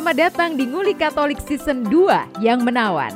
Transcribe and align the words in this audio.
Selamat 0.00 0.32
datang 0.32 0.56
di 0.56 0.64
Nguli 0.64 0.96
Katolik 0.96 1.44
Season 1.44 1.84
2 1.84 2.40
yang 2.40 2.64
menawan. 2.64 3.12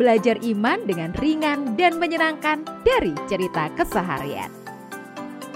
Belajar 0.00 0.40
iman 0.40 0.80
dengan 0.88 1.12
ringan 1.20 1.76
dan 1.76 2.00
menyenangkan 2.00 2.64
dari 2.88 3.12
cerita 3.28 3.68
keseharian. 3.76 4.48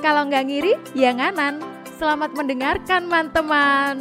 Kalau 0.05 0.29
nggak 0.29 0.45
ngiri, 0.45 0.77
ya 0.93 1.17
nganan. 1.17 1.65
Selamat 1.97 2.37
mendengarkan, 2.37 3.09
teman-teman. 3.09 3.97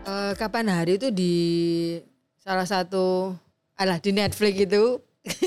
Eh, 0.00 0.32
kapan 0.40 0.66
hari 0.72 0.96
itu 0.96 1.12
di 1.12 1.36
salah 2.40 2.64
satu 2.64 3.36
alah 3.76 4.00
di 4.00 4.16
Netflix 4.16 4.64
itu 4.64 4.96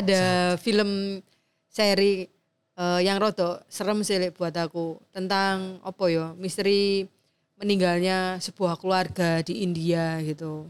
ada 0.00 0.56
film 0.56 1.20
seri 1.68 2.32
eh, 2.76 3.00
yang 3.02 3.16
roto 3.18 3.58
serem 3.66 4.04
sih 4.04 4.30
buat 4.32 4.54
aku. 4.54 5.00
Tentang 5.10 5.80
apa 5.82 6.04
ya 6.12 6.36
misteri 6.36 7.08
meninggalnya 7.56 8.36
sebuah 8.38 8.76
keluarga 8.76 9.40
di 9.40 9.64
India 9.64 10.20
gitu. 10.20 10.68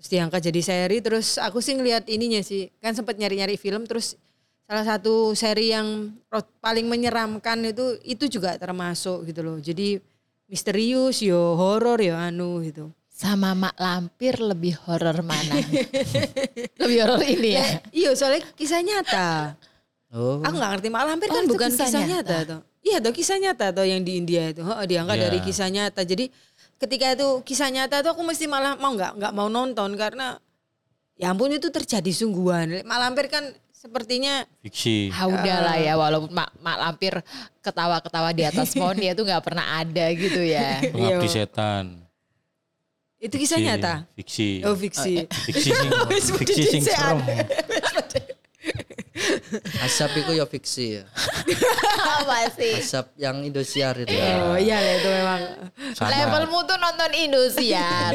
Terus 0.00 0.08
diangkat 0.08 0.40
jadi 0.50 0.60
seri. 0.64 0.98
Terus 0.98 1.36
aku 1.38 1.60
sih 1.60 1.76
ngeliat 1.76 2.08
ininya 2.08 2.40
sih. 2.42 2.72
Kan 2.80 2.96
sempat 2.96 3.14
nyari-nyari 3.20 3.60
film 3.60 3.84
terus 3.84 4.16
salah 4.66 4.88
satu 4.88 5.36
seri 5.36 5.76
yang 5.76 6.16
paling 6.64 6.88
menyeramkan 6.88 7.60
itu 7.68 8.00
itu 8.02 8.24
juga 8.26 8.56
termasuk 8.56 9.28
gitu 9.28 9.44
loh. 9.44 9.58
Jadi 9.60 10.00
misterius 10.48 11.20
yo 11.20 11.54
horor 11.54 12.00
yo 12.00 12.16
anu 12.16 12.64
gitu. 12.64 12.90
Sama 13.12 13.54
Mak 13.54 13.76
Lampir 13.78 14.40
lebih 14.40 14.74
horor 14.88 15.22
mana? 15.22 15.54
lebih 16.80 16.98
horor 17.06 17.22
ini 17.22 17.54
ya. 17.54 17.66
iya 17.94 18.10
soalnya 18.18 18.42
kisah 18.56 18.82
nyata 18.82 19.54
Oh. 20.12 20.38
Aku 20.38 20.54
nggak 20.54 20.70
ngerti 20.76 20.88
Mak 20.88 21.04
Lampir 21.04 21.28
Oh, 21.28 21.34
kan 21.34 21.42
itu 21.42 21.50
bukan 21.50 21.70
kisah 21.70 21.86
kisah, 21.86 22.02
nyata. 22.02 22.12
nyata. 22.12 22.36
tuh. 22.44 22.60
Iya 22.82 22.96
tuh 22.98 23.12
kisah 23.12 23.38
nyata 23.38 23.66
tuh 23.72 23.86
yang 23.86 24.00
di 24.00 24.12
India 24.14 24.42
itu. 24.46 24.60
Oh, 24.60 24.84
diangkat 24.84 25.16
Iya. 25.16 25.24
dari 25.24 25.38
kisah 25.40 25.68
nyata. 25.68 26.00
Jadi 26.02 26.28
ketika 26.76 27.06
itu 27.10 27.28
kisah 27.42 27.68
nyata 27.68 28.00
tuh 28.00 28.12
aku 28.12 28.22
mesti 28.22 28.44
malah 28.44 28.76
mau 28.76 28.92
nggak 28.92 29.16
nggak 29.16 29.32
mau 29.32 29.48
nonton 29.48 29.90
karena 29.94 30.36
ya 31.14 31.30
ampun 31.30 31.48
itu 31.50 31.66
terjadi 31.66 32.10
sungguhan. 32.10 32.84
Mak 32.84 32.98
Lampir 32.98 33.26
kan 33.26 33.44
sepertinya 33.72 34.44
Fiksi. 34.60 35.08
Ah, 35.10 35.26
udahlah 35.26 35.74
ya 35.76 35.96
walaupun 35.96 36.30
Mak, 36.30 36.60
Mak 36.60 36.76
Lampir 36.78 37.14
ketawa-ketawa 37.58 38.30
di 38.30 38.44
atas 38.44 38.68
pohon 38.76 38.94
dia 38.94 39.10
tuh 39.12 39.24
nggak 39.24 39.42
pernah 39.42 39.80
ada 39.80 40.06
gitu 40.12 40.38
ya. 40.38 40.76
Pengabdi 40.84 41.24
Iya. 41.24 41.32
setan. 41.40 41.84
itu 43.16 43.38
kisah 43.38 43.54
Fiksi. 43.54 43.68
nyata. 43.70 43.94
Fiksi. 44.12 44.48
Oh 44.66 44.74
fiksi. 44.74 45.14
Fiksi 45.46 45.70
sing, 45.70 45.90
fiksi 46.36 46.62
sing 46.68 46.82
serem. 46.82 47.22
Asap 49.84 50.24
itu 50.24 50.32
ya 50.38 50.46
fiksi 50.46 50.86
ya. 51.00 51.04
Apa 52.22 52.50
sih? 52.54 52.78
Asap 52.78 53.06
yang 53.18 53.42
Indosiar 53.42 53.94
itu. 54.02 54.14
Oh 54.14 54.58
iya 54.58 54.78
lah 54.78 54.94
itu 54.98 55.08
memang. 55.08 55.42
Sama. 55.94 56.08
Levelmu 56.10 56.58
tuh 56.66 56.78
nonton 56.78 57.10
Indosiar. 57.16 58.12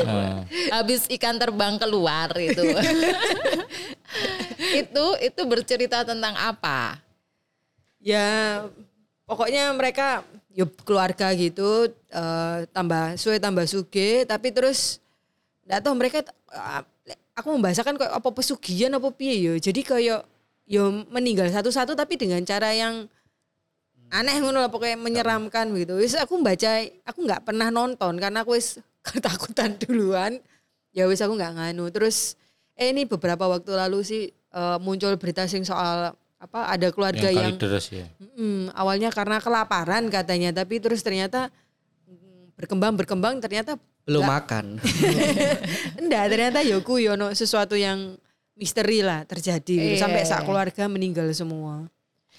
Habis 0.71 1.07
ikan 1.17 1.39
terbang 1.39 1.75
keluar 1.79 2.31
itu. 2.37 2.63
itu 4.81 5.05
itu 5.21 5.41
bercerita 5.47 6.03
tentang 6.07 6.35
apa? 6.35 6.99
Ya 7.99 8.63
pokoknya 9.27 9.75
mereka 9.75 10.23
yuk 10.57 10.73
keluarga 10.81 11.29
gitu 11.37 11.93
eh, 12.09 12.57
tambah 12.73 13.13
suwe 13.19 13.37
tambah 13.37 13.69
suge 13.69 14.25
tapi 14.25 14.49
terus 14.49 14.97
nggak 15.69 15.81
tahu 15.85 15.93
mereka 15.93 16.25
eh, 16.49 16.81
aku 17.37 17.53
membahasakan 17.53 18.01
kayak 18.01 18.13
apa 18.17 18.29
pesugihan 18.33 18.97
apa 18.97 19.13
piye 19.13 19.37
yo 19.37 19.53
jadi 19.61 19.81
kayak 19.85 20.21
yo 20.67 21.07
meninggal 21.07 21.47
satu-satu 21.47 21.95
tapi 21.95 22.19
dengan 22.19 22.43
cara 22.43 22.75
yang 22.75 23.07
aneh 24.11 24.39
ngono 24.39 24.63
lah 24.63 24.71
pokoknya 24.71 24.99
menyeramkan 24.99 25.71
gitu 25.75 25.99
wis 25.99 26.15
aku 26.15 26.39
baca 26.43 26.83
aku 27.07 27.19
nggak 27.23 27.43
pernah 27.47 27.71
nonton 27.71 28.19
karena 28.19 28.43
aku 28.43 28.55
wis 28.59 28.79
ketakutan 29.07 29.79
duluan 29.79 30.39
ya 30.91 31.07
wis 31.07 31.23
aku 31.23 31.39
nggak 31.39 31.55
nganu 31.55 31.87
terus 31.91 32.35
eh 32.75 32.91
ini 32.91 33.07
beberapa 33.07 33.47
waktu 33.47 33.71
lalu 33.73 33.99
sih 34.03 34.23
eh, 34.31 34.77
muncul 34.83 35.15
berita 35.15 35.47
sing 35.47 35.63
soal 35.63 36.11
apa 36.37 36.69
ada 36.69 36.87
keluarga 36.93 37.33
Yang 37.33 37.41
yang, 37.41 37.57
deres 37.57 37.85
ya. 37.89 38.05
Mm, 38.37 38.69
awalnya 38.77 39.09
karena 39.09 39.41
kelaparan 39.41 40.05
katanya, 40.13 40.53
tapi 40.53 40.77
terus 40.77 41.01
ternyata 41.01 41.49
mm, 42.05 42.53
berkembang 42.53 42.93
berkembang 42.93 43.41
ternyata 43.41 43.81
Belum 44.05 44.23
makan. 44.23 44.77
enggak 46.01 46.25
ternyata 46.29 46.59
yoku 46.63 47.01
yono 47.01 47.33
sesuatu 47.33 47.73
yang 47.73 48.15
misteri 48.57 48.99
lah 48.99 49.23
terjadi 49.23 49.61
gitu. 49.63 49.93
Iya, 49.95 50.01
sampai 50.01 50.21
sak 50.21 50.43
keluarga 50.43 50.83
meninggal 50.85 51.29
semua. 51.31 51.85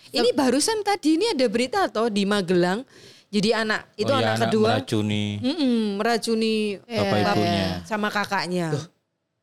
Ini 0.08 0.32
barusan 0.32 0.82
tadi 0.82 1.14
ini 1.14 1.30
ada 1.30 1.46
berita 1.46 1.86
toh 1.86 2.08
di 2.08 2.24
Magelang. 2.24 2.82
Jadi 3.28 3.52
anak 3.52 3.92
itu 3.94 4.08
Oh, 4.08 4.16
ya, 4.16 4.24
anak 4.24 4.48
kedua 4.48 4.68
meracuni 4.74 5.36
mm-mm, 5.36 6.00
meracuni 6.00 6.54
bapak 6.80 7.12
Iya, 7.14 7.32
ibunya. 7.36 7.66
sama 7.84 8.08
kakaknya. 8.08 8.68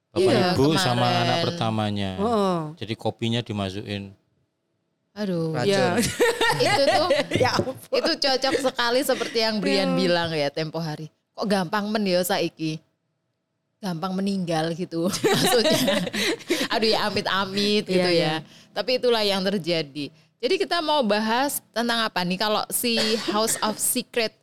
Bapak 0.09 0.25
Iya, 0.25 0.41
ibu 0.51 0.65
sama 0.73 1.05
kemarin. 1.05 1.21
anak 1.21 1.37
pertamanya. 1.45 2.09
Oh, 2.17 2.59
Jadi 2.75 2.93
kopinya 2.95 3.39
dimasukin. 3.39 4.09
Aduh. 5.13 5.53
Racun. 5.53 5.69
ya. 5.69 5.95
itu 6.65 6.81
tuh 6.83 7.07
ya 7.45 7.49
ampun. 7.53 7.93
itu 7.93 8.11
cocok 8.17 8.53
sekali 8.59 8.99
seperti 8.99 9.37
yang 9.39 9.61
Brian 9.61 9.93
bilang 9.93 10.33
ya 10.33 10.49
tempo 10.49 10.81
hari. 10.81 11.07
Kok 11.31 11.45
gampang 11.45 11.85
men 11.85 12.03
ya 12.03 12.19
saiki? 12.19 12.81
Gampang 13.83 14.13
meninggal 14.17 14.71
gitu 14.73 15.11
maksudnya. 15.35 16.05
Aduh 16.73 16.89
ya 16.89 16.99
amit-amit 17.07 17.85
gitu 17.85 18.09
Iya, 18.09 18.41
ya. 18.41 18.45
Tapi 18.73 18.97
itulah 18.97 19.21
yang 19.21 19.43
terjadi. 19.45 20.09
Jadi 20.39 20.55
kita 20.59 20.83
mau 20.83 21.01
bahas 21.01 21.63
tentang 21.73 22.05
apa 22.05 22.21
nih 22.21 22.39
kalau 22.39 22.63
si 22.69 22.97
House 23.31 23.55
of 23.63 23.79
Secret 23.79 24.35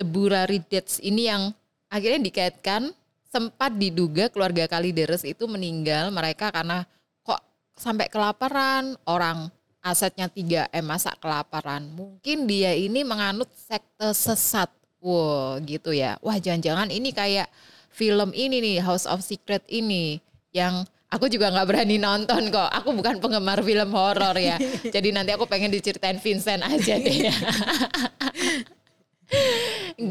The 0.00 0.06
Burari 0.06 0.62
Deaths 0.62 1.02
ini 1.04 1.28
yang 1.28 1.52
akhirnya 1.92 2.22
dikaitkan 2.22 2.90
sempat 3.28 3.76
diduga 3.76 4.28
keluarga 4.28 4.68
Kalideres 4.68 5.24
itu 5.24 5.44
meninggal 5.48 6.12
mereka 6.12 6.52
karena 6.52 6.84
kok 7.24 7.40
sampai 7.76 8.08
kelaparan 8.12 8.96
orang 9.08 9.48
asetnya 9.82 10.30
3M 10.30 10.84
masa 10.84 11.12
kelaparan 11.18 11.88
mungkin 11.92 12.46
dia 12.46 12.76
ini 12.76 13.02
menganut 13.02 13.50
sekte 13.56 14.14
sesat 14.14 14.70
wow 15.02 15.58
gitu 15.64 15.90
ya 15.90 16.20
wah 16.22 16.38
jangan-jangan 16.38 16.92
ini 16.92 17.10
kayak 17.10 17.50
film 17.92 18.32
ini 18.32 18.58
nih 18.58 18.76
House 18.80 19.04
of 19.04 19.20
Secret 19.20 19.62
ini 19.68 20.18
yang 20.52 20.88
aku 21.12 21.28
juga 21.28 21.52
nggak 21.52 21.68
berani 21.68 22.00
nonton 22.00 22.48
kok. 22.48 22.68
Aku 22.82 22.96
bukan 22.96 23.20
penggemar 23.20 23.60
film 23.60 23.92
horor 23.92 24.36
ya. 24.40 24.56
Jadi 24.94 25.12
nanti 25.12 25.30
aku 25.36 25.44
pengen 25.44 25.68
diceritain 25.68 26.16
Vincent 26.16 26.64
aja 26.64 26.94
deh. 26.96 27.28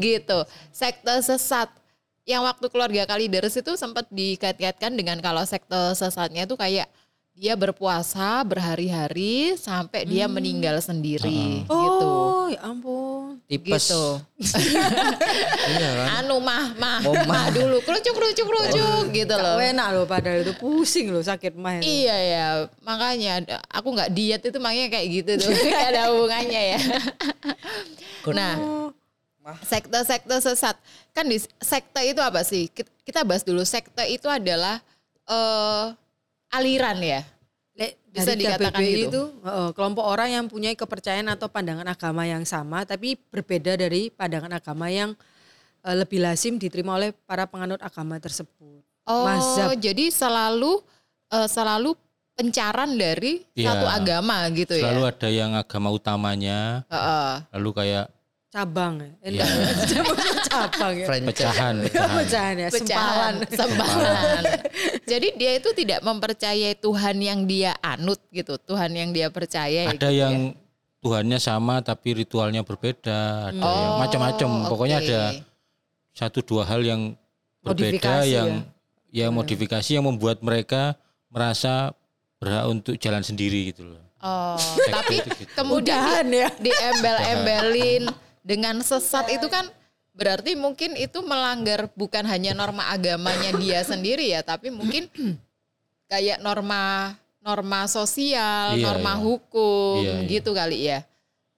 Gitu. 0.02 0.38
Sekte 0.70 1.14
sesat. 1.22 1.68
Yang 2.22 2.42
waktu 2.54 2.66
keluarga 2.70 3.02
Kalideres 3.02 3.58
itu 3.58 3.74
sempat 3.74 4.06
dikait-kaitkan 4.14 4.94
dengan 4.94 5.18
kalau 5.18 5.42
sekte 5.42 5.98
sesatnya 5.98 6.46
itu 6.46 6.54
kayak 6.54 6.86
dia 7.32 7.56
berpuasa 7.56 8.44
berhari-hari 8.44 9.56
sampai 9.56 10.04
dia 10.04 10.28
meninggal 10.28 10.76
sendiri 10.78 11.64
gitu. 11.64 12.06
Oh, 12.06 12.44
ya 12.46 12.60
ampun. 12.60 13.40
Tipes. 13.48 13.88
Gitu. 13.88 14.04
Iya 15.72 15.90
kan. 15.96 16.06
Anu 16.20 16.36
mah 16.38 16.76
mah 16.76 16.98
Oh, 17.02 17.14
mah 17.24 17.48
dulu 17.48 17.80
kerucuk 17.80 18.12
kerucuk 18.12 18.44
kerucuk 18.44 19.04
gitu 19.10 19.34
loh. 19.34 19.56
Gak 19.56 19.72
enak 19.72 19.88
loh 19.90 20.04
padahal 20.04 20.44
itu 20.44 20.52
pusing 20.54 21.08
loh 21.08 21.24
sakit 21.24 21.56
mah 21.56 21.80
itu. 21.80 21.88
Iya 22.04 22.16
ya, 22.18 22.46
makanya 22.82 23.40
aku 23.70 23.88
nggak 23.90 24.10
diet 24.12 24.42
itu 24.44 24.58
makanya 24.60 24.88
kayak 24.92 25.06
gitu 25.08 25.30
tuh, 25.40 25.50
Nggak 25.64 25.88
ada 25.88 26.02
hubungannya 26.12 26.62
ya. 26.76 26.80
nah, 28.36 28.54
sekte-sekte 29.64 30.36
sesat 30.38 30.76
kan 31.10 31.24
di 31.24 31.40
sekte 31.58 32.00
itu 32.04 32.20
apa 32.20 32.44
sih? 32.44 32.68
Kit- 32.68 32.90
Kita 33.02 33.24
bahas 33.24 33.42
dulu 33.42 33.64
sekte 33.64 34.04
itu 34.06 34.28
adalah 34.28 34.78
eh 35.24 35.84
aliran 36.52 37.00
ya. 37.00 37.20
Lek, 37.72 37.96
Bisa 38.06 38.36
dari 38.36 38.44
dikatakan 38.44 38.76
KBBI 38.76 38.92
gitu. 38.92 39.08
itu 39.08 39.22
heeh, 39.40 39.68
kelompok 39.72 40.04
orang 40.04 40.28
yang 40.30 40.44
punya 40.44 40.76
kepercayaan 40.76 41.24
atau 41.26 41.48
pandangan 41.48 41.88
agama 41.88 42.28
yang 42.28 42.44
sama 42.44 42.84
tapi 42.84 43.16
berbeda 43.16 43.74
dari 43.74 44.12
pandangan 44.12 44.52
agama 44.52 44.92
yang 44.92 45.16
eh, 45.80 45.96
lebih 45.96 46.20
lazim 46.20 46.60
diterima 46.60 46.94
oleh 46.94 47.16
para 47.24 47.48
penganut 47.48 47.80
agama 47.80 48.20
tersebut. 48.20 48.84
Oh, 49.02 49.24
Mazhab. 49.24 49.72
jadi 49.74 50.12
selalu 50.12 50.84
eh, 51.32 51.48
selalu 51.48 51.96
pencaran 52.32 52.92
dari 52.92 53.44
Iya. 53.52 53.72
satu 53.72 53.86
agama 53.88 54.36
gitu 54.52 54.76
Selalu 54.76 55.02
ya. 55.02 55.08
ada 55.08 55.28
yang 55.28 55.52
agama 55.52 55.88
utamanya, 55.88 56.84
Heeh. 56.88 57.32
lalu 57.52 57.70
kayak 57.72 58.06
Cabang 58.56 59.00
ya. 59.00 59.08
Eh, 59.24 59.30
Iya. 59.32 59.44
enggak, 59.48 59.72
cabang 60.44 60.92
ya. 60.92 61.06
Pecahan, 61.08 61.22
pecahan. 61.24 61.74
Pecahan 62.20 62.54
ya, 62.54 62.68
sempalan. 62.68 62.68
pecahan, 62.68 63.34
sempalan. 63.48 64.42
Jadi 65.02 65.28
dia 65.34 65.52
itu 65.56 65.68
tidak 65.72 66.00
mempercayai 66.00 66.76
Tuhan 66.76 67.16
yang 67.16 67.40
dia 67.44 67.72
anut 67.80 68.20
gitu, 68.28 68.60
Tuhan 68.60 68.92
yang 68.92 69.08
dia 69.10 69.32
percaya. 69.32 69.88
Ada 69.88 69.96
gitu 69.96 70.04
ya. 70.12 70.28
yang 70.28 70.52
Tuhannya 71.00 71.40
sama 71.40 71.80
tapi 71.80 72.14
ritualnya 72.14 72.60
berbeda, 72.60 73.50
ada 73.50 73.58
yang 73.58 73.90
Oh, 73.90 73.98
macam-macam. 73.98 74.48
Pokoknya 74.68 74.98
oke. 75.00 75.06
ada 75.08 75.20
satu 76.12 76.44
dua 76.44 76.62
hal 76.62 76.84
yang 76.84 77.16
berbeda 77.58 77.88
Modifikasi 77.96 78.28
yang 78.28 78.50
ya. 79.10 79.24
ya 79.24 79.32
modifikasi 79.32 79.90
yang 79.90 80.04
membuat 80.04 80.44
mereka 80.44 80.94
merasa 81.26 81.96
berhak 82.36 82.68
untuk 82.68 82.94
jalan 83.00 83.24
sendiri 83.24 83.72
gitu 83.72 83.88
loh. 83.88 84.02
Oh, 84.20 84.54
tapi 84.86 85.18
itu 85.18 85.30
gitu. 85.40 85.50
kemudian 85.56 85.98
Udahan 85.98 86.26
di, 86.28 86.38
ya. 86.38 86.48
diembel-embelin 86.54 88.02
dengan 88.42 88.82
sesat 88.82 89.30
itu 89.30 89.46
kan 89.46 89.70
berarti 90.12 90.52
mungkin 90.58 90.92
itu 90.98 91.24
melanggar 91.24 91.88
bukan 91.96 92.26
hanya 92.28 92.52
norma 92.52 92.90
agamanya 92.92 93.54
dia 93.56 93.80
sendiri 93.90 94.28
ya, 94.28 94.42
tapi 94.44 94.68
mungkin 94.68 95.08
kayak 96.12 96.42
norma 96.44 97.14
norma 97.42 97.90
sosial, 97.90 98.78
Iya, 98.78 98.84
norma 98.86 99.18
iya. 99.18 99.22
hukum 99.22 99.98
Iya, 100.04 100.14
iya. 100.22 100.28
gitu 100.30 100.50
kali 100.54 100.78
ya. 100.86 100.98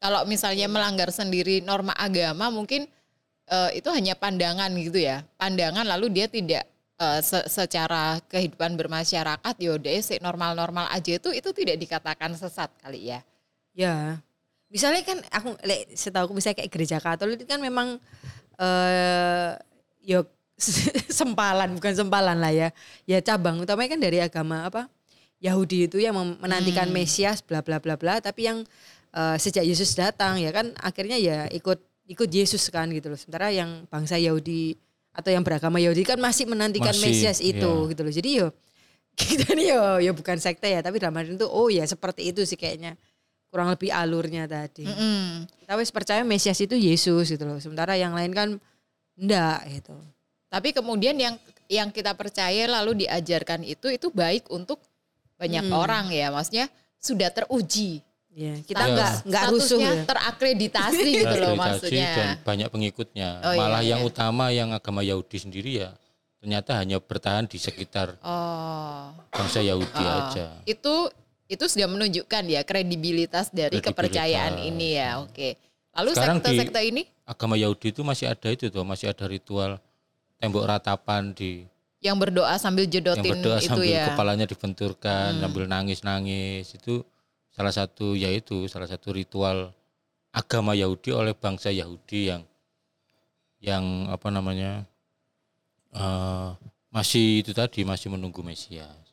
Kalau 0.01 0.25
misalnya 0.25 0.69
melanggar 0.69 1.09
sendiri 1.13 1.61
norma 1.61 1.93
agama 1.97 2.49
mungkin 2.49 2.89
eh, 3.49 3.71
itu 3.77 3.89
hanya 3.93 4.17
pandangan 4.17 4.73
gitu 4.81 4.97
ya. 5.01 5.25
Pandangan 5.37 5.85
lalu 5.85 6.09
dia 6.13 6.27
tidak 6.29 6.65
eh, 6.97 7.21
se- 7.21 7.49
secara 7.53 8.17
kehidupan 8.33 8.77
bermasyarakat 8.81 9.55
yaudah 9.61 9.93
sih 10.01 10.21
normal-normal 10.25 10.89
aja 10.89 11.21
itu 11.21 11.33
itu 11.37 11.51
tidak 11.53 11.77
dikatakan 11.77 12.33
sesat 12.33 12.73
kali 12.81 13.13
ya. 13.13 13.21
Ya. 13.77 14.21
Misalnya 14.75 15.07
kan 15.07 15.19
aku 15.31 15.55
lek 15.63 15.95
setahu 15.95 16.27
aku 16.27 16.35
misalnya 16.35 16.59
kayak 16.59 16.73
gereja 16.75 16.99
Katolik 16.99 17.39
itu 17.39 17.47
kan 17.47 17.63
memang 17.63 17.95
eh 18.59 19.55
yo 20.03 20.27
sempalan 21.23 21.79
bukan 21.79 21.95
sempalan 21.95 22.43
lah 22.43 22.51
ya. 22.51 22.69
Ya 23.07 23.23
cabang 23.23 23.63
utamanya 23.63 23.95
kan 23.95 24.01
dari 24.03 24.19
agama 24.19 24.67
apa? 24.67 24.91
Yahudi 25.39 25.87
itu 25.87 26.03
yang 26.03 26.19
menantikan 26.43 26.91
Mesias 26.91 27.39
bla 27.39 27.63
bla 27.63 27.79
bla 27.79 27.95
bla 27.95 28.19
tapi 28.19 28.51
yang 28.51 28.67
eh, 29.15 29.37
sejak 29.39 29.63
Yesus 29.63 29.95
datang 29.95 30.43
ya 30.43 30.51
kan 30.51 30.75
akhirnya 30.83 31.23
ya 31.23 31.47
ikut 31.55 31.79
ikut 32.11 32.27
Yesus 32.35 32.67
kan 32.75 32.91
gitu 32.91 33.15
loh. 33.15 33.19
Sementara 33.19 33.55
yang 33.55 33.87
bangsa 33.87 34.19
Yahudi 34.19 34.75
atau 35.15 35.31
yang 35.31 35.47
beragama 35.47 35.79
Yahudi 35.79 36.03
kan 36.03 36.19
masih 36.19 36.51
menantikan 36.51 36.91
Masih, 36.91 37.15
Mesias 37.15 37.39
itu 37.39 37.63
iya. 37.63 37.91
gitu 37.95 38.01
loh. 38.03 38.15
Jadi 38.15 38.31
yo 38.43 38.47
kita 39.23 39.55
nih 39.55 39.71
yo 39.71 40.11
yo 40.11 40.13
bukan 40.19 40.43
sekte 40.43 40.67
ya 40.67 40.83
tapi 40.83 40.99
dalam 40.99 41.15
arti 41.15 41.39
itu 41.39 41.47
oh 41.47 41.71
ya 41.71 41.87
seperti 41.87 42.35
itu 42.35 42.43
sih 42.43 42.59
kayaknya 42.59 42.99
kurang 43.55 43.71
lebih 43.71 43.95
alurnya 43.95 44.51
tadi. 44.51 44.83
Mm-mm. 44.83 45.47
Kita 45.63 45.79
wis 45.79 45.95
percaya 45.95 46.27
Mesias 46.27 46.59
itu 46.59 46.75
Yesus 46.75 47.31
gitu 47.31 47.47
loh. 47.47 47.63
Sementara 47.63 47.95
yang 47.95 48.11
lain 48.11 48.35
kan 48.35 48.49
enggak 49.15 49.63
gitu. 49.71 49.95
Tapi 50.51 50.75
kemudian 50.75 51.15
yang 51.15 51.39
yang 51.71 51.95
kita 51.95 52.19
percaya 52.19 52.67
lalu 52.67 53.07
diajarkan 53.07 53.63
itu 53.63 53.87
itu 53.89 54.11
baik 54.11 54.51
untuk 54.51 54.83
banyak 55.39 55.71
orang 55.71 56.11
ya, 56.11 56.35
maksudnya 56.35 56.67
sudah 56.99 57.31
teruji. 57.31 58.03
Ya, 58.35 58.59
kita 58.59 58.83
Ya. 58.83 58.91
enggak 58.91 59.13
enggak 59.23 59.45
rusuh 59.55 59.79
ya. 59.79 60.03
terakreditasi 60.03 61.07
gitu 61.23 61.37
loh 61.39 61.55
Terakreditasi 61.55 61.63
maksudnya. 61.87 62.11
dan 62.11 62.29
banyak 62.43 62.69
pengikutnya. 62.69 63.29
Oh, 63.41 63.53
iya, 63.55 63.61
Malah 63.63 63.83
yang 63.85 64.01
iya. 64.03 64.09
utama 64.11 64.45
yang 64.51 64.75
agama 64.75 65.07
Yahudi 65.07 65.39
sendiri 65.39 65.79
ya 65.79 65.95
ternyata 66.43 66.77
hanya 66.77 66.99
bertahan 66.99 67.47
di 67.47 67.57
sekitar 67.57 68.19
Oh. 68.21 69.15
bangsa 69.31 69.63
Yahudi 69.63 70.03
Oh. 70.03 70.19
aja. 70.27 70.59
Itu 70.67 71.09
itu 71.45 71.65
sudah 71.69 71.89
menunjukkan 71.89 72.43
ya 72.49 72.65
kredibilitas 72.65 73.53
dari 73.53 73.79
Kredibilitas. 73.79 73.93
kepercayaan 73.93 74.55
ini 74.65 74.97
ya. 74.97 75.21
Oke. 75.21 75.61
Lalu 75.95 76.11
sekte-sekte 76.17 76.81
ini 76.83 77.03
Agama 77.25 77.55
Yahudi 77.55 77.95
itu 77.95 78.03
masih 78.03 78.27
ada 78.29 78.49
itu 78.51 78.67
tuh, 78.69 78.83
masih 78.83 79.09
ada 79.09 79.25
ritual 79.25 79.79
tembok 80.43 80.67
ratapan 80.67 81.31
di 81.33 81.65
yang 82.05 82.21
berdoa 82.21 82.53
sambil 82.61 82.85
yang 82.85 83.01
jedotin 83.01 83.41
berdoa 83.41 83.57
itu 83.65 83.69
sambil 83.73 83.89
ya. 83.89 84.13
kepalanya 84.13 84.45
dibenturkan, 84.45 85.29
Hmm. 85.37 85.41
sambil 85.41 85.65
nangis-nangis. 85.65 86.69
Itu 86.77 87.01
salah 87.49 87.73
satu 87.73 88.13
yaitu 88.13 88.69
salah 88.69 88.85
satu 88.85 89.15
ritual 89.17 89.73
agama 90.35 90.77
Yahudi 90.77 91.15
oleh 91.17 91.33
bangsa 91.33 91.73
Yahudi 91.73 92.29
yang 92.29 92.43
yang 93.65 93.85
apa 94.13 94.29
namanya 94.29 94.85
eh, 95.97 96.49
masih 96.93 97.41
itu 97.41 97.57
tadi 97.57 97.87
masih 97.87 98.13
menunggu 98.13 98.43
Mesias. 98.45 99.04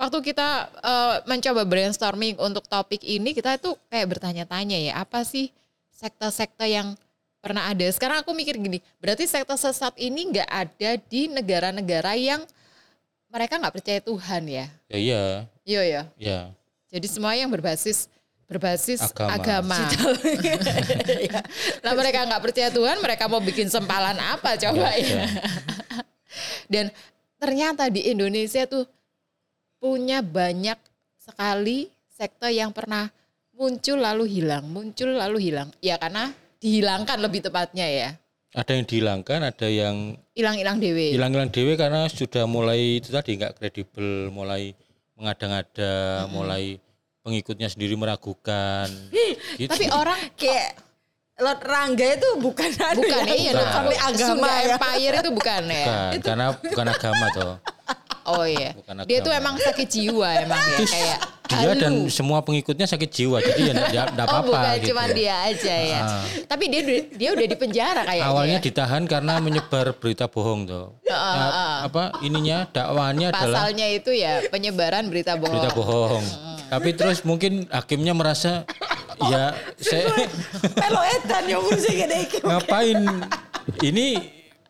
Waktu 0.00 0.32
kita 0.32 0.48
eh, 0.80 1.16
mencoba 1.28 1.68
brainstorming 1.68 2.40
untuk 2.40 2.64
topik 2.64 3.04
ini, 3.04 3.36
kita 3.36 3.60
itu 3.60 3.76
kayak 3.92 4.16
bertanya-tanya 4.16 4.80
ya, 4.80 4.92
apa 5.04 5.20
sih 5.28 5.52
sekte-sekte 5.92 6.64
yang 6.64 6.96
pernah 7.44 7.68
ada? 7.68 7.84
Sekarang 7.92 8.24
aku 8.24 8.32
mikir 8.32 8.56
gini, 8.56 8.80
berarti 8.96 9.28
sekte 9.28 9.52
sesat 9.60 9.92
ini 10.00 10.32
nggak 10.32 10.48
ada 10.48 10.90
di 10.96 11.28
negara-negara 11.28 12.16
yang 12.16 12.40
mereka 13.28 13.60
nggak 13.60 13.74
percaya 13.76 14.00
Tuhan 14.00 14.42
ya? 14.48 14.66
Ya 14.88 14.96
iya, 14.96 15.22
Iya 15.68 15.82
ya. 15.84 16.02
ya. 16.16 16.40
Jadi 16.88 17.06
semua 17.06 17.36
yang 17.36 17.52
berbasis 17.52 18.08
berbasis 18.50 18.98
Agama. 19.14 19.36
agama. 19.36 19.80
Ya. 21.20 21.44
Nah 21.84 21.92
mereka 21.94 22.24
nggak 22.26 22.42
percaya 22.42 22.68
Tuhan, 22.72 22.98
mereka 23.04 23.28
mau 23.30 23.38
bikin 23.38 23.68
sempalan 23.70 24.16
apa 24.16 24.56
coba 24.58 24.90
Nggak 24.90 24.96
ya? 25.04 25.22
Dan 26.66 26.90
ternyata 27.38 27.86
di 27.92 28.10
Indonesia 28.10 28.66
tuh 28.66 28.88
punya 29.80 30.20
banyak 30.20 30.76
sekali 31.16 31.88
sekte 32.12 32.52
yang 32.52 32.70
pernah 32.70 33.08
muncul 33.56 33.96
lalu 33.96 34.28
hilang, 34.28 34.68
muncul 34.68 35.16
lalu 35.16 35.50
hilang. 35.50 35.72
Ya 35.80 35.96
karena 35.96 36.30
dihilangkan 36.60 37.18
lebih 37.18 37.40
tepatnya 37.48 37.88
ya. 37.88 38.10
Ada 38.52 38.76
yang 38.76 38.86
dihilangkan, 38.86 39.40
ada 39.46 39.68
yang 39.70 40.18
Hilang-hilang 40.34 40.82
dewe. 40.82 41.14
hilang-hilang 41.14 41.54
dewe 41.54 41.78
karena 41.78 42.10
sudah 42.10 42.50
mulai 42.50 42.98
itu 42.98 43.14
tadi 43.14 43.38
nggak 43.38 43.56
kredibel, 43.56 44.28
mulai 44.34 44.74
mengada-ngada, 45.14 46.26
mulai 46.34 46.82
pengikutnya 47.22 47.70
sendiri 47.70 47.94
meragukan. 47.94 48.90
gitu. 49.60 49.70
Tapi 49.70 49.86
orang 49.94 50.18
Kayak 50.34 50.76
Lord 51.40 51.62
Rangga 51.64 52.06
itu 52.20 52.28
bukan 52.36 52.68
bukan 52.76 53.22
ya, 53.24 53.32
iya 53.32 53.52
bukan 53.56 53.84
nah, 53.88 54.08
agama 54.12 54.28
Sunda 54.28 54.52
ya. 54.60 54.76
Empire 54.76 55.14
itu 55.16 55.30
bukan 55.32 55.62
ya. 55.64 55.86
bukan, 55.88 56.20
karena 56.20 56.46
bukan 56.60 56.86
agama 56.90 57.26
toh. 57.32 57.54
Oh 58.36 58.46
iya. 58.46 58.70
Bukan 58.76 58.94
Dia 59.08 59.18
tuh 59.20 59.32
agama. 59.34 59.40
emang 59.50 59.56
sakit 59.58 59.88
jiwa 59.90 60.28
emang 60.46 60.60
ya 60.60 60.78
kayak 60.86 61.18
Dia 61.50 61.74
dan 61.74 62.06
semua 62.06 62.38
pengikutnya 62.46 62.86
sakit 62.86 63.10
jiwa, 63.10 63.42
jadi 63.42 63.74
ya 63.74 63.74
enggak 63.74 64.06
Oh 64.14 64.22
apa-apa 64.22 64.46
bukan 64.46 64.78
gitu. 64.78 64.86
cuma 64.94 65.04
dia 65.10 65.34
aja 65.50 65.74
ya. 65.74 66.00
Ah. 66.06 66.22
Tapi 66.46 66.64
dia 66.70 66.80
dia 67.10 67.30
udah 67.34 67.46
di 67.50 67.56
penjara 67.58 68.06
kayaknya. 68.06 68.30
Awalnya 68.30 68.58
ya. 68.62 68.66
ditahan 68.70 69.02
karena 69.10 69.34
menyebar 69.42 69.98
berita 69.98 70.30
bohong 70.30 70.70
toh. 70.70 70.94
Nah, 71.10 71.90
apa 71.90 72.14
ininya 72.22 72.70
dakwaannya 72.70 73.34
adalah 73.34 73.66
pasalnya 73.66 73.86
itu 73.90 74.14
ya 74.14 74.46
penyebaran 74.46 75.10
berita 75.10 75.34
bohong. 75.34 75.58
berita 75.58 75.70
bohong. 75.74 76.24
Tapi 76.70 76.90
terus 76.94 77.26
mungkin 77.26 77.66
hakimnya 77.66 78.14
merasa 78.14 78.62
ya 79.26 79.50
saya 79.82 80.06
ngurusin 81.58 81.94
gede 81.98 82.18
iki. 82.30 82.38
ngapain 82.46 82.98
ini 83.82 84.06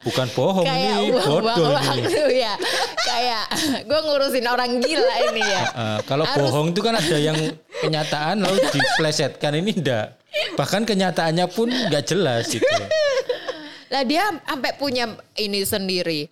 bukan 0.01 0.27
bohong 0.33 0.65
Kayak 0.65 0.97
ini 0.97 1.13
bodoh 1.13 1.77
ini. 1.93 2.41
ya. 2.41 2.55
Kayak 2.99 3.45
gue 3.85 4.01
ngurusin 4.01 4.47
orang 4.47 4.81
gila 4.81 5.15
ini 5.29 5.43
ya. 5.43 5.63
Eh, 5.69 5.99
kalau 6.05 6.25
Harus- 6.25 6.41
bohong 6.49 6.73
itu 6.73 6.81
kan 6.81 6.95
ada 6.97 7.17
yang 7.17 7.37
kenyataan 7.79 8.41
lalu 8.41 8.65
diplesetkan 8.67 9.53
ini 9.55 9.77
enggak. 9.77 10.17
Bahkan 10.57 10.83
kenyataannya 10.85 11.47
pun 11.49 11.69
nggak 11.69 12.05
jelas 12.07 12.49
gitu. 12.49 12.65
Lah 13.91 14.03
dia 14.03 14.31
sampai 14.41 14.73
punya 14.75 15.05
ini 15.35 15.61
sendiri. 15.63 16.31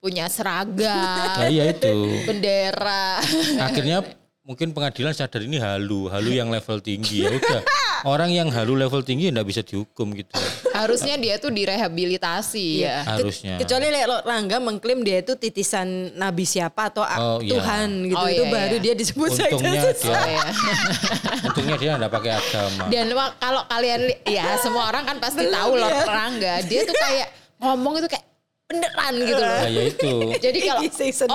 Punya 0.00 0.32
seragam, 0.32 0.88
Nah, 1.36 1.44
iya 1.44 1.76
itu. 1.76 2.24
bendera. 2.24 3.20
Akhirnya 3.60 4.00
mungkin 4.40 4.72
pengadilan 4.72 5.12
sadar 5.12 5.44
ini 5.44 5.60
halu, 5.60 6.08
halu 6.08 6.32
yang 6.32 6.48
level 6.48 6.80
tinggi 6.80 7.20
ya 7.20 7.36
udah. 7.36 7.60
Orang 8.02 8.30
yang 8.30 8.48
halu 8.48 8.74
level 8.74 9.00
tinggi 9.00 9.28
enggak 9.28 9.44
bisa 9.44 9.60
dihukum 9.60 10.12
gitu. 10.12 10.32
Harusnya 10.80 11.14
dia 11.14 11.36
tuh 11.36 11.50
direhabilitasi 11.50 12.66
ya. 12.80 13.04
Harusnya. 13.04 13.58
Kecuali 13.58 13.86
Lord 13.90 14.24
Rangga 14.24 14.56
mengklaim 14.56 15.00
dia 15.00 15.20
itu 15.20 15.34
titisan 15.34 15.86
nabi 16.14 16.42
siapa 16.42 16.88
atau 16.88 17.02
Oh, 17.02 17.38
iya. 17.38 17.56
Tuhan 17.56 17.88
gitu 18.06 18.16
Oh, 18.16 18.26
itu 18.26 18.42
iya, 18.42 18.50
baru 18.50 18.76
iya. 18.76 18.82
dia 18.82 18.94
disebut 18.94 19.28
Untungnya 19.30 19.80
sesat. 19.82 20.00
dia 20.00 20.14
Oh, 20.14 20.26
ya. 20.26 20.44
untungnya 21.46 21.76
dia 21.76 21.90
enggak 21.94 22.12
pakai 22.12 22.32
agama. 22.32 22.82
Dan 22.88 23.06
kalau 23.36 23.62
kalian 23.66 24.00
li- 24.06 24.20
ya 24.26 24.56
semua 24.56 24.88
orang 24.88 25.04
kan 25.04 25.16
pasti 25.18 25.44
tahu 25.44 25.72
Lord 25.74 26.06
Rangga, 26.06 26.54
dia 26.64 26.80
tuh 26.82 26.94
kayak 26.94 27.28
ngomong 27.58 28.00
itu 28.00 28.08
kayak 28.08 28.24
beneran 28.70 29.12
gitu 29.18 29.42
loh. 29.42 29.58
Nah, 29.58 29.66
ya 29.66 29.82
itu. 29.90 30.14
Jadi 30.46 30.58
kalau 30.62 30.80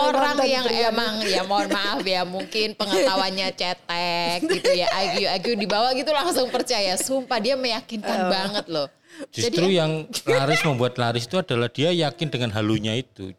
orang 0.08 0.40
yang 0.48 0.66
emang 0.72 1.14
ya 1.28 1.44
mohon 1.44 1.68
maaf 1.68 2.00
ya 2.08 2.24
mungkin 2.24 2.80
pengetahuannya 2.80 3.52
cetek 3.52 4.40
gitu 4.48 4.72
ya 4.72 4.88
IQ 4.88 5.16
IQ 5.36 5.46
di 5.60 5.68
bawah 5.68 5.92
gitu 5.92 6.16
langsung 6.16 6.48
percaya. 6.48 6.96
Sumpah 6.96 7.44
dia 7.44 7.60
meyakinkan 7.60 8.32
banget 8.32 8.66
loh. 8.72 8.88
Justru 9.32 9.72
yang 9.72 10.08
laris 10.28 10.60
membuat 10.64 11.00
laris 11.00 11.28
itu 11.28 11.40
adalah 11.40 11.72
dia 11.72 11.92
yakin 11.92 12.28
dengan 12.32 12.52
halunya 12.56 12.96
itu. 12.96 13.32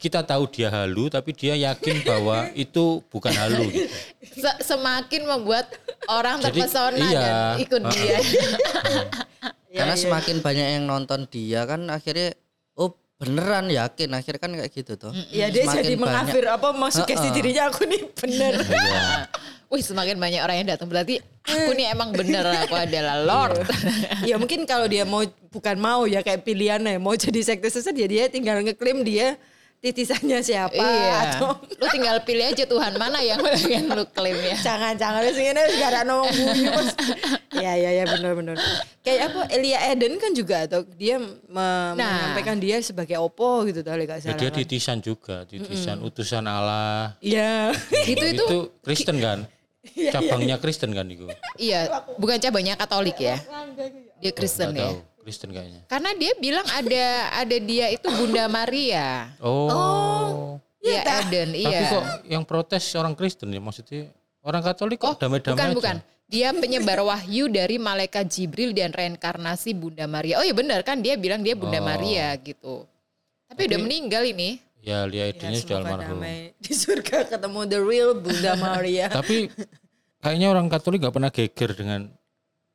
Kita 0.00 0.24
tahu 0.24 0.48
dia 0.48 0.72
halu, 0.72 1.12
tapi 1.12 1.36
dia 1.36 1.52
yakin 1.54 2.00
bahwa 2.08 2.48
itu 2.56 3.04
bukan 3.12 3.36
halu. 3.36 3.68
Gitu. 3.68 3.84
se- 4.40 4.60
semakin 4.64 5.28
membuat 5.28 5.68
orang 6.08 6.40
Jadi, 6.40 6.56
terpesona 6.56 6.98
iya. 6.98 7.20
dan 7.20 7.34
ikut 7.60 7.82
dia. 7.92 8.18
Karena 9.76 9.94
semakin 9.94 10.42
banyak 10.42 10.68
yang 10.80 10.84
nonton 10.88 11.28
dia 11.30 11.62
kan 11.68 11.84
akhirnya 11.92 12.34
oh 12.74 12.90
beneran 13.20 13.68
yakin 13.68 14.08
akhirnya 14.10 14.40
kan 14.40 14.50
kayak 14.50 14.72
gitu 14.72 14.96
tuh. 14.96 15.12
Ya 15.28 15.52
dia 15.52 15.68
Semakin 15.68 15.76
jadi 15.78 15.92
banyak- 15.92 16.00
mengafir 16.00 16.44
apa 16.48 16.68
mensugesti 16.72 17.20
Heeh. 17.20 17.36
dirinya 17.36 17.62
aku 17.68 17.84
nih 17.84 18.02
bener. 18.16 18.52
Iya. 18.64 19.04
Wih 19.70 19.86
semakin 19.86 20.18
banyak 20.18 20.40
orang 20.40 20.56
yang 20.58 20.68
datang 20.68 20.90
berarti 20.90 21.22
aku 21.44 21.70
nih 21.70 21.94
emang 21.94 22.10
bener 22.10 22.42
aku 22.64 22.74
adalah 22.74 23.22
Lord. 23.22 23.62
ya 24.24 24.34
mungkin 24.34 24.64
kalau 24.64 24.88
dia 24.88 25.04
mau 25.04 25.22
bukan 25.46 25.76
mau 25.78 26.08
ya 26.08 26.24
kayak 26.24 26.42
pilihannya 26.42 26.98
mau 26.98 27.14
jadi 27.14 27.38
sekte 27.38 27.68
sesat 27.68 27.94
ya 27.94 28.08
dia 28.08 28.24
tinggal 28.26 28.58
ngeklaim 28.58 29.06
dia 29.06 29.38
titisannya 29.80 30.38
siapa 30.40 30.76
iya. 30.76 31.34
atau 31.34 31.56
Lu 31.56 31.88
tinggal 31.88 32.20
pilih 32.20 32.44
aja 32.44 32.64
Tuhan 32.64 32.92
mana 32.94 33.16
yang 33.18 33.40
yang 33.64 33.88
lu 33.88 34.04
klaim 34.06 34.36
ya. 34.36 34.52
jangan-jangan 34.62 35.24
wis 35.24 35.34
ngene 35.34 35.60
wis 35.64 35.76
gara 35.76 36.04
ngomong 36.04 36.28
ya 37.56 37.72
ya 37.74 37.90
ya 37.90 38.04
benar 38.06 38.32
benar 38.34 38.56
kayak 39.00 39.32
apa 39.32 39.40
Elia 39.50 39.80
Eden 39.88 40.16
kan 40.16 40.30
juga 40.30 40.64
atau 40.64 40.84
dia 40.86 41.16
me- 41.16 41.32
Nah. 41.50 41.96
menyampaikan 41.96 42.56
dia 42.56 42.76
sebagai 42.80 43.16
opo 43.16 43.64
gitu 43.64 43.80
tau 43.80 43.96
gak 43.96 44.20
Ya, 44.20 44.32
dia 44.32 44.48
kan. 44.48 44.54
titisan 44.54 44.98
juga, 45.00 45.42
titisan 45.44 45.96
utusan 46.00 46.44
Allah. 46.44 47.16
iya 47.18 47.72
Gitu 48.04 48.20
itu 48.26 48.44
itu 48.44 48.58
Kristen 48.80 49.16
kan? 49.16 49.48
Cabangnya 50.12 50.56
Kristen 50.56 50.92
kan 50.92 51.08
itu? 51.08 51.24
iya, 51.56 51.88
bukan 52.14 52.36
cabangnya 52.36 52.76
Katolik 52.76 53.16
ya. 53.16 53.40
Dia 54.18 54.30
Kristen 54.30 54.70
Nggak 54.70 54.78
ya. 54.78 54.92
tahu, 54.92 54.96
Kristen 55.20 55.50
kayaknya. 55.50 55.84
Karena 55.86 56.10
dia 56.14 56.32
bilang 56.36 56.66
ada 56.66 57.06
ada 57.36 57.56
dia 57.56 57.86
itu 57.88 58.08
Bunda 58.08 58.48
Maria. 58.48 59.30
Oh. 59.38 60.56
Iya 60.80 61.04
Eden, 61.20 61.52
Tapi 61.52 61.60
iya. 61.60 61.92
kok 61.92 62.04
yang 62.24 62.40
protes 62.42 62.88
orang 62.96 63.12
Kristen 63.12 63.52
ya 63.52 63.60
maksudnya 63.60 64.08
orang 64.40 64.64
Katolik 64.64 64.96
Oh, 65.04 65.12
kok 65.12 65.20
damai-damai 65.20 65.52
bukan 65.52 65.68
aja? 65.68 65.76
bukan. 65.76 65.96
Dia 66.24 66.48
penyebar 66.54 67.02
wahyu 67.02 67.50
dari 67.50 67.76
malaikat 67.76 68.24
Jibril 68.24 68.72
dan 68.72 68.88
reinkarnasi 68.88 69.76
Bunda 69.76 70.06
Maria. 70.06 70.40
Oh 70.40 70.44
iya 70.46 70.54
benar 70.54 70.80
kan 70.80 70.98
dia 70.98 71.20
bilang 71.20 71.44
dia 71.44 71.52
Bunda 71.52 71.76
Oh. 71.76 71.84
Maria 71.84 72.32
gitu. 72.38 72.88
Tapi, 73.44 73.66
udah 73.66 73.78
meninggal 73.78 74.22
ini. 74.24 74.62
Ya 74.80 75.04
Lia 75.04 75.28
Ya, 75.28 75.34
Edennya 75.34 75.60
sudah 75.60 75.84
semoga 75.84 76.00
almarhum. 76.00 76.20
di 76.64 76.72
surga 76.72 77.16
ketemu 77.28 77.60
the 77.68 77.78
real 77.78 78.10
Bunda 78.16 78.52
Maria 78.56 79.06
Tapi 79.10 79.52
kayaknya 80.16 80.48
orang 80.48 80.72
Katolik 80.72 81.04
nggak 81.04 81.12
pernah 81.12 81.28
geger 81.28 81.70
dengan 81.76 82.00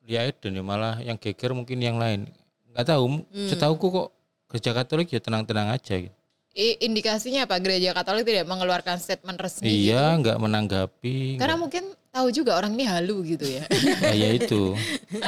Lia 0.05 0.29
Eden 0.29 0.53
ya 0.53 0.63
malah 0.63 1.01
yang 1.01 1.17
geger 1.17 1.51
mungkin 1.51 1.81
yang 1.81 1.97
lain. 1.97 2.29
Nggak 2.71 2.85
tahu. 2.88 3.25
Hmm. 3.25 3.50
Setauku 3.50 3.85
kok 3.89 4.07
gereja 4.47 4.71
Katolik 4.71 5.09
ya 5.09 5.19
tenang-tenang 5.19 5.74
aja. 5.74 5.97
Gitu. 5.97 6.13
I- 6.55 6.79
indikasinya 6.79 7.43
apa? 7.43 7.59
Gereja 7.59 7.91
Katolik 7.91 8.24
tidak 8.24 8.45
mengeluarkan 8.45 8.95
statement 8.95 9.35
resmi. 9.35 9.67
Iya, 9.67 10.15
nggak 10.15 10.38
menanggapi. 10.38 11.35
Karena 11.35 11.57
mungkin 11.57 11.83
tahu 12.09 12.31
juga 12.31 12.55
orang 12.55 12.71
ini 12.71 12.85
halu 12.85 13.25
gitu 13.25 13.43
ya. 13.43 13.65
nggak- 13.65 14.15
ya, 14.15 14.15
ya 14.15 14.29
itu. 14.31 14.71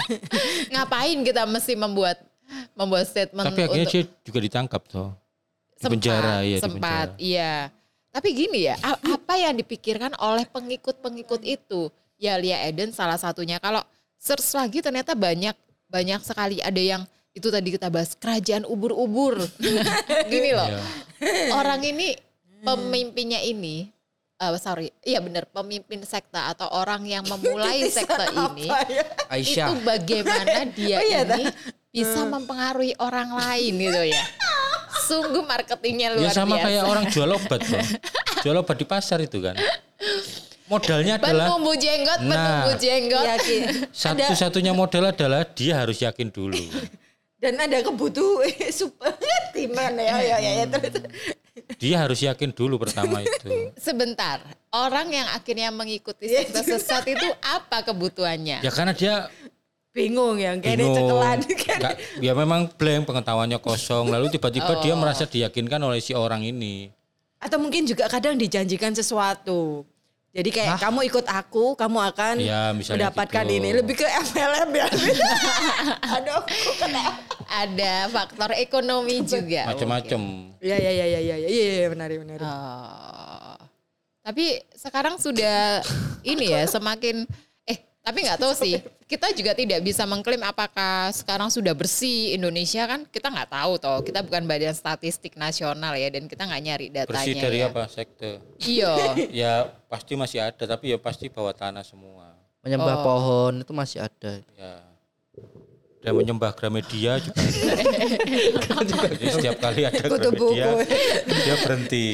Ngapain 0.72 1.20
kita 1.24 1.44
mesti 1.44 1.74
membuat 1.76 2.18
membuat 2.74 3.10
statement 3.10 3.44
Tapi 3.44 3.60
akhirnya 3.60 3.86
untuk 3.88 3.94
dia 4.08 4.24
juga 4.24 4.40
ditangkap 4.40 4.82
tuh. 4.88 5.10
Di 5.78 5.86
penjara, 5.86 6.42
iya 6.42 6.58
di 6.58 6.64
sempat, 6.64 7.08
penjara. 7.14 7.22
iya. 7.22 7.54
Tapi 8.10 8.28
gini 8.34 8.66
ya, 8.66 8.76
apa 8.82 9.34
yang 9.38 9.54
dipikirkan 9.54 10.18
oleh 10.18 10.48
pengikut-pengikut 10.48 11.42
itu? 11.44 11.92
Ya 12.18 12.34
Lia 12.34 12.66
Eden 12.66 12.90
salah 12.90 13.20
satunya. 13.20 13.62
Kalau 13.62 13.84
search 14.18 14.50
lagi 14.54 14.82
ternyata 14.82 15.14
banyak 15.14 15.56
banyak 15.88 16.22
sekali 16.22 16.60
ada 16.60 16.78
yang 16.78 17.04
itu 17.32 17.48
tadi 17.48 17.70
kita 17.70 17.88
bahas 17.88 18.18
kerajaan 18.18 18.66
ubur-ubur. 18.66 19.38
gini 20.32 20.52
loh. 20.52 20.68
Iya. 21.22 21.54
Orang 21.54 21.86
ini 21.86 22.18
pemimpinnya 22.66 23.40
ini 23.40 23.94
eh, 24.38 24.58
sorry, 24.58 24.90
iya 25.02 25.22
benar 25.22 25.46
pemimpin 25.46 26.02
sekte 26.02 26.38
atau 26.38 26.66
orang 26.70 27.06
yang 27.06 27.22
memulai 27.26 27.86
sekte 27.94 28.26
ini 28.34 28.70
ya? 28.70 29.06
Aisyah. 29.30 29.68
itu 29.70 29.76
bagaimana 29.82 30.60
dia 30.78 30.98
Oh 30.98 31.06
iya, 31.06 31.22
ini 31.26 31.46
bisa 31.94 32.26
mempengaruhi 32.26 32.94
orang 32.98 33.34
lain 33.34 33.74
gitu 33.82 34.02
ya. 34.10 34.24
Sungguh 35.08 35.46
marketingnya 35.46 36.18
luar 36.18 36.30
Ya 36.30 36.32
sama 36.34 36.58
biasa. 36.58 36.66
kayak 36.68 36.84
orang 36.84 37.06
jual 37.08 37.30
obat 37.32 37.60
tuh. 37.64 37.86
Jual 38.42 38.58
obat 38.58 38.76
di 38.76 38.86
pasar 38.86 39.22
itu 39.22 39.38
kan. 39.40 39.56
Modalnya 40.68 41.16
adalah 41.16 41.48
penumbuh 41.48 41.76
jenggot, 41.76 42.20
Nah. 42.22 42.36
penumbuh 42.36 42.76
jenggot. 42.78 43.24
yakin 43.26 43.62
satu-satunya 43.90 44.72
modal 44.72 45.08
adalah 45.08 45.48
dia 45.48 45.74
harus 45.78 45.98
yakin 45.98 46.28
dulu. 46.28 46.60
dan 47.42 47.54
ada 47.56 47.80
kebutuhan 47.80 48.50
super 48.74 49.14
timan 49.52 49.94
ya 49.94 50.16
ya 50.18 50.38
ya, 50.38 50.52
ya 50.60 50.66
terus 50.68 50.94
Dia 51.78 51.96
harus 52.00 52.20
yakin 52.20 52.50
dulu 52.50 52.78
pertama 52.78 53.20
itu. 53.20 53.50
Sebentar, 53.80 54.42
orang 54.70 55.10
yang 55.10 55.28
akhirnya 55.28 55.70
mengikuti 55.70 56.26
Iya, 56.26 56.46
sekte 56.46 56.62
sesat 56.68 57.04
itu 57.08 57.26
apa 57.40 57.82
kebutuhannya? 57.84 58.62
Ya 58.62 58.70
karena 58.70 58.94
dia 58.94 59.30
bingung 59.90 60.38
ya 60.38 60.54
kayak 60.54 60.78
bingung. 60.78 60.94
cekelan 60.96 61.40
kan 61.58 61.80
Nggak- 61.82 61.98
ya 62.20 62.34
memang 62.34 62.62
blank 62.72 63.04
pengetahuannya 63.06 63.58
kosong. 63.58 64.06
Lalu 64.08 64.30
tiba-tiba 64.32 64.70
Oh. 64.70 64.82
dia 64.82 64.94
merasa 64.94 65.26
diyakinkan 65.26 65.80
oleh 65.80 65.98
si 65.98 66.12
orang 66.12 66.44
ini. 66.44 66.92
atau 67.38 67.58
mungkin 67.58 67.86
juga 67.86 68.06
kadang 68.08 68.34
dijanjikan 68.34 68.90
sesuatu 68.92 69.86
jadi 70.38 70.50
kayak 70.54 70.78
kamu 70.78 71.00
ikut 71.04 71.26
aku 71.26 71.74
kamu 71.74 71.98
akan 72.14 72.36
Ya, 72.38 72.70
mendapatkan 72.70 73.42
gitu. 73.42 73.58
ini 73.58 73.70
lebih 73.74 73.98
ke 73.98 74.06
MLM 74.06 74.70
ya 74.72 74.86
aduh 76.14 76.38
aku 76.38 76.72
kena 76.78 77.06
Ada 77.48 78.12
faktor 78.12 78.52
ekonomi 78.54 79.24
juga. 79.24 79.66
Macam-macam. 79.66 80.22
ya 80.60 80.76
ya 80.76 80.92
ya 80.92 81.06
ya 81.08 81.20
ya 81.24 81.36
ya 81.40 81.50
ya 81.50 81.88
benar 81.90 82.12
benar 82.12 82.40
Oh. 82.44 83.56
Tapi 84.22 84.46
sekarang 84.76 85.16
sudah 85.16 85.80
ini 86.28 86.52
ya 86.52 86.68
semakin 86.68 87.24
tapi 88.08 88.24
nggak 88.24 88.40
tahu 88.40 88.54
sih. 88.56 88.80
Kita 89.04 89.36
juga 89.36 89.52
tidak 89.52 89.84
bisa 89.84 90.08
mengklaim 90.08 90.40
apakah 90.48 91.12
sekarang 91.12 91.52
sudah 91.52 91.76
bersih 91.76 92.40
Indonesia 92.40 92.88
kan 92.88 93.04
kita 93.04 93.28
nggak 93.28 93.52
tahu 93.52 93.76
toh. 93.76 94.00
Kita 94.00 94.24
bukan 94.24 94.48
badan 94.48 94.72
statistik 94.72 95.36
nasional 95.36 95.92
ya 96.00 96.08
dan 96.08 96.32
kita 96.32 96.48
nggak 96.48 96.64
nyari 96.64 96.88
datanya. 96.88 97.12
Bersih 97.12 97.36
dari 97.36 97.60
ya. 97.60 97.68
apa 97.68 97.84
sekte? 97.92 98.32
Iya. 98.64 98.96
Ya 99.44 99.54
pasti 99.92 100.16
masih 100.16 100.40
ada 100.40 100.64
tapi 100.64 100.96
ya 100.96 100.98
pasti 100.98 101.28
bawah 101.28 101.52
tanah 101.52 101.84
semua. 101.84 102.32
Menyembah 102.64 103.04
pohon 103.04 103.60
itu 103.60 103.76
masih 103.76 104.08
ada. 104.08 104.40
Ya. 104.56 104.87
Dan 105.98 106.14
menyembah 106.14 106.54
Gramedia 106.54 107.18
juga. 107.18 107.42
ada. 107.42 108.96
Jadi 109.12 109.26
setiap 109.28 109.58
kali 109.58 109.82
ada 109.84 109.98
Kutu 110.00 110.30
Gramedia, 110.30 110.66
buku. 110.72 110.86
dia 111.28 111.56
berhenti. 111.60 112.06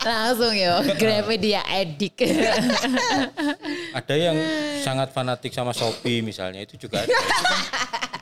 Langsung 0.00 0.52
yo 0.52 0.74
Gramedia 0.94 1.60
edik. 1.66 2.22
Ada 3.98 4.14
yang 4.14 4.36
sangat 4.80 5.10
fanatik 5.10 5.50
sama 5.50 5.72
Shopee 5.72 6.20
misalnya 6.20 6.60
itu 6.60 6.76
juga 6.76 7.02
ada. 7.02 7.12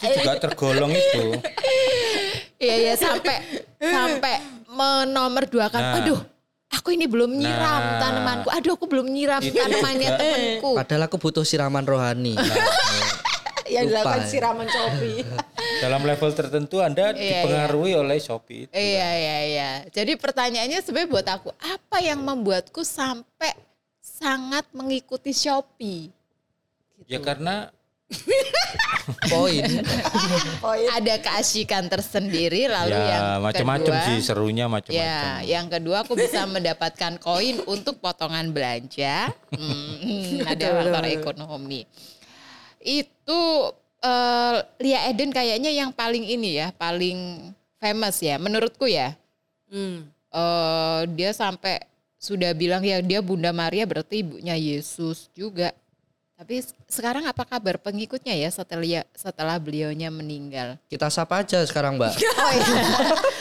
Itu, 0.00 0.18
juga 0.18 0.32
tergolong 0.40 0.90
itu. 0.90 1.24
Iya 2.56 2.74
iya 2.80 2.94
sampai 2.94 3.36
sampai 3.78 4.34
menomor 4.66 5.44
dua 5.46 5.68
kan. 5.68 5.80
Nah. 5.80 5.96
Aduh, 6.00 6.20
aku 6.70 6.94
ini 6.94 7.04
belum 7.04 7.34
nyiram 7.34 7.82
Nah. 7.82 7.98
tanamanku. 7.98 8.48
Aduh, 8.50 8.72
aku 8.74 8.86
belum 8.86 9.06
nyiram 9.06 9.42
tanamannya 9.42 10.10
temanku. 10.16 10.70
Padahal 10.74 11.02
aku 11.06 11.16
butuh 11.18 11.44
siraman 11.44 11.84
rohani. 11.84 12.34
Yang 13.70 13.86
Lupa 13.86 13.94
dilakukan 13.94 14.20
ya. 14.20 14.28
siraman 14.28 14.66
Shopee 14.68 15.18
Dalam 15.84 16.02
level 16.04 16.30
tertentu 16.36 16.76
Anda 16.84 17.16
Iya, 17.16 17.46
dipengaruhi 17.46 17.92
oleh 17.96 18.18
Shopee 18.20 18.68
itu. 18.68 18.72
Iya 18.74 19.08
iya 19.16 19.38
iya. 19.48 19.70
Jadi 19.88 20.12
pertanyaannya 20.18 20.84
sebenarnya 20.84 21.08
buat 21.08 21.28
aku, 21.30 21.50
apa 21.56 21.96
yang 22.04 22.20
membuatku 22.20 22.84
sampai 22.84 23.56
sangat 24.00 24.68
mengikuti 24.76 25.32
Shopee? 25.32 26.12
Ya 27.08 27.16
karena 27.22 27.72
Poin. 29.30 29.62
Ada 30.90 31.14
keasikan 31.22 31.86
tersendiri 31.86 32.66
lalu 32.70 32.94
yang 32.96 33.22
ya 33.22 33.38
macam-macam 33.42 33.94
kedua, 33.94 34.06
sih 34.06 34.18
serunya 34.22 34.66
macam-macam. 34.66 35.00
Ya, 35.00 35.42
yang 35.46 35.66
kedua 35.70 36.02
aku 36.04 36.14
bisa 36.18 36.44
mendapatkan 36.46 37.18
koin 37.18 37.62
untuk 37.66 37.98
potongan 37.98 38.50
belanja. 38.50 39.30
Hmm, 39.54 40.44
ada 40.46 40.66
faktor 40.82 41.04
ekonomi. 41.06 41.86
Itu 42.80 43.72
eh, 44.02 44.56
Lia 44.80 45.00
Eden 45.12 45.30
kayaknya 45.30 45.70
yang 45.70 45.92
paling 45.92 46.24
ini 46.24 46.58
ya, 46.58 46.72
paling 46.74 47.52
famous 47.80 48.20
ya, 48.20 48.36
menurutku 48.40 48.88
ya. 48.88 49.16
hmm. 49.70 50.08
eh 50.30 51.00
dia 51.16 51.30
sampai 51.32 51.84
sudah 52.20 52.52
bilang 52.52 52.84
ya 52.84 53.00
dia 53.00 53.24
Bunda 53.24 53.48
Maria 53.48 53.88
berarti 53.88 54.20
ibunya 54.20 54.52
Yesus 54.58 55.32
juga. 55.32 55.72
Tapi 56.40 56.56
sekarang 56.88 57.28
apa 57.28 57.44
kabar 57.44 57.76
pengikutnya 57.76 58.32
ya 58.32 58.48
setelah 58.48 59.04
setelah 59.12 59.60
beliaunya 59.60 60.08
meninggal? 60.08 60.80
Kita 60.88 61.12
sapa 61.12 61.44
aja 61.44 61.60
sekarang, 61.68 62.00
Mbak. 62.00 62.16
Oh 62.40 62.52
iya. 62.56 62.80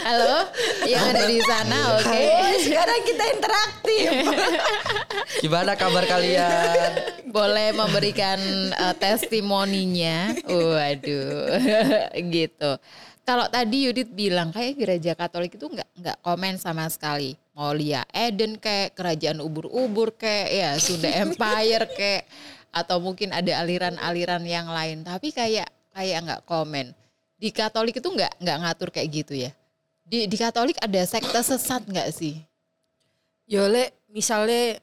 Halo, 0.03 0.35
yang 0.83 1.03
ada 1.07 1.23
di 1.23 1.39
sana, 1.39 1.95
oke. 1.95 2.11
Oh, 2.11 2.53
sekarang 2.59 2.99
kita 3.07 3.23
interaktif 3.31 4.09
Gimana 5.47 5.79
kabar 5.79 6.03
kalian? 6.11 6.91
Boleh 7.31 7.71
memberikan 7.71 8.35
eh, 8.67 8.95
testimoninya. 8.99 10.35
Waduh, 10.43 11.55
gitu. 12.35 12.71
Kalau 13.23 13.47
tadi 13.47 13.87
Yudit 13.87 14.11
bilang 14.11 14.51
kayak 14.51 14.75
gereja 14.75 15.15
Katolik 15.15 15.55
itu 15.55 15.71
nggak 15.71 15.87
nggak 16.03 16.17
komen 16.19 16.59
sama 16.59 16.83
sekali. 16.91 17.39
Mau 17.55 17.71
Lia 17.71 18.03
Eden 18.11 18.59
kayak 18.59 18.91
kerajaan 18.91 19.39
ubur-ubur 19.39 20.19
kayak 20.19 20.49
ya 20.51 20.69
Sunda 20.75 21.07
Empire 21.15 21.87
kayak 21.95 22.27
atau 22.69 23.01
mungkin 23.01 23.33
ada 23.33 23.61
aliran-aliran 23.61 24.43
yang 24.45 24.69
lain. 24.69 25.01
Tapi 25.05 25.33
kayak 25.33 25.69
kayak 25.93 26.19
nggak 26.25 26.41
komen. 26.45 26.93
Di 27.39 27.49
Katolik 27.55 27.97
itu 27.97 28.09
nggak 28.09 28.41
nggak 28.41 28.57
ngatur 28.63 28.89
kayak 28.93 29.09
gitu 29.11 29.33
ya. 29.35 29.51
Di 30.05 30.25
di 30.25 30.37
Katolik 30.37 30.77
ada 30.81 31.01
sekte 31.05 31.39
sesat 31.41 31.85
nggak 31.85 32.09
sih? 32.13 32.41
Yole 33.49 33.93
misalnya 34.11 34.77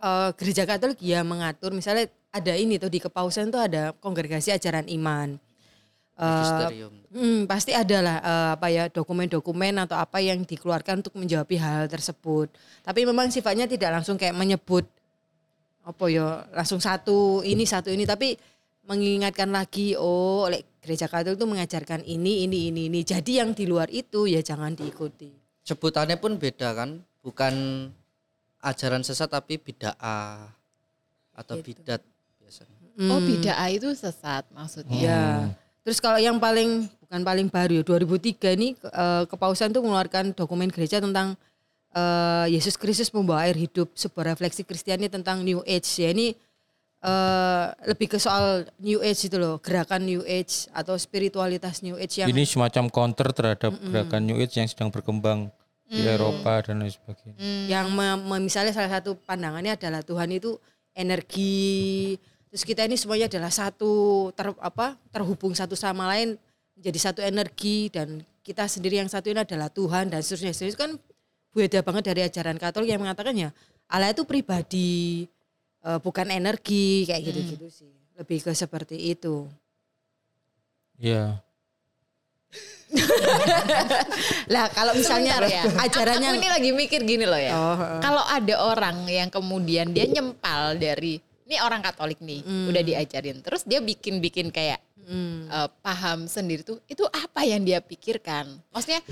eh, 0.00 0.30
gereja 0.36 0.64
Katolik 0.68 1.00
ya 1.00 1.24
mengatur 1.24 1.72
misalnya 1.72 2.08
ada 2.34 2.52
ini 2.58 2.76
tuh 2.82 2.90
di 2.90 2.98
kepausan 2.98 3.54
tuh 3.54 3.62
ada 3.62 3.94
kongregasi 4.02 4.50
ajaran 4.50 4.90
iman. 4.90 5.38
Magisterium. 6.14 6.92
Hmm, 7.10 7.42
pasti 7.50 7.74
ada 7.74 7.98
lah 7.98 8.16
eh, 8.22 8.48
apa 8.54 8.66
ya 8.70 8.84
dokumen-dokumen 8.86 9.74
atau 9.82 9.98
apa 9.98 10.22
yang 10.22 10.46
dikeluarkan 10.46 11.02
untuk 11.02 11.14
menjawab 11.18 11.50
hal 11.58 11.90
tersebut. 11.90 12.50
Tapi 12.86 13.02
memang 13.02 13.30
sifatnya 13.30 13.66
tidak 13.66 13.98
langsung 13.98 14.14
kayak 14.14 14.34
menyebut 14.34 14.86
apa 15.84 16.04
ya 16.08 16.48
langsung 16.50 16.80
satu 16.80 17.44
ini 17.44 17.68
satu 17.68 17.92
ini 17.92 18.08
tapi 18.08 18.34
mengingatkan 18.84 19.48
lagi 19.48 19.96
oh 19.96 20.48
oleh 20.48 20.60
gereja 20.80 21.08
Katolik 21.08 21.40
itu 21.40 21.48
mengajarkan 21.48 22.04
ini 22.04 22.44
ini 22.44 22.68
ini 22.68 22.92
ini. 22.92 23.00
Jadi 23.00 23.40
yang 23.40 23.56
di 23.56 23.64
luar 23.64 23.88
itu 23.88 24.28
ya 24.28 24.44
jangan 24.44 24.76
diikuti. 24.76 25.32
Sebutannya 25.64 26.20
pun 26.20 26.36
beda 26.36 26.76
kan, 26.76 27.00
bukan 27.24 27.88
ajaran 28.60 29.00
sesat 29.00 29.32
tapi 29.32 29.56
bid'ah 29.56 30.52
atau 31.32 31.56
Gitu. 31.60 31.72
bidat 31.72 32.04
biasanya. 32.36 32.76
Oh, 33.08 33.16
Hmm. 33.16 33.24
bid'ah 33.24 33.68
itu 33.72 33.88
sesat 33.96 34.44
maksudnya. 34.52 35.00
Ya. 35.00 35.24
Terus 35.80 36.00
kalau 36.04 36.20
yang 36.20 36.36
paling 36.36 36.84
bukan 37.00 37.20
paling 37.24 37.48
baru 37.48 37.80
ya 37.80 37.84
2003 37.84 38.52
ini 38.52 38.76
eh, 38.76 39.24
kepausan 39.24 39.72
tuh 39.72 39.80
mengeluarkan 39.80 40.36
dokumen 40.36 40.68
gereja 40.68 41.00
tentang 41.00 41.36
eh, 41.94 42.46
Yesus 42.50 42.74
Kristus 42.74 43.14
membawa 43.14 43.46
air 43.46 43.54
hidup 43.54 43.94
sebuah 43.94 44.34
refleksi 44.34 44.66
Kristiani 44.66 45.06
tentang 45.06 45.46
New 45.46 45.62
Age. 45.62 45.86
Ya 46.02 46.10
ini 46.10 46.34
eh, 47.00 47.66
lebih 47.86 48.10
ke 48.10 48.18
soal 48.18 48.66
New 48.82 48.98
Age 49.00 49.30
itu 49.30 49.36
loh 49.38 49.62
gerakan 49.62 50.02
New 50.02 50.26
Age 50.26 50.66
atau 50.74 50.98
spiritualitas 50.98 51.80
New 51.80 51.94
Age 51.94 52.26
yang 52.26 52.28
Ini 52.28 52.42
semacam 52.44 52.90
counter 52.90 53.30
terhadap 53.30 53.72
gerakan 53.78 54.26
New 54.26 54.36
Age 54.42 54.58
yang 54.58 54.68
sedang 54.68 54.90
berkembang 54.90 55.48
di 55.84 56.00
Eropa 56.02 56.64
dan 56.64 56.80
lain 56.82 56.90
sebagainya. 56.90 57.38
yang 57.70 57.86
me- 57.92 58.18
me- 58.18 58.42
misalnya 58.42 58.72
salah 58.74 58.98
satu 58.98 59.14
pandangannya 59.20 59.76
adalah 59.78 60.00
Tuhan 60.02 60.32
itu 60.32 60.56
energi. 60.96 62.16
Terus 62.50 62.62
kita 62.64 62.86
ini 62.86 62.96
semuanya 62.96 63.26
adalah 63.26 63.50
satu 63.52 64.30
ter, 64.32 64.50
apa 64.62 64.96
terhubung 65.10 65.52
satu 65.52 65.74
sama 65.76 66.06
lain 66.10 66.38
menjadi 66.74 66.98
satu 67.10 67.20
energi. 67.20 67.90
Dan 67.92 68.22
kita 68.42 68.64
sendiri 68.64 69.02
yang 69.02 69.10
satu 69.10 69.28
ini 69.30 69.44
adalah 69.44 69.68
Tuhan 69.68 70.08
dan 70.10 70.22
seterusnya. 70.24 70.54
Seterusnya 70.56 70.72
itu 70.72 70.80
kan 70.80 70.92
beda 71.54 71.80
banget 71.80 72.02
dari 72.04 72.20
ajaran 72.22 72.58
Katolik 72.58 72.90
yang 72.90 73.00
mengatakannya 73.00 73.54
Allah 73.86 74.10
itu 74.10 74.26
pribadi 74.26 75.24
eh, 75.80 75.98
bukan 75.98 76.28
energi 76.28 77.06
kayak 77.06 77.22
gitu-gitu 77.22 77.66
sih 77.70 77.92
lebih 78.14 78.42
ke 78.42 78.52
seperti 78.52 78.98
itu 79.08 79.46
Iya. 80.94 81.42
lah 84.46 84.70
kalau 84.70 84.94
misalnya 84.94 85.42
Sebentar 85.42 85.50
ya. 85.50 85.82
ajarannya 85.82 86.28
Aku 86.30 86.38
ini 86.38 86.48
lagi 86.48 86.70
mikir 86.70 87.00
gini 87.02 87.26
loh 87.26 87.40
ya. 87.40 87.50
Oh, 87.52 87.74
heeh. 87.74 87.98
Kalau 87.98 88.22
ada 88.22 88.54
orang 88.62 88.96
yang 89.08 89.26
kemudian 89.26 89.90
dia 89.90 90.06
nyempal 90.06 90.78
dari 90.78 91.18
ini 91.44 91.58
orang 91.58 91.82
Katolik 91.82 92.22
nih, 92.22 92.40
udah 92.46 92.78
diajarin. 92.80 93.42
Terus 93.42 93.66
dia 93.66 93.82
bikin-bikin 93.82 94.48
kayak 94.48 94.78
Hmm. 95.04 95.44
eh, 95.44 95.68
paham 95.82 96.24
sendiri 96.24 96.62
tuh, 96.62 96.80
itu 96.86 97.04
apa 97.04 97.44
yang 97.44 97.60
dia 97.60 97.76
pikirkan? 97.76 98.48
Maksudnya 98.72 99.04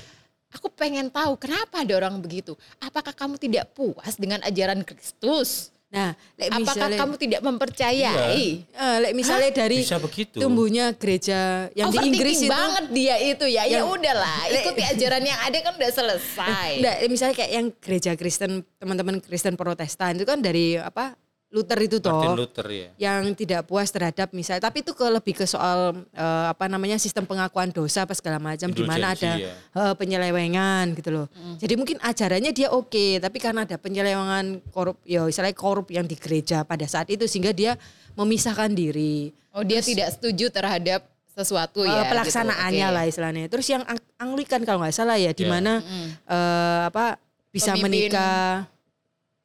aku 0.53 0.69
pengen 0.69 1.09
tahu 1.09 1.35
kenapa 1.35 1.81
ada 1.81 1.93
orang 1.97 2.17
begitu. 2.19 2.53
Apakah 2.79 3.11
kamu 3.11 3.37
tidak 3.37 3.73
puas 3.73 4.15
dengan 4.15 4.39
ajaran 4.43 4.81
Kristus? 4.83 5.73
nah 5.93 6.17
like 6.41 6.49
Apakah 6.49 6.65
misalnya- 6.89 7.01
kamu 7.05 7.15
tidak 7.21 7.41
mempercayai? 7.45 8.65
Eh, 8.65 8.97
like 9.05 9.13
misalnya 9.13 9.53
dari 9.53 9.85
Bisa 9.85 10.01
begitu. 10.01 10.41
tumbuhnya 10.41 10.97
gereja 10.97 11.69
yang 11.77 11.93
di 11.93 12.01
Overthinking 12.01 12.17
Inggris 12.17 12.39
itu 12.41 12.49
banget 12.49 12.85
dia 12.97 13.17
itu 13.21 13.45
ya. 13.45 13.69
Ya 13.69 13.85
udahlah, 13.85 14.49
ikuti 14.49 14.81
ajaran 14.81 15.21
yang 15.21 15.37
ada 15.37 15.59
kan 15.61 15.73
udah 15.77 15.93
selesai. 15.93 16.71
Enggak, 16.81 16.97
misalnya 17.09 17.35
kayak 17.37 17.53
yang 17.53 17.67
gereja 17.77 18.11
Kristen 18.17 18.65
teman-teman 18.81 19.21
Kristen 19.21 19.53
Protestan 19.53 20.17
itu 20.17 20.25
kan 20.25 20.41
dari 20.41 20.81
apa 20.81 21.13
Luther 21.53 21.77
itu 21.79 22.01
toh 22.01 22.09
Martin 22.11 22.33
Luther 22.35 22.67
ya. 22.67 22.89
yang 22.99 23.29
tidak 23.33 23.65
puas 23.65 23.87
terhadap 23.87 24.33
misalnya 24.33 24.65
tapi 24.65 24.81
itu 24.81 24.91
ke 24.91 25.05
lebih 25.05 25.37
ke 25.37 25.45
soal 25.45 25.93
eh, 26.09 26.47
apa 26.49 26.65
namanya 26.65 26.97
sistem 26.97 27.23
pengakuan 27.23 27.69
dosa 27.69 28.03
apa 28.03 28.17
segala 28.17 28.41
macam 28.41 28.67
di 28.67 28.81
mana 28.81 29.13
ada 29.13 29.37
ya. 29.37 29.53
eh, 29.53 29.95
penyelewengan 29.95 30.97
gitu 30.97 31.13
loh. 31.13 31.27
Jadi 31.55 31.75
mungkin 31.75 31.97
ajarannya 31.99 32.51
dia 32.51 32.69
oke, 32.69 33.19
tapi 33.19 33.37
karena 33.37 33.63
ada 33.63 33.77
penyelewengan 33.77 34.65
korup 34.69 34.97
ya 35.03 35.23
misalnya 35.23 35.53
korup 35.53 35.89
yang 35.89 36.03
di 36.03 36.17
gereja 36.17 36.63
pada 36.63 36.85
saat 36.85 37.07
itu 37.07 37.25
sehingga 37.25 37.53
dia 37.53 37.77
memisahkan 38.13 38.73
diri. 38.73 39.37
Oh 39.53 39.61
dia 39.61 39.79
tidak 39.79 40.09
setuju 40.11 40.49
terhadap 40.49 41.05
sesuatu 41.29 41.81
Eh, 41.81 41.87
ya. 41.87 42.09
pelaksanaannya 42.09 42.73
gitu. 42.79 42.89
Oke. 42.89 42.97
lah 42.97 43.05
istilahnya. 43.05 43.45
Terus 43.47 43.67
yang 43.67 43.85
Ang- 43.85 44.05
Anglikan 44.19 44.65
kalau 44.65 44.81
nggak 44.81 44.93
salah 44.95 45.17
ya 45.17 45.33
di 45.33 45.45
Ya. 45.45 45.51
mana 45.51 45.85
eh, 46.25 46.81
apa 46.89 47.21
bisa 47.49 47.73
Pemimpin. 47.73 48.09
menikah 48.09 48.73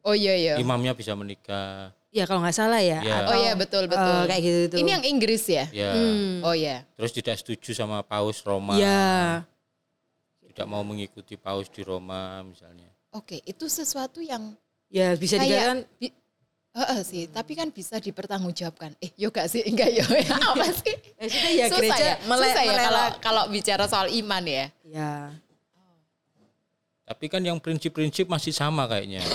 Oh 0.04 0.16
iya 0.16 0.32
iya. 0.34 0.54
Imamnya 0.56 0.96
bisa 0.96 1.12
menikah. 1.12 1.92
Ya 2.12 2.24
kalau 2.26 2.40
nggak 2.42 2.56
salah 2.56 2.82
ya. 2.82 3.00
Ya. 3.04 3.16
atau, 3.24 3.32
Oh 3.32 3.36
iya 3.38 3.54
betul 3.54 3.84
eh, 3.86 3.90
betul. 3.90 4.20
kayak 4.28 4.42
gitu 4.42 4.60
tuh. 4.74 4.78
Ini 4.82 4.90
yang 5.00 5.04
Inggris 5.06 5.44
ya? 5.46 5.66
Ya. 5.70 5.92
Hmm. 5.94 6.42
Oh 6.42 6.56
iya. 6.56 6.84
Terus 6.96 7.12
tidak 7.14 7.36
setuju 7.40 7.72
sama 7.74 8.02
Paus 8.02 8.42
Roma. 8.42 8.76
Ya. 8.80 9.44
Tidak 10.42 10.66
mau 10.66 10.82
mengikuti 10.82 11.38
Paus 11.38 11.70
di 11.70 11.86
Roma 11.86 12.42
misalnya. 12.42 12.90
Oke, 13.14 13.42
itu 13.46 13.66
sesuatu 13.70 14.22
yang 14.22 14.58
Ya 14.88 15.12
bisa 15.14 15.36
dikatakan 15.36 15.84
kayak 15.84 16.00
bi- 16.00 16.16
Heeh 16.78 17.02
sih, 17.02 17.26
tapi 17.26 17.58
kan 17.58 17.74
bisa 17.74 17.98
dipertanggungjawabkan. 17.98 18.94
Eh, 19.02 19.10
yo 19.18 19.34
gak 19.34 19.50
sih? 19.50 19.66
Enggak 19.66 19.90
yo. 19.98 20.06
Apa 20.54 20.70
sih? 20.70 20.94
ya 21.18 21.26
sudah 21.26 21.50
ya 21.50 21.66
Susah 21.66 21.80
gereja 21.82 22.06
ya, 22.06 22.16
mele- 22.30 22.46
susah 22.46 22.64
ya 22.64 22.76
kalau 22.78 23.06
kalau 23.18 23.44
bicara 23.50 23.90
soal 23.90 24.08
iman 24.14 24.44
ya. 24.46 24.66
Ya. 24.86 25.34
Tapi 27.02 27.26
kan 27.34 27.42
yang 27.42 27.58
prinsip-prinsip 27.58 28.30
masih 28.30 28.54
sama 28.54 28.86
kayaknya. 28.86 29.26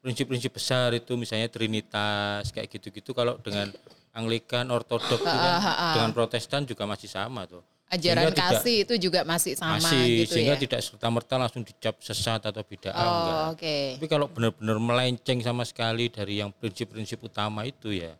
Prinsip-prinsip 0.00 0.56
besar 0.56 0.96
itu 0.96 1.12
misalnya 1.20 1.52
Trinitas 1.52 2.48
kayak 2.50 2.72
gitu-gitu 2.72 3.12
kalau 3.12 3.36
dengan 3.36 3.68
Anglikan, 4.16 4.66
Ortodok 4.72 5.20
dengan, 5.22 5.60
dengan 5.94 6.10
Protestan 6.16 6.64
juga 6.64 6.88
masih 6.88 7.06
sama 7.06 7.44
tuh. 7.44 7.60
Ajaran 7.90 8.30
Sehingga 8.30 8.34
tidak- 8.38 8.52
kasih 8.62 8.76
itu 8.86 8.94
juga 9.02 9.20
masih 9.26 9.52
sama 9.58 9.82
masih 9.82 10.22
gitu 10.22 10.38
sehingga 10.38 10.54
ya. 10.54 10.62
tidak 10.62 10.80
serta 10.86 11.10
merta 11.10 11.34
langsung 11.34 11.66
dicap 11.66 11.98
sesat 11.98 12.38
atau 12.38 12.62
bid'ah 12.62 12.94
oh, 12.94 13.02
enggak. 13.02 13.42
oke. 13.58 13.76
Tapi 13.98 14.06
kalau 14.06 14.26
benar-benar 14.30 14.78
melenceng 14.78 15.42
sama 15.42 15.66
sekali 15.66 16.06
dari 16.06 16.38
yang 16.38 16.54
prinsip-prinsip 16.54 17.18
utama 17.18 17.66
itu 17.66 17.90
ya, 17.90 18.14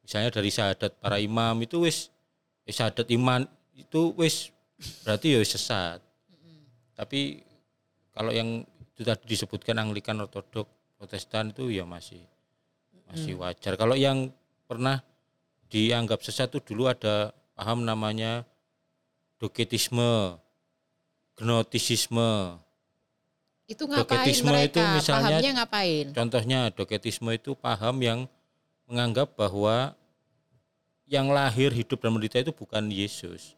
misalnya 0.00 0.32
dari 0.32 0.48
syahadat 0.48 0.96
para 1.04 1.20
imam 1.20 1.52
itu 1.60 1.84
wis 1.84 2.08
eh, 2.64 2.72
syahadat 2.72 3.04
iman 3.12 3.44
itu 3.76 4.16
wis 4.16 4.48
berarti 5.04 5.36
ya 5.36 5.44
sesat. 5.44 6.00
Tapi 6.96 7.44
kalau 8.16 8.32
yang 8.32 8.64
itu 8.96 9.04
tadi 9.04 9.24
disebutkan 9.28 9.76
Anglikan, 9.84 10.16
Ortodok, 10.16 10.64
Protestan 11.00 11.48
itu 11.48 11.72
ya 11.72 11.82
masih 11.82 12.20
masih 13.08 13.32
wajar. 13.34 13.74
Kalau 13.74 13.96
yang 13.96 14.28
pernah 14.68 15.00
dianggap 15.66 16.20
sesat 16.20 16.52
itu 16.52 16.60
dulu 16.62 16.86
ada 16.86 17.32
paham 17.56 17.82
namanya 17.82 18.44
doketisme, 19.38 20.36
gnotisisme. 21.34 22.60
Itu 23.64 23.86
ngapain 23.86 24.02
Doketisme 24.04 24.50
mereka? 24.50 24.66
itu 24.68 24.80
misalnya- 24.92 25.40
Pahamnya 25.40 25.52
ngapain? 25.56 26.04
Contohnya 26.12 26.60
doketisme 26.68 27.30
itu 27.32 27.54
paham 27.54 27.96
yang 28.02 28.18
menganggap 28.84 29.32
bahwa 29.32 29.94
yang 31.06 31.30
lahir, 31.30 31.70
hidup 31.70 31.96
dan 31.96 32.10
menderita 32.12 32.38
itu 32.38 32.52
bukan 32.52 32.86
Yesus. 32.86 33.54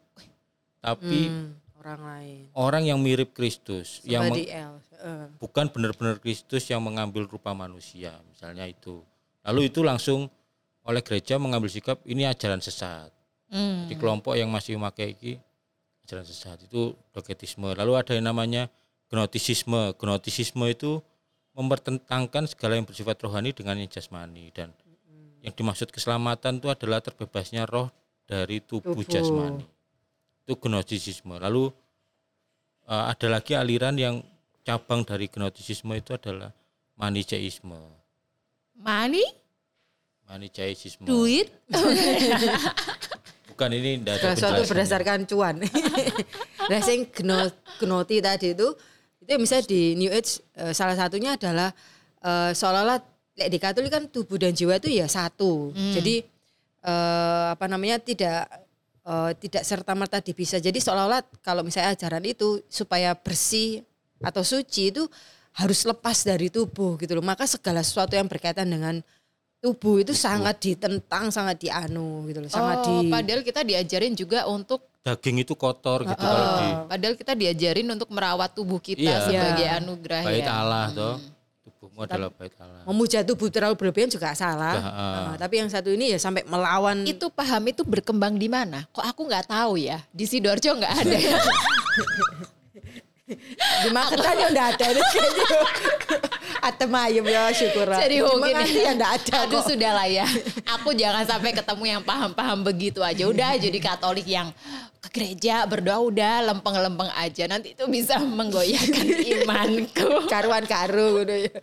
Tapi 0.79 1.27
Hmm, 1.27 1.57
orang 1.75 2.01
lain. 2.01 2.41
orang 2.53 2.83
yang 2.85 2.97
mirip 2.97 3.33
Kristus, 3.33 3.99
yang 4.03 4.29
bukan 5.37 5.67
benar-benar 5.67 6.17
Kristus 6.23 6.63
yang 6.71 6.79
mengambil 6.79 7.27
rupa 7.27 7.51
manusia, 7.51 8.15
misalnya 8.31 8.63
itu. 8.63 9.03
Lalu 9.43 9.67
itu 9.67 9.83
langsung 9.83 10.31
oleh 10.83 11.03
gereja 11.03 11.35
mengambil 11.35 11.67
sikap 11.67 11.99
ini 12.07 12.23
ajaran 12.23 12.63
sesat. 12.63 13.11
Hmm. 13.51 13.85
Di 13.87 13.95
kelompok 13.99 14.39
yang 14.39 14.47
masih 14.47 14.79
memakai 14.79 15.15
ini 15.19 15.39
ajaran 16.07 16.23
sesat 16.23 16.63
itu 16.63 16.95
doketisme. 17.11 17.71
Lalu 17.75 17.93
ada 17.99 18.11
yang 18.15 18.27
namanya 18.31 18.71
gnotisisme. 19.11 19.95
Gnotisisme 19.99 20.65
itu 20.71 20.99
mempertentangkan 21.53 22.49
segala 22.49 22.79
yang 22.79 22.87
bersifat 22.87 23.19
rohani 23.21 23.53
dengan 23.53 23.77
yang 23.77 23.91
jasmani 23.91 24.49
dan 24.55 24.73
yang 25.43 25.53
dimaksud 25.53 25.91
keselamatan 25.91 26.63
itu 26.63 26.71
adalah 26.71 27.03
terbebasnya 27.03 27.67
roh 27.67 27.91
dari 28.23 28.63
tubuh, 28.63 28.95
Tubuh. 28.95 29.05
jasmani. 29.05 29.67
Itu 30.47 30.55
gnotisisme. 30.55 31.35
Lalu 31.35 31.67
eh, 32.87 33.05
ada 33.11 33.27
lagi 33.27 33.53
aliran 33.53 33.99
yang 33.99 34.23
cabang 34.63 35.03
dari 35.03 35.27
gnotisisme 35.27 35.91
itu 35.93 36.15
adalah 36.15 36.55
manicheisme. 36.95 37.77
Money? 38.79 39.27
Manicheisme. 40.27 41.03
Duit 41.05 41.51
Bukan 43.53 43.69
ini 43.69 44.01
tidak 44.01 44.17
ada 44.17 44.33
sesuatu 44.33 44.61
berdasarkan 44.65 45.19
cuan. 45.29 45.55
Nah, 46.63 46.79
yang 46.79 47.03
gno, 47.11 47.51
gnoti 47.75 48.23
tadi 48.23 48.55
itu 48.55 48.71
itu 49.19 49.35
misalnya 49.35 49.67
di 49.67 49.99
New 49.99 50.07
Age 50.15 50.39
eh, 50.55 50.71
salah 50.71 50.95
satunya 50.95 51.35
adalah 51.35 51.75
eh, 52.23 52.55
seolah-olah 52.55 53.03
lek 53.35 53.51
di 53.51 53.59
Katolik 53.59 53.91
kan 53.91 54.07
tubuh 54.07 54.39
dan 54.39 54.55
jiwa 54.55 54.79
itu 54.79 54.87
ya 54.87 55.11
satu. 55.11 55.75
Jadi 55.75 56.23
eh, 56.87 57.45
apa 57.51 57.67
namanya 57.67 57.99
tidak 57.99 58.47
eh, 59.03 59.31
tidak 59.43 59.67
serta 59.67 59.91
merta 59.91 60.23
dipisah. 60.23 60.63
Jadi 60.63 60.79
seolah-olah 60.79 61.19
kalau 61.43 61.67
misalnya 61.67 61.91
ajaran 61.99 62.23
itu 62.23 62.63
supaya 62.71 63.11
bersih 63.11 63.83
atau 64.23 64.41
suci 64.41 64.89
itu 64.89 65.03
harus 65.53 65.85
lepas 65.85 66.25
dari 66.25 66.49
tubuh 66.49 66.97
gitu 66.97 67.13
loh. 67.13 67.25
Maka 67.25 67.45
segala 67.45 67.83
sesuatu 67.83 68.15
yang 68.15 68.25
berkaitan 68.25 68.65
dengan 68.65 69.03
tubuh 69.59 70.03
itu 70.03 70.11
sangat 70.11 70.59
ditentang, 70.59 71.31
sangat 71.31 71.55
dianu 71.55 72.27
gitu 72.27 72.43
loh, 72.43 72.51
sangat 72.51 72.83
oh, 72.83 72.99
di 72.99 73.07
padahal 73.07 73.41
kita 73.43 73.63
diajarin 73.63 74.11
juga 74.11 74.43
untuk 74.43 74.83
daging 75.03 75.43
itu 75.43 75.55
kotor 75.55 76.03
gitu 76.03 76.19
kalau 76.19 76.43
di 76.59 76.67
Padahal 76.87 77.15
kita 77.15 77.31
diajarin 77.31 77.87
untuk 77.91 78.11
merawat 78.11 78.51
tubuh 78.51 78.79
kita 78.79 79.03
Iya. 79.03 79.23
sebagai 79.23 79.67
Iya. 79.67 79.79
anugerah 79.79 80.21
bait 80.23 80.43
ya. 80.43 80.51
Allah 80.51 80.85
toh. 80.91 81.15
Tubuhmu 81.63 81.99
adalah 82.03 82.31
bait 82.31 82.51
Allah. 82.59 82.83
Memuja 82.83 83.23
tubuh 83.23 83.47
terlalu 83.47 83.75
berlebihan 83.79 84.11
juga 84.11 84.35
salah. 84.35 84.75
Ah. 84.79 85.23
Nah, 85.31 85.35
tapi 85.39 85.63
yang 85.63 85.71
satu 85.71 85.91
ini 85.91 86.11
ya 86.11 86.19
sampai 86.19 86.43
melawan 86.43 87.03
Itu 87.07 87.31
paham 87.31 87.63
itu 87.67 87.87
berkembang 87.87 88.35
di 88.35 88.47
mana? 88.51 88.83
Kok 88.91 89.03
aku 89.03 89.21
nggak 89.31 89.47
tahu 89.47 89.79
ya? 89.79 89.99
Di 90.11 90.27
sidoarjo 90.27 90.75
nggak 90.75 90.93
ada 91.03 91.17
ya? 93.25 93.35
di 93.79 93.89
Magetan 93.89 94.35
ya 94.35 94.47
enggak 94.47 94.67
ada 94.73 94.85
ini 94.89 95.01
kayaknya. 95.05 95.45
Atem 96.63 96.91
ayem 96.95 97.25
ya 97.25 97.51
syukur. 97.51 97.87
Jadi 97.87 98.15
Di 98.17 98.23
mungkin 98.23 98.55
ya 98.69 98.91
enggak 98.91 99.11
ada 99.19 99.35
Aduh 99.43 99.59
kok. 99.59 99.67
sudah 99.69 99.91
lah 99.93 100.07
ya. 100.07 100.23
Aku 100.75 100.91
jangan 100.91 101.23
sampai 101.23 101.51
ketemu 101.51 101.83
yang 101.89 102.01
paham-paham 102.01 102.63
begitu 102.63 102.99
aja. 102.99 103.23
Udah 103.23 103.55
jadi 103.55 103.75
Katolik 103.77 104.23
yang 104.23 104.51
ke 104.99 105.09
gereja 105.11 105.63
berdoa 105.63 105.99
udah 105.99 106.51
lempeng-lempeng 106.51 107.11
aja. 107.13 107.43
Nanti 107.47 107.75
itu 107.75 107.83
bisa 107.87 108.19
menggoyahkan 108.19 109.07
imanku. 109.39 110.27
Karuan 110.27 110.63
karu 110.63 111.23
gitu 111.23 111.35
ya. 111.47 111.53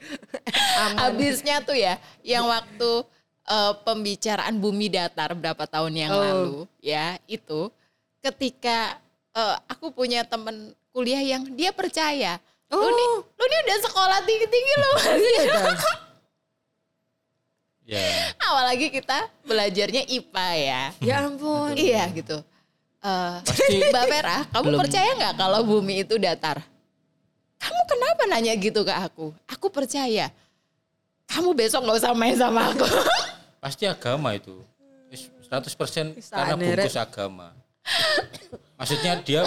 Aman. 0.78 0.96
Habisnya 1.00 1.60
tuh 1.60 1.76
ya, 1.76 1.96
yang 2.20 2.44
waktu 2.44 2.90
eh, 3.46 3.72
pembicaraan 3.80 4.56
bumi 4.56 4.88
datar 4.88 5.32
berapa 5.32 5.64
tahun 5.64 5.92
yang 5.96 6.12
Oh. 6.12 6.20
lalu, 6.20 6.56
ya 6.78 7.16
itu 7.24 7.72
ketika 8.20 9.00
eh, 9.32 9.56
aku 9.64 9.88
punya 9.90 10.24
temen 10.24 10.76
kuliah 10.90 11.22
yang 11.22 11.42
dia 11.54 11.70
percaya, 11.70 12.38
lu 12.70 12.82
nih, 12.82 13.08
Oh. 13.10 13.22
lu 13.24 13.44
nih 13.46 13.60
udah 13.66 13.78
sekolah 13.86 14.18
tinggi 14.26 14.46
tinggi 14.46 14.74
loh. 14.78 14.94
Iya, 15.16 15.42
dah. 15.46 15.64
Ya. 17.90 18.30
Awal 18.38 18.70
lagi 18.70 18.86
kita 18.86 19.26
belajarnya 19.42 20.06
IPA 20.06 20.48
ya. 20.62 20.82
Ya 21.02 21.14
ampun. 21.26 21.74
Iya 21.74 22.06
gitu. 22.14 22.38
Eh, 23.02 23.34
Mbak 23.90 24.04
Vera, 24.06 24.46
kamu 24.54 24.78
percaya 24.78 25.10
nggak 25.18 25.34
kalau 25.34 25.66
bumi 25.66 26.06
itu 26.06 26.14
datar? 26.14 26.62
Kamu 27.58 27.80
kenapa 27.90 28.22
nanya 28.30 28.54
gitu 28.54 28.86
ke 28.86 28.94
aku? 28.94 29.34
Aku 29.50 29.74
percaya. 29.74 30.30
Kamu 31.26 31.50
besok 31.50 31.82
nggak 31.82 31.98
usah 31.98 32.14
main 32.14 32.38
sama 32.38 32.70
aku. 32.70 32.86
Pasti 33.64 33.90
agama 33.90 34.38
itu. 34.38 34.54
Wis 35.10 35.26
100% 35.50 36.14
Wis 36.14 36.30
karena 36.30 36.54
bungkus 36.54 36.94
agama. 36.94 37.50
Maksudnya 38.80 39.20
dia 39.20 39.42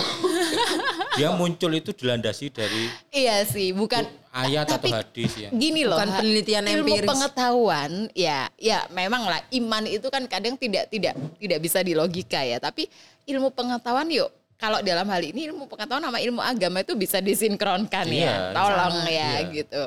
dia 1.17 1.29
muncul 1.33 1.73
itu 1.73 1.89
dilandasi 1.89 2.53
dari 2.53 2.85
iya 3.09 3.41
sih, 3.41 3.73
bukan 3.73 4.05
ayat 4.29 4.69
Tapi- 4.69 4.93
atau 4.93 5.01
hadis 5.01 5.33
ya. 5.33 5.49
gini 5.49 5.85
loh. 5.85 5.97
Bukan 5.97 6.09
penelitian 6.21 6.63
ilmu 6.69 6.93
empiris. 6.93 7.09
pengetahuan 7.09 7.91
ya, 8.13 8.45
ya 8.61 8.85
memang 8.89 9.25
lah 9.25 9.41
iman 9.51 9.83
itu 9.85 10.05
kan 10.07 10.25
kadang 10.29 10.53
tidak 10.53 10.85
tidak 10.89 11.17
tidak 11.37 11.59
bisa 11.59 11.81
di 11.81 11.97
logika 11.97 12.45
ya, 12.45 12.61
tapi 12.61 12.85
ilmu 13.25 13.49
pengetahuan 13.49 14.05
yuk 14.09 14.29
kalau 14.53 14.85
dalam 14.85 15.09
hal 15.09 15.21
ini 15.25 15.49
ilmu 15.49 15.65
pengetahuan 15.65 16.05
sama 16.05 16.21
ilmu 16.21 16.39
agama 16.39 16.85
itu 16.85 16.93
bisa 16.93 17.17
disinkronkan 17.17 18.05
ya. 18.07 18.13
Iya, 18.13 18.35
Tolong 18.53 18.95
sama. 19.01 19.09
ya 19.09 19.29
Iya. 19.41 19.49
gitu. 19.51 19.81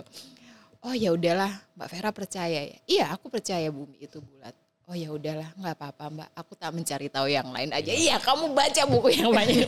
Oh 0.82 0.94
ya 0.94 1.11
udahlah, 1.11 1.50
Mbak 1.74 1.88
Vera 1.90 2.11
percaya 2.11 2.61
ya. 2.66 2.78
Iya, 2.87 3.04
aku 3.14 3.26
percaya 3.26 3.66
bumi 3.70 4.06
itu 4.06 4.18
bulat. 4.18 4.54
Oh 4.87 4.94
ya 4.94 5.11
udahlah, 5.11 5.51
nggak 5.59 5.75
apa-apa 5.83 6.05
Mbak. 6.14 6.29
Aku 6.38 6.53
tak 6.55 6.70
mencari 6.70 7.11
tahu 7.11 7.27
yang 7.27 7.51
lain 7.51 7.75
aja. 7.75 7.90
Iya, 7.90 8.22
kamu 8.22 8.55
baca 8.55 8.83
buku 8.87 9.18
yang 9.18 9.35
banyak. 9.35 9.66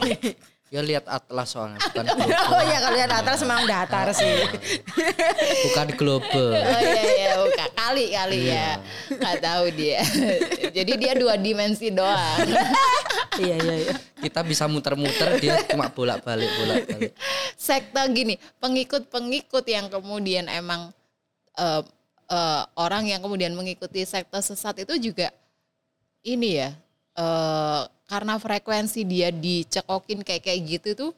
Ya 0.69 0.85
lihat 0.85 1.09
atlas 1.09 1.49
soalnya 1.57 1.81
bukan 1.81 2.05
Oh 2.53 2.61
iya 2.61 2.79
kalau 2.85 2.97
lihat 3.01 3.13
atas 3.25 3.41
memang 3.41 3.65
datar 3.65 4.13
sih. 4.13 4.47
bukan 5.67 5.89
global. 5.97 6.55
Oh 6.71 6.81
iya 6.85 7.03
iya, 7.19 7.31
bukan. 7.41 7.69
kali 7.73 8.05
kali 8.15 8.39
ya. 8.53 8.69
Nggak 9.09 9.37
tahu 9.43 9.65
dia. 9.73 10.01
Jadi 10.77 10.93
dia 11.01 11.13
dua 11.17 11.35
dimensi 11.41 11.89
doang. 11.91 12.39
iya 13.41 13.57
iya 13.59 13.75
iya. 13.91 13.95
Kita 14.23 14.45
bisa 14.45 14.69
muter-muter 14.71 15.41
dia 15.43 15.57
cuma 15.73 15.89
bolak-balik 15.91 16.51
bolak-balik. 16.63 17.13
sekte 17.59 18.03
gini 18.15 18.39
pengikut-pengikut 18.63 19.65
yang 19.67 19.91
kemudian 19.91 20.47
emang 20.53 20.93
eh, 21.59 21.83
eh, 22.29 22.62
orang 22.77 23.09
yang 23.09 23.21
kemudian 23.25 23.53
mengikuti 23.57 24.05
sekte 24.05 24.38
sesat 24.41 24.85
itu 24.85 25.12
juga 25.12 25.33
ini 26.23 26.61
ya 26.62 26.71
eh, 27.17 27.83
karena 28.09 28.41
frekuensi 28.41 29.05
dia 29.05 29.29
dicekokin 29.33 30.25
kayak 30.25 30.43
kayak 30.45 30.61
gitu 30.64 30.91
tuh 30.95 31.12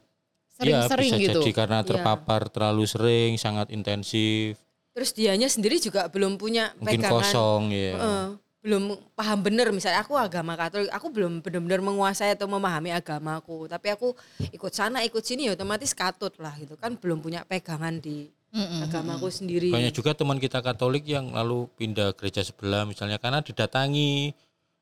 Ya, 0.61 0.85
sering-sering 0.85 1.12
bisa 1.16 1.23
gitu 1.25 1.40
jadi 1.40 1.53
karena 1.57 1.81
terpapar 1.81 2.53
terlalu 2.53 2.85
sering, 2.85 3.40
sangat 3.40 3.73
intensif, 3.73 4.61
Terus 4.90 5.16
dianya 5.16 5.49
sendiri 5.49 5.79
juga 5.79 6.11
belum 6.11 6.37
punya 6.37 6.75
mungkin 6.77 7.01
pegangan. 7.01 7.23
kosong 7.23 7.62
ya. 7.73 7.92
Heeh, 7.96 8.27
belum 8.61 8.83
paham 9.16 9.40
bener 9.40 9.73
misalnya 9.73 10.05
aku 10.05 10.18
agama 10.18 10.53
Katolik, 10.59 10.92
aku 10.92 11.09
belum 11.09 11.40
benar-benar 11.40 11.81
menguasai 11.81 12.37
atau 12.37 12.44
memahami 12.51 12.92
agamaku, 12.92 13.70
tapi 13.70 13.88
aku 13.94 14.12
ikut 14.53 14.73
sana 14.77 15.01
ikut 15.01 15.25
sini 15.25 15.49
ya 15.49 15.57
otomatis 15.57 15.96
katut 15.96 16.37
lah 16.37 16.53
gitu 16.61 16.77
kan 16.77 16.99
belum 16.99 17.25
punya 17.25 17.46
pegangan 17.49 17.96
di 18.03 18.29
agamaku 18.57 19.31
sendiri. 19.31 19.71
Banyak 19.71 19.95
juga 19.95 20.15
teman 20.15 20.43
kita 20.43 20.59
Katolik 20.59 21.07
yang 21.07 21.31
lalu 21.31 21.71
pindah 21.79 22.15
gereja 22.19 22.43
sebelah 22.43 22.83
misalnya 22.83 23.23
karena 23.23 23.41
didatangi, 23.41 24.35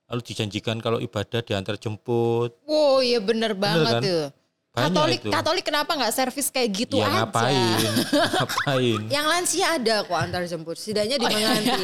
lalu 0.09 0.21
dijanjikan 0.25 0.81
kalau 0.81 0.99
ibadah 0.99 1.45
diantar 1.45 1.77
jemput. 1.77 2.57
wow 2.65 3.05
iya 3.05 3.21
bener 3.21 3.53
banget 3.53 4.01
kan? 4.01 4.03
tuh 4.03 4.25
Banyak 4.69 4.93
Katolik 4.93 5.19
itu. 5.19 5.31
Katolik 5.33 5.65
kenapa 5.65 5.91
nggak 5.91 6.13
servis 6.13 6.47
kayak 6.49 6.69
gitu 6.71 7.01
ya 7.01 7.09
aja 7.09 7.25
ngapain? 7.25 7.81
ngapain? 8.37 9.01
Yang 9.09 9.27
lansia 9.27 9.67
ada 9.75 9.97
kok 10.05 10.15
antar 10.15 10.43
jemput, 10.45 10.77
setidaknya 10.77 11.17
di 11.17 11.27
menganti. 11.27 11.83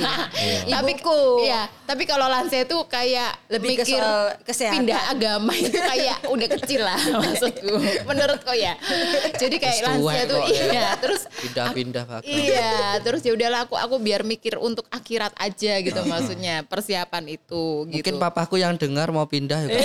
tapi 0.69 0.93
Ibuku 0.95 1.21
ya 1.43 1.63
tapi 1.85 2.03
kalau 2.05 2.27
lansia 2.27 2.63
itu 2.63 2.77
kayak 2.87 3.35
lebih 3.51 3.77
ke 3.77 3.83
mikir 3.83 3.99
soal 3.99 4.37
kesehatan. 4.41 4.85
pindah 4.85 5.01
agama 5.11 5.53
itu 5.53 5.75
kayak 5.75 6.17
udah 6.35 6.49
kecil 6.51 6.81
lah 6.81 6.97
maksudku 6.97 7.75
menurutku 8.05 8.53
ya 8.53 8.73
jadi 9.35 9.57
kayak 9.59 9.75
Terus 9.75 9.89
lansia 9.91 10.23
tuh 10.25 10.39
kok 10.39 10.49
ya. 10.49 10.65
iya 10.65 10.87
terus 10.97 11.23
Pindah-pindah 11.41 12.05
agama. 12.07 12.31
iya 12.31 12.73
terus 13.01 13.21
ya 13.21 13.33
udahlah 13.33 13.61
aku 13.65 13.75
aku 13.75 13.97
biar 13.99 14.23
mikir 14.23 14.57
untuk 14.57 14.87
akhirat 14.89 15.35
aja 15.37 15.73
gitu 15.81 16.01
maksudnya 16.05 16.63
persiapan 16.63 17.25
itu 17.31 17.89
gitu 17.91 17.97
Mungkin 17.97 18.17
papaku 18.19 18.57
yang 18.57 18.77
dengar 18.77 19.09
mau 19.11 19.25
pindah 19.25 19.61
ya. 19.65 19.73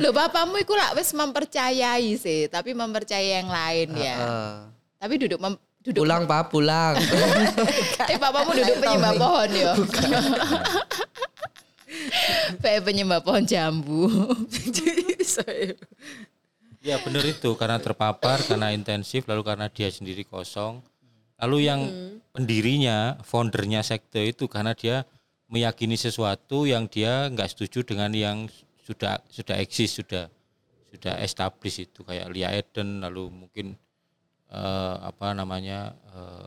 Loh 0.00 0.12
papamu 0.12 0.56
itu 0.58 0.72
lah 0.74 0.94
wis 0.96 1.10
mempercayai 1.12 2.08
sih 2.16 2.48
tapi 2.48 2.72
mempercayai 2.72 3.42
yang 3.42 3.50
lain 3.50 3.88
ya 3.96 4.16
Heeh. 4.16 4.54
tapi 4.98 5.14
duduk 5.18 5.38
mem- 5.40 5.62
duduk 5.82 6.06
Pulang 6.06 6.22
pak 6.30 6.50
pulang. 6.54 6.94
Eh 8.12 8.18
papamu 8.18 8.54
duduk 8.54 8.76
penyembah 8.78 9.12
pohon 9.18 9.50
ya. 9.50 9.72
Kayak 12.62 12.82
penyembah 12.86 13.20
pohon 13.20 13.42
jambu. 13.42 14.06
Ya 16.82 16.98
benar 16.98 17.22
itu 17.22 17.54
karena 17.54 17.78
terpapar, 17.78 18.42
karena 18.42 18.74
intensif, 18.74 19.22
lalu 19.30 19.46
karena 19.46 19.70
dia 19.70 19.86
sendiri 19.86 20.26
kosong. 20.26 20.82
Lalu 21.38 21.70
yang 21.70 21.80
pendirinya, 22.34 23.22
foundernya 23.22 23.86
sekte 23.86 24.18
itu 24.18 24.50
karena 24.50 24.74
dia 24.74 25.06
meyakini 25.46 25.94
sesuatu 25.94 26.66
yang 26.66 26.90
dia 26.90 27.30
nggak 27.30 27.54
setuju 27.54 27.86
dengan 27.86 28.10
yang 28.10 28.50
sudah 28.92 29.24
sudah 29.32 29.56
eksis, 29.58 30.04
sudah 30.04 30.28
sudah 30.92 31.16
established 31.24 31.88
itu 31.88 32.04
kayak 32.04 32.28
Lia 32.28 32.52
Eden, 32.52 33.00
lalu 33.00 33.32
mungkin 33.32 33.72
eh, 34.52 34.96
apa 35.00 35.32
namanya 35.32 35.96
eh, 36.12 36.46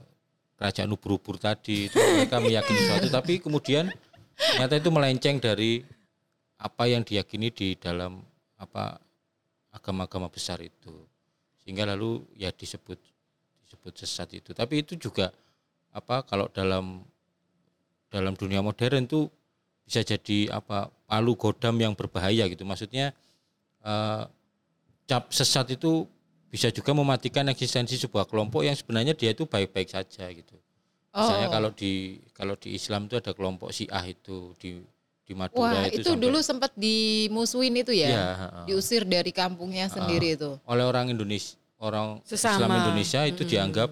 kerajaan 0.56 0.94
ubur-ubur 0.94 1.42
tadi 1.42 1.90
itu 1.90 1.98
mereka 1.98 2.38
meyakini 2.40 2.80
sesuatu, 2.86 3.10
tapi 3.10 3.42
kemudian 3.42 3.90
ternyata 4.38 4.78
itu 4.78 4.90
melenceng 4.94 5.42
dari 5.42 5.84
apa 6.62 6.88
yang 6.88 7.04
diyakini 7.04 7.52
di 7.52 7.76
dalam 7.76 8.24
apa 8.56 9.02
agama-agama 9.76 10.32
besar 10.32 10.64
itu. 10.64 11.04
Sehingga 11.60 11.84
lalu 11.84 12.24
ya 12.38 12.54
disebut 12.54 13.02
disebut 13.66 13.94
sesat 13.98 14.32
itu. 14.38 14.54
Tapi 14.56 14.86
itu 14.86 14.96
juga 14.96 15.34
apa 15.92 16.24
kalau 16.24 16.48
dalam 16.54 17.04
dalam 18.08 18.38
dunia 18.38 18.64
modern 18.64 19.10
tuh 19.10 19.28
bisa 19.86 20.02
jadi 20.02 20.50
apa 20.52 20.90
palu 21.06 21.34
godam 21.34 21.78
yang 21.78 21.94
berbahaya 21.94 22.46
gitu 22.46 22.62
maksudnya 22.62 23.14
eh, 23.82 24.24
cap 25.06 25.30
sesat 25.30 25.70
itu 25.72 26.10
bisa 26.48 26.70
juga 26.70 26.92
mematikan 26.92 27.46
eksistensi 27.48 27.96
sebuah 27.96 28.26
kelompok 28.26 28.62
yang 28.62 28.74
sebenarnya 28.74 29.14
dia 29.14 29.30
itu 29.30 29.46
baik-baik 29.46 29.88
saja 29.88 30.26
gitu 30.28 30.58
misalnya 31.12 31.48
Oh. 31.48 31.54
kalau 31.54 31.70
di 31.72 31.94
kalau 32.32 32.56
di 32.56 32.74
Islam 32.74 33.06
itu 33.06 33.16
ada 33.16 33.32
kelompok 33.32 33.70
Syiah 33.70 34.04
itu 34.04 34.52
di 34.58 34.82
di 35.22 35.34
Madura 35.34 35.74
Wah 35.74 35.88
itu, 35.88 36.00
itu 36.00 36.10
sampai- 36.12 36.22
dulu 36.22 36.38
sempat 36.40 36.72
dimusuhin 36.76 37.74
itu 37.74 37.90
ya. 37.92 38.08
Iya, 38.08 38.26
heeh. 38.36 38.64
Diusir 38.68 39.04
dari 39.06 39.32
kampungnya 39.32 39.88
sendiri 39.88 40.36
itu. 40.36 40.54
oleh 40.64 40.84
orang 40.84 41.10
Indonesia 41.10 41.58
orang 41.78 42.20
Sesama. 42.22 42.56
Islam 42.56 42.72
Indonesia 42.78 43.22
itu 43.26 43.42
dianggap 43.44 43.90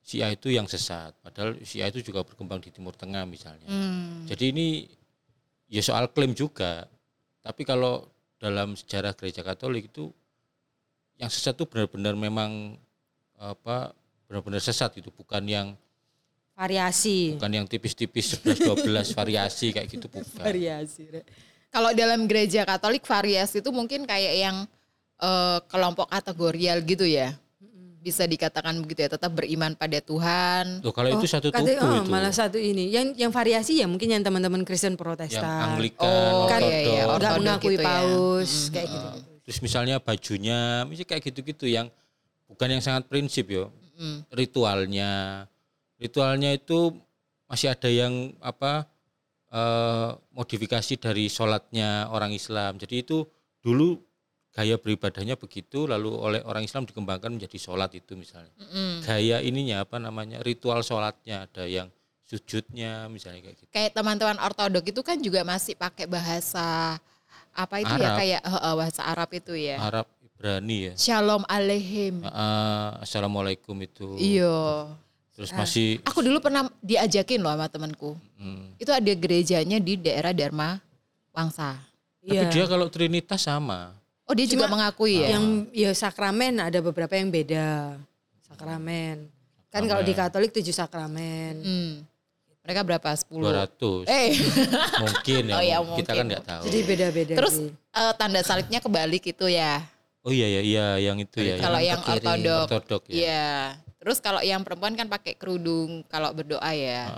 Syiah 0.00 0.30
itu 0.30 0.48
yang 0.48 0.66
sesat 0.66 1.16
padahal 1.18 1.56
Syiah 1.62 1.88
itu 1.88 2.02
juga 2.02 2.20
berkembang 2.20 2.58
di 2.58 2.68
Timur 2.68 2.92
Tengah 2.92 3.24
misalnya 3.24 3.64
Hmm. 3.64 4.24
jadi 4.24 4.50
ini 4.50 4.90
ya 5.74 5.82
soal 5.82 6.06
klaim 6.06 6.30
juga 6.30 6.86
tapi 7.42 7.66
kalau 7.66 8.06
dalam 8.38 8.78
sejarah 8.78 9.10
gereja 9.18 9.42
Katolik 9.42 9.90
itu 9.90 10.14
yang 11.18 11.26
sesat 11.26 11.58
itu 11.58 11.66
benar-benar 11.66 12.14
memang 12.14 12.78
apa 13.34 13.90
benar-benar 14.30 14.62
sesat 14.62 14.94
itu 15.02 15.10
bukan 15.10 15.42
yang 15.42 15.66
variasi. 16.54 17.34
bukan 17.34 17.50
yang 17.50 17.66
tipis-tipis 17.66 18.38
11 18.38 18.86
12 18.86 19.10
variasi 19.18 19.74
kayak 19.74 19.90
gitu 19.90 20.06
bukan 20.06 20.30
Variasi. 20.38 21.10
Kalau 21.74 21.90
dalam 21.90 22.30
gereja 22.30 22.62
Katolik 22.62 23.02
variasi 23.02 23.58
itu 23.58 23.70
mungkin 23.74 24.06
kayak 24.06 24.34
yang 24.38 24.56
eh, 25.18 25.58
kelompok 25.66 26.06
kategorial 26.06 26.78
gitu 26.86 27.02
ya. 27.02 27.34
Bisa 28.04 28.28
dikatakan 28.28 28.76
begitu 28.84 29.08
ya, 29.08 29.10
tetap 29.16 29.32
beriman 29.32 29.72
pada 29.72 29.96
Tuhan. 30.04 30.84
Tuh 30.84 30.92
kalau 30.92 31.08
itu 31.08 31.24
satu 31.24 31.48
tubuh 31.48 31.64
katanya, 31.64 31.80
oh, 31.80 32.04
itu. 32.04 32.12
malah 32.12 32.34
satu 32.36 32.60
ini. 32.60 32.92
Yang 32.92 33.16
yang 33.16 33.32
variasi 33.32 33.80
ya 33.80 33.88
mungkin 33.88 34.12
yang 34.12 34.20
teman-teman 34.20 34.60
Kristen 34.68 34.92
yang 34.92 35.00
Protestan. 35.00 35.80
Anglikan, 35.80 36.04
Oh, 36.04 36.44
kan 36.44 36.60
iya, 36.60 36.78
iya, 36.84 37.02
Ortodok. 37.08 37.16
nggak 37.16 37.16
Ortodok 37.16 37.40
mengakui 37.40 37.74
gitu 37.74 37.80
ya. 37.80 37.86
paus 37.88 38.52
kayak 38.68 38.88
gitu. 38.92 39.08
Terus 39.48 39.58
misalnya 39.64 39.96
bajunya, 40.04 40.58
misalnya 40.84 41.08
kayak 41.16 41.22
gitu-gitu 41.32 41.64
yang 41.64 41.88
bukan 42.44 42.68
yang 42.76 42.82
sangat 42.84 43.08
prinsip 43.08 43.48
yo. 43.48 43.72
Ritualnya, 44.28 45.44
ritualnya 45.96 46.50
itu 46.52 46.92
masih 47.48 47.72
ada 47.72 47.88
yang 47.88 48.36
apa 48.44 48.84
eh, 49.48 50.08
modifikasi 50.34 51.00
dari 51.00 51.32
sholatnya 51.32 52.12
orang 52.12 52.36
Islam. 52.36 52.76
Jadi 52.76 53.00
itu 53.00 53.24
dulu 53.64 53.96
gaya 54.54 54.78
beribadahnya 54.78 55.34
begitu, 55.34 55.90
lalu 55.90 56.14
oleh 56.14 56.40
orang 56.46 56.62
Islam 56.62 56.86
dikembangkan 56.86 57.34
menjadi 57.34 57.58
sholat 57.58 57.90
itu 57.98 58.14
misalnya. 58.14 58.54
Gaya 59.02 59.42
ininya 59.42 59.82
apa 59.82 59.98
namanya 59.98 60.38
ritual 60.46 60.80
sholatnya 60.86 61.50
ada 61.50 61.66
yang 61.66 61.90
sujudnya 62.24 63.10
misalnya 63.10 63.42
kayak 63.44 63.56
gitu. 63.58 63.70
Kayak 63.74 63.90
teman-teman 63.98 64.38
ortodok 64.38 64.86
itu 64.86 65.00
kan 65.02 65.18
juga 65.18 65.42
masih 65.42 65.74
pakai 65.74 66.06
bahasa 66.06 66.96
apa 67.54 67.74
itu 67.82 67.94
ya 67.94 68.08
Arab. 68.10 68.18
kayak 68.18 68.40
eh, 68.42 68.54
eh, 68.54 68.74
bahasa 68.78 69.02
Arab 69.02 69.28
itu 69.34 69.52
ya. 69.58 69.76
Arab 69.82 70.06
Ibrani 70.22 70.78
ya. 70.90 70.94
Shalom 70.98 71.42
aleihim. 71.50 72.22
Ah, 72.26 72.98
Assalamualaikum 73.02 73.74
itu. 73.82 74.14
Iya. 74.18 74.90
Terus 75.34 75.50
masih 75.50 75.98
Aku 76.06 76.22
dulu 76.22 76.38
pernah 76.38 76.70
diajakin 76.78 77.42
loh 77.42 77.50
sama 77.50 77.66
temanku. 77.66 78.14
hmm. 78.38 78.78
Itu 78.78 78.94
ada 78.94 79.12
gerejanya 79.18 79.82
di 79.82 79.98
daerah 79.98 80.30
Dharma 80.30 80.78
Wangsa. 81.34 81.74
Tapi 82.22 82.38
Iya. 82.38 82.48
dia 82.54 82.64
kalau 82.70 82.86
Trinitas 82.86 83.42
sama. 83.42 83.98
Oh 84.24 84.32
dia 84.32 84.46
juga 84.46 84.64
Cuma 84.64 84.74
mengakui 84.74 85.20
ya. 85.20 85.36
Yang 85.36 85.44
ya 85.70 85.90
sakramen 85.92 86.56
ada 86.58 86.78
beberapa 86.80 87.12
yang 87.12 87.28
beda. 87.28 88.00
Sakramen. 88.42 89.28
Kan 89.68 89.84
kalau 89.84 90.00
di 90.00 90.12
Katolik 90.12 90.50
tujuh 90.50 90.70
sakramen. 90.70 91.54
Hmm. 91.58 91.92
Mereka 92.64 92.80
berapa? 92.80 93.04
10. 93.04 93.28
200 93.28 94.08
Eh, 94.08 94.32
mungkin 95.04 95.42
ya, 95.44 95.54
Oh 95.54 95.62
iya, 95.62 95.76
kita 95.92 96.12
kan 96.14 96.24
mungkin. 96.24 96.24
nggak 96.30 96.44
tahu 96.46 96.62
Jadi 96.64 96.78
beda-beda 96.82 97.34
terus 97.36 97.54
sih. 97.54 97.68
eh, 97.68 98.12
tanda 98.16 98.40
salibnya 98.40 98.80
kebalik 98.80 99.24
itu 99.26 99.46
ya. 99.46 99.84
oh 100.24 100.32
iya 100.32 100.48
ya 100.48 100.60
iya 100.64 100.86
yang 101.02 101.20
itu 101.20 101.36
ya 101.36 101.60
Kalau 101.60 101.76
yang 101.78 102.00
kiri, 102.00 102.24
ortodok. 102.24 102.64
ortodok 102.64 103.02
ya 103.04 103.14
Iya. 103.14 103.48
Terus 104.00 104.16
kalau 104.18 104.40
yang 104.40 104.60
perempuan 104.60 104.92
kan 104.94 105.04
pakai 105.06 105.32
kerudung 105.34 106.00
kalau 106.08 106.32
berdoa 106.32 106.72
ya. 106.72 107.12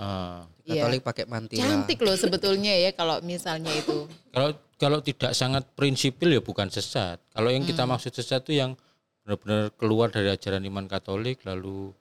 Iya. 0.61 0.83
Katolik 0.83 1.01
pakai 1.01 1.23
mantila. 1.23 1.63
Cantik 1.63 1.99
loh 1.99 2.15
sebetulnya 2.15 2.73
ya 2.73 2.91
kalau 2.91 3.19
misalnya 3.21 3.71
itu. 3.71 4.03
kalau 4.27 4.51
kalau 4.77 5.01
tidak 5.01 5.33
sangat 5.33 5.65
prinsipil 5.73 6.29
ya 6.37 6.41
bukan 6.41 6.69
sesat 6.69 7.17
kalau 7.33 7.49
yang 7.49 7.65
Hmm. 7.65 7.71
kita 7.73 7.83
maksud 7.89 8.13
sesat 8.13 8.45
itu 8.47 8.61
yang 8.61 8.77
benar-benar 9.25 9.73
keluar 9.75 10.07
dari 10.07 10.31
ajaran 10.31 10.63
iman 10.63 10.87
Katolik 10.87 11.43
lalu 11.43 11.91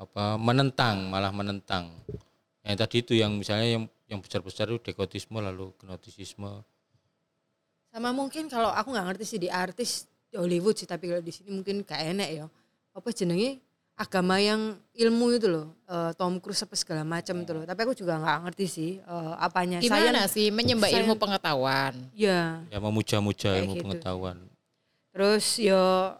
apa 0.00 0.40
menentang 0.40 1.06
malah 1.10 1.30
menentang 1.30 1.92
yang 2.64 2.76
tadi 2.78 3.04
itu 3.04 3.12
yang 3.14 3.36
misalnya 3.36 3.78
yang 3.78 3.84
yang 4.08 4.20
besar-besar 4.24 4.70
itu 4.72 4.80
dekotisme 4.80 5.38
lalu 5.38 5.70
gnotisisme 5.82 6.64
Sama 7.94 8.10
mungkin 8.10 8.50
kalau 8.50 8.74
aku 8.74 8.90
nggak 8.90 9.06
ngerti 9.06 9.24
sih 9.24 9.38
di 9.38 9.46
artis 9.46 10.10
di 10.26 10.34
Hollywood 10.34 10.74
sih, 10.74 10.82
tapi 10.82 11.06
kalau 11.06 11.22
di 11.22 11.30
sini 11.30 11.54
mungkin 11.54 11.86
gak 11.86 12.02
enak 12.10 12.28
ya. 12.34 12.46
Apa 12.90 13.14
jenenge 13.14 13.62
agama 13.94 14.42
yang 14.42 14.74
ilmu 14.90 15.38
itu 15.38 15.46
loh, 15.46 15.70
eh, 15.86 16.10
Tom 16.18 16.42
Cruise 16.42 16.62
apa 16.62 16.74
segala 16.74 17.02
macam 17.02 17.34
itu 17.38 17.52
loh. 17.54 17.62
Tapi 17.62 17.80
aku 17.82 17.94
juga 17.94 18.18
nggak 18.18 18.38
ngerti 18.50 18.66
sih 18.66 18.90
eh, 18.98 19.34
apanya. 19.38 19.78
Gimana 19.78 20.26
Saya, 20.26 20.32
sih 20.34 20.46
menyembah 20.50 20.90
saya- 20.90 21.02
ilmu 21.02 21.14
pengetahuan? 21.14 21.94
ya. 22.10 22.62
ya 22.66 22.78
memuja-muja 22.78 23.54
ilmu 23.58 23.78
gitu. 23.78 23.82
pengetahuan 23.86 24.36
Terus 25.14 25.62
yo 25.62 26.10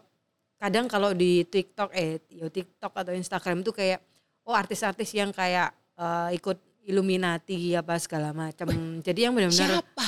kadang 0.55 0.87
kalau 0.87 1.11
di 1.11 1.43
TikTok 1.43 1.91
eh 1.91 2.23
yo 2.31 2.47
TikTok 2.47 2.95
atau 2.95 3.11
Instagram 3.11 3.59
itu 3.59 3.75
kayak 3.75 3.99
oh 4.47 4.55
artis-artis 4.55 5.11
yang 5.11 5.35
kayak 5.35 5.69
eh, 5.99 6.39
ikut 6.39 6.55
Illuminati 6.85 7.73
apa 7.73 7.97
segala 7.97 8.29
macam. 8.29 8.69
Jadi 9.01 9.19
yang 9.25 9.33
benar-benar 9.33 9.81
Siapa? 9.81 10.05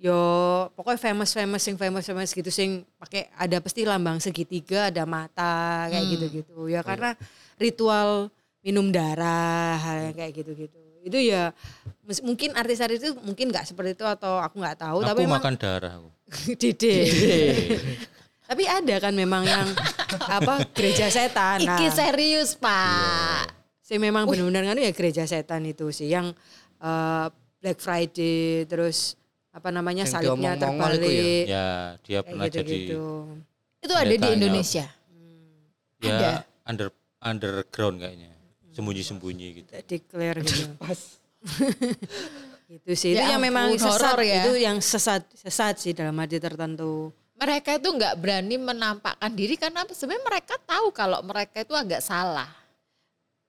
Yo 0.00 0.16
pokoknya 0.72 0.96
famous 0.98 1.30
famous 1.30 1.60
sing 1.60 1.76
famous 1.76 2.02
famous 2.02 2.32
gitu 2.32 2.48
sing 2.48 2.88
pakai 2.96 3.28
ada 3.36 3.60
pasti 3.60 3.84
lambang 3.84 4.16
segitiga 4.16 4.88
ada 4.88 5.04
mata 5.04 5.84
kayak 5.86 6.00
Hmm. 6.00 6.12
gitu 6.16 6.26
gitu 6.40 6.56
ya 6.66 6.80
karena 6.80 7.12
ritual 7.54 8.32
minum 8.60 8.88
darah 8.88 9.76
yang 10.08 10.16
kayak 10.16 10.32
gitu 10.34 10.56
gitu 10.56 10.80
itu 11.00 11.18
ya 11.20 11.52
mungkin 12.20 12.52
artis-artis 12.52 12.96
itu 12.98 13.12
mungkin 13.20 13.48
nggak 13.48 13.64
seperti 13.64 13.92
itu 13.92 14.04
atau 14.04 14.36
aku 14.36 14.56
nggak 14.56 14.78
tahu 14.78 14.98
aku 15.00 15.08
tapi 15.08 15.20
memang 15.24 15.36
makan 15.40 15.54
darah 15.56 15.92
aku. 15.96 16.08
dede 16.60 16.96
tapi 18.44 18.64
ada 18.64 18.96
kan 18.98 19.12
memang 19.12 19.44
yang 19.44 19.68
apa 20.40 20.66
gereja 20.74 21.06
setan. 21.06 21.62
Nah, 21.62 21.76
Iki 21.76 21.86
serius 21.92 22.56
pak. 22.56 23.46
sih 23.80 23.94
memang 23.94 24.22
benar-benar 24.24 24.64
kan 24.64 24.78
ya 24.78 24.90
gereja 24.90 25.22
setan 25.22 25.62
itu 25.62 25.90
sih 25.90 26.08
yang 26.08 26.32
eh, 26.78 27.26
Black 27.60 27.78
Friday 27.78 28.64
terus 28.64 29.19
apa 29.50 29.68
namanya 29.68 30.06
Yang 30.06 30.14
salibnya 30.14 30.52
diomong-omong 30.54 30.92
itu 30.94 31.02
ya? 31.02 31.10
terbalik 31.10 31.44
ya 31.44 31.66
dia 32.00 32.10
kayak 32.10 32.22
pernah 32.30 32.46
jadi 32.46 32.62
gitu-gitu. 32.62 33.04
Itu 33.80 33.94
ada 33.96 34.14
di. 34.14 34.28
Indonesia. 34.30 34.86
ya 36.00 36.16
Ada. 36.16 36.30
under 36.64 36.88
underground 37.20 37.96
kayaknya 38.00 38.30
sembunyi-sembunyi 38.72 39.46
gitu 39.60 39.70
declare 39.84 40.38
gitu. 40.40 40.64
gitu 42.70 42.92
sih. 42.94 43.10
Itu 43.12 43.20
Ya 43.20 43.34
yang 43.34 43.42
memang 43.42 43.74
sesat, 43.74 44.14
ya. 44.22 44.44
itu 44.46 44.52
yang 44.56 44.78
sesat 44.78 45.22
sesat 45.34 45.74
sih 45.82 45.92
dalam 45.92 46.14
arti 46.22 46.38
tertentu. 46.38 47.10
Mereka 47.40 47.80
itu 47.80 47.88
nggak 47.88 48.14
berani 48.20 48.56
menampakkan 48.60 49.32
diri 49.32 49.56
karena 49.56 49.82
apa? 49.82 49.96
sebenarnya 49.96 50.24
mereka 50.28 50.54
tahu 50.62 50.92
kalau 50.92 51.24
mereka 51.24 51.64
itu 51.64 51.72
agak 51.72 52.04
salah. 52.04 52.48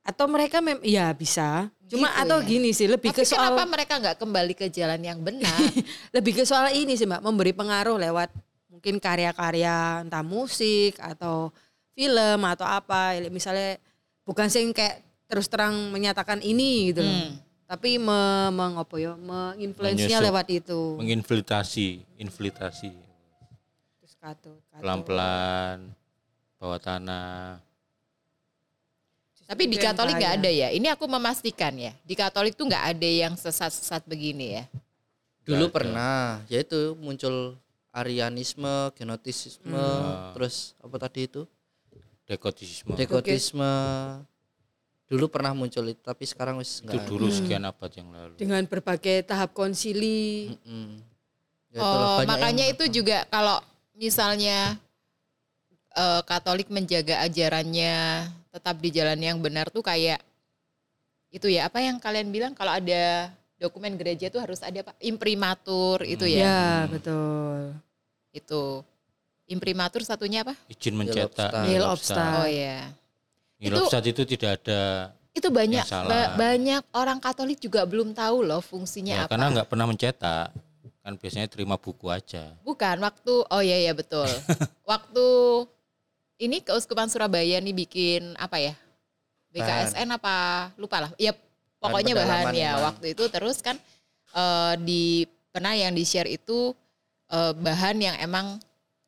Atau 0.01 0.25
mereka 0.25 0.59
mem 0.59 0.81
ya 0.81 1.13
bisa. 1.13 1.69
Cuma 1.85 2.07
Gitu 2.07 2.21
atau 2.23 2.37
ya. 2.39 2.47
gini 2.47 2.69
sih, 2.71 2.87
lebih 2.87 3.11
Tapi 3.11 3.21
ke 3.21 3.27
soal 3.27 3.53
kenapa 3.53 3.63
mereka 3.67 3.93
nggak 3.99 4.17
kembali 4.17 4.53
ke 4.55 4.65
jalan 4.67 4.97
yang 4.97 5.19
benar? 5.21 5.53
lebih 6.15 6.41
ke 6.41 6.43
soal 6.43 6.71
ini 6.71 6.95
sih 6.95 7.05
Mbak, 7.05 7.21
memberi 7.21 7.51
pengaruh 7.51 7.99
lewat 7.99 8.31
mungkin 8.67 8.97
karya-karya 8.97 10.01
entah 10.01 10.23
musik 10.23 10.97
atau 10.97 11.53
film 11.93 12.39
atau 12.41 12.65
apa. 12.65 13.13
Misalnya 13.27 13.77
bukan 14.23 14.47
sih 14.47 14.63
kayak 14.71 15.03
terus 15.27 15.45
terang 15.45 15.91
menyatakan 15.91 16.41
ini 16.41 16.89
gitu 16.89 17.03
loh. 17.03 17.11
Hmm. 17.11 17.33
Tapi 17.67 17.95
me, 17.95 18.19
mengopo 18.51 18.99
ya, 18.99 19.15
menginfluence-nya 19.15 20.19
Menyusup. 20.19 20.27
lewat 20.27 20.47
itu. 20.49 20.81
menginfiltrasi 20.99 21.87
infiltrasi 22.19 22.91
Terus 23.95 24.13
katut, 24.17 24.59
katut. 24.67 24.79
pelan-pelan 24.83 25.95
bawah 26.59 26.75
tanah 26.77 27.63
Tapi 29.51 29.67
di 29.67 29.75
Itu 29.75 29.83
Katolik 29.83 30.15
nggak 30.15 30.35
ada 30.39 30.47
ya. 30.47 30.71
Ini 30.71 30.87
aku 30.95 31.03
memastikan 31.05 31.75
ya. 31.75 31.91
Di 32.01 32.15
Katolik 32.15 32.55
tuh 32.55 32.71
nggak 32.71 32.95
ada 32.95 33.03
yang 33.03 33.35
sesat-sesat 33.35 34.07
begini 34.07 34.55
ya. 34.55 34.63
Dulu 35.43 35.67
ada. 35.67 35.73
pernah, 35.75 36.23
yaitu 36.47 36.95
muncul 36.95 37.59
Arianisme, 37.91 38.95
Genotisisme, 38.95 39.75
Hmm. 39.75 40.31
terus 40.31 40.71
apa 40.79 40.95
tadi 40.97 41.27
itu? 41.27 41.43
dekotisisme 42.23 42.95
Dekotisme. 42.95 43.67
Dulu 45.11 45.27
pernah 45.27 45.51
muncul 45.51 45.83
itu, 45.83 45.99
tapi 45.99 46.23
sekarang 46.23 46.55
wis 46.55 46.79
itu 46.79 46.87
enggak. 46.87 47.03
dulu 47.11 47.27
sekian 47.27 47.67
abad 47.67 47.91
yang 47.91 48.07
lalu 48.07 48.39
dengan 48.39 48.63
berbagai 48.63 49.27
tahap 49.27 49.51
konsili. 49.51 50.55
Ya, 51.67 51.83
itulah, 51.83 52.07
Oh, 52.15 52.19
makanya 52.23 52.63
yang- 52.63 52.71
itu 52.71 53.03
juga 53.03 53.27
kalau 53.27 53.59
misalnya 53.91 54.79
eh, 55.91 56.21
Katolik 56.23 56.71
menjaga 56.71 57.19
ajarannya 57.19 58.31
tetap 58.51 58.75
di 58.77 58.89
jalan 58.91 59.15
yang 59.17 59.39
benar 59.39 59.71
tuh 59.71 59.79
kayak 59.81 60.19
itu 61.31 61.47
ya 61.47 61.71
apa 61.71 61.79
yang 61.79 61.95
kalian 61.97 62.27
bilang 62.27 62.51
kalau 62.51 62.75
ada 62.75 63.31
dokumen 63.55 63.95
gereja 63.95 64.27
tuh 64.27 64.43
harus 64.43 64.59
ada 64.59 64.83
apa 64.83 64.91
imprimatur 64.99 66.03
itu 66.03 66.27
ya. 66.27 66.43
Ya, 66.43 66.61
betul. 66.91 67.71
Itu 68.35 68.83
imprimatur 69.47 70.03
satunya 70.03 70.43
apa? 70.43 70.55
izin 70.67 70.95
mencetak 70.95 71.51
Nihil 71.63 71.87
obstat. 71.87 72.19
obstat. 72.19 72.41
Oh 72.43 72.49
ya. 72.49 72.91
Nihil 73.55 73.71
Itu- 73.71 73.83
obstat 73.87 74.03
itu 74.03 74.21
tidak 74.27 74.59
ada 74.59 74.81
Itu 75.31 75.47
banyak 75.47 75.87
ba- 75.87 76.35
banyak 76.35 76.83
orang 76.91 77.15
Katolik 77.23 77.55
juga 77.63 77.87
belum 77.87 78.11
tahu 78.11 78.43
loh 78.43 78.59
fungsinya 78.59 79.15
ya, 79.15 79.23
apa. 79.23 79.31
karena 79.31 79.45
nggak 79.55 79.67
pernah 79.71 79.87
mencetak 79.87 80.51
kan 81.01 81.17
biasanya 81.17 81.47
terima 81.47 81.79
buku 81.79 82.11
aja 82.11 82.51
Bukan 82.61 82.99
waktu 82.99 83.33
oh 83.47 83.61
iya 83.63 83.87
iya 83.87 83.93
betul. 83.95 84.27
waktu 84.91 85.25
ini 86.41 86.57
keuskupan 86.65 87.05
Surabaya 87.05 87.61
nih 87.61 87.75
bikin 87.85 88.33
apa 88.41 88.57
ya? 88.57 88.73
BKSN 89.53 90.09
apa 90.17 90.35
lupa 90.75 91.05
lah. 91.05 91.11
Ya 91.21 91.37
pokoknya 91.77 92.17
bahan, 92.17 92.25
pendalaman 92.25 92.53
ya 92.57 92.71
iman. 92.73 92.83
waktu 92.89 93.05
itu 93.13 93.23
terus 93.29 93.61
kan 93.61 93.77
eh, 94.33 94.73
di 94.81 95.29
pernah 95.53 95.77
yang 95.77 95.93
di 95.93 96.01
share 96.01 96.27
itu 96.27 96.73
eh, 97.29 97.53
bahan 97.53 97.95
yang 98.01 98.15
emang 98.17 98.57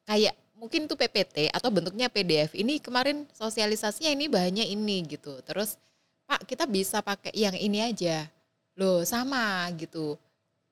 kayak 0.06 0.38
mungkin 0.54 0.86
tuh 0.86 0.96
PPT 0.96 1.50
atau 1.50 1.74
bentuknya 1.74 2.08
PDF. 2.08 2.54
Ini 2.54 2.78
kemarin 2.80 3.26
sosialisasinya 3.34 4.14
ini 4.14 4.30
bahannya 4.30 4.64
ini 4.70 5.04
gitu. 5.10 5.42
Terus 5.42 5.76
Pak 6.24 6.48
kita 6.48 6.64
bisa 6.70 7.04
pakai 7.04 7.36
yang 7.36 7.58
ini 7.58 7.84
aja. 7.84 8.30
Loh 8.80 9.04
sama 9.04 9.68
gitu. 9.76 10.16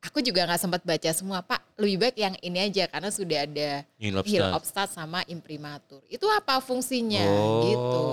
Aku 0.01 0.19
juga 0.25 0.49
nggak 0.49 0.61
sempat 0.61 0.81
baca 0.81 1.09
semua 1.13 1.45
pak. 1.45 1.61
Lebih 1.77 1.97
baik 1.97 2.17
yang 2.17 2.35
ini 2.41 2.59
aja 2.61 2.89
karena 2.89 3.09
sudah 3.13 3.45
ada 3.45 3.69
Hill 4.01 4.17
Stars. 4.65 4.93
Sama 4.97 5.21
imprimatur. 5.29 6.01
Itu 6.09 6.25
apa 6.29 6.57
fungsinya? 6.59 7.21
Oh, 7.25 7.61
gitu. 7.65 8.03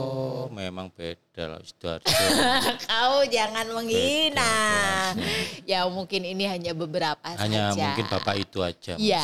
memang 0.53 0.92
beda 0.92 1.57
lah 1.57 1.61
kau 2.88 3.22
jangan 3.31 3.66
menghina. 3.72 4.55
ya 5.64 5.87
mungkin 5.87 6.27
ini 6.27 6.44
hanya 6.51 6.74
beberapa 6.74 7.22
Hanya 7.38 7.72
saja. 7.72 7.94
mungkin 7.94 8.07
bapak 8.11 8.35
itu 8.42 8.59
aja. 8.61 8.94
Ya, 8.98 9.22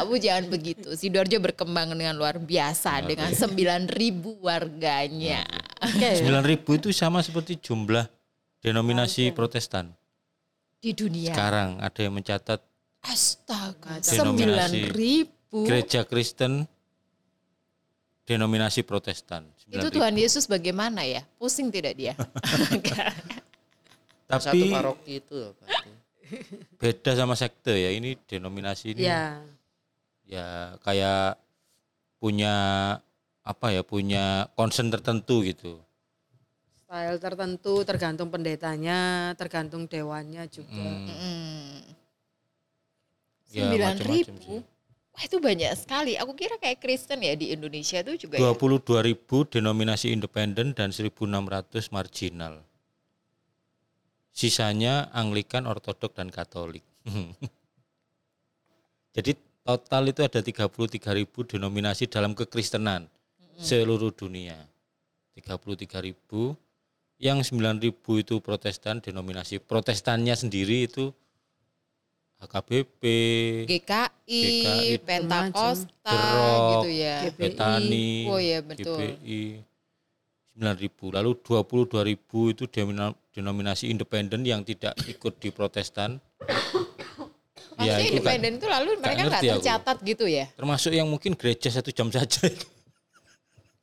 kamu 0.00 0.14
jangan 0.22 0.44
begitu. 0.48 0.88
Sidoarjo 0.94 1.38
berkembang 1.42 1.92
dengan 1.92 2.14
luar 2.14 2.38
biasa 2.38 3.02
dengan 3.04 3.34
9.000 3.34 3.90
warganya. 4.38 5.42
Sembilan 5.82 6.44
ribu 6.46 6.78
itu 6.78 6.88
sama 6.94 7.20
seperti 7.20 7.58
jumlah 7.60 8.06
denominasi 8.62 9.34
Protestan. 9.34 9.92
Di 10.80 10.92
dunia. 10.92 11.32
Sekarang 11.32 11.80
ada 11.80 12.00
yang 12.00 12.14
mencatat 12.14 12.60
Astaga, 13.06 14.02
Denominasi 14.02 14.90
9.000. 14.90 15.66
gereja 15.66 16.02
Kristen 16.02 16.66
denominasi 18.26 18.82
Protestan. 18.82 19.46
Itu 19.70 19.86
9.000. 19.86 19.94
Tuhan 19.94 20.14
Yesus 20.18 20.44
bagaimana 20.50 21.06
ya? 21.06 21.22
Pusing 21.38 21.70
tidak 21.70 21.94
dia? 21.94 22.18
Satu 24.26 24.50
Tapi 24.50 24.66
paroki 24.74 25.22
itu 25.22 25.34
loh, 25.38 25.54
beda 26.82 27.14
sama 27.14 27.38
sekte 27.38 27.70
ya. 27.70 27.94
Ini 27.94 28.18
denominasi 28.26 28.98
ini 28.98 29.06
Ya. 29.06 29.38
ya 30.26 30.74
kayak 30.82 31.38
punya 32.18 32.54
apa 33.46 33.66
ya 33.70 33.86
punya 33.86 34.50
concern 34.58 34.90
tertentu 34.90 35.46
gitu. 35.46 35.78
Style 36.96 37.20
tertentu 37.20 37.84
tergantung 37.84 38.32
pendetanya, 38.32 39.28
tergantung 39.36 39.84
dewannya 39.84 40.48
juga. 40.48 40.72
Hmm, 40.72 41.04
Hmm. 41.12 41.76
ya, 43.52 43.68
9.000. 43.68 44.00
macam-macam 44.00 44.36
sih. 44.40 44.60
Wah 45.12 45.22
itu 45.28 45.36
banyak 45.36 45.72
sekali. 45.76 46.12
Aku 46.16 46.32
kira 46.32 46.56
kayak 46.56 46.80
Kristen 46.80 47.20
ya 47.20 47.36
di 47.36 47.52
Indonesia 47.52 48.00
itu 48.00 48.24
juga 48.24 48.40
ya. 48.40 48.48
22 48.48 49.04
ribu 49.04 49.44
denominasi 49.44 50.08
independen 50.08 50.72
dan 50.72 50.88
1.600 50.88 51.92
marginal. 51.92 52.64
Sisanya 54.32 55.12
Anglikan, 55.12 55.68
Ortodok 55.68 56.16
dan 56.16 56.32
Katolik. 56.32 56.84
Jadi 59.20 59.36
total 59.60 60.16
itu 60.16 60.24
ada 60.24 60.40
33 60.40 61.12
ribu 61.12 61.44
denominasi 61.44 62.08
dalam 62.08 62.32
kekristenan 62.32 63.04
seluruh 63.60 64.16
dunia. 64.16 64.56
33 65.36 66.00
ribu, 66.00 66.56
yang 67.16 67.40
9 67.40 67.80
ribu 67.80 68.20
itu 68.20 68.40
Protestan, 68.44 69.00
denominasi 69.00 69.56
Protestannya 69.60 70.36
sendiri 70.36 70.84
itu 70.84 71.12
HKBP, 72.36 73.02
GKI, 73.64 74.42
GKI, 74.44 74.88
Pentakosta 75.00 76.20
gitu 76.68 76.90
ya. 76.92 77.16
GPI. 77.24 77.40
Betani, 77.40 78.28
Oh 78.28 78.36
iya, 78.36 78.60
betul. 78.60 79.00
GPI 79.00 79.64
9.000. 80.60 81.16
Lalu 81.16 81.30
22.000 81.40 82.52
itu 82.52 82.64
denominasi 83.32 83.88
independen 83.88 84.44
yang 84.44 84.60
tidak 84.68 84.92
ikut 85.08 85.40
di 85.40 85.48
Protestan. 85.48 86.20
Maksudnya 87.76 88.08
itu 88.08 88.20
kan 88.24 88.40
independen 88.40 88.52
itu 88.56 88.66
lalu 88.68 88.90
mereka 89.00 89.04
nggak 89.04 89.28
ngerti 89.28 89.46
aku. 89.48 89.56
tercatat 89.60 89.96
gitu 90.00 90.24
ya? 90.24 90.44
termasuk 90.56 90.92
yang 90.96 91.08
mungkin 91.08 91.36
gereja 91.36 91.68
satu 91.68 91.92
jam 91.92 92.08
saja. 92.08 92.48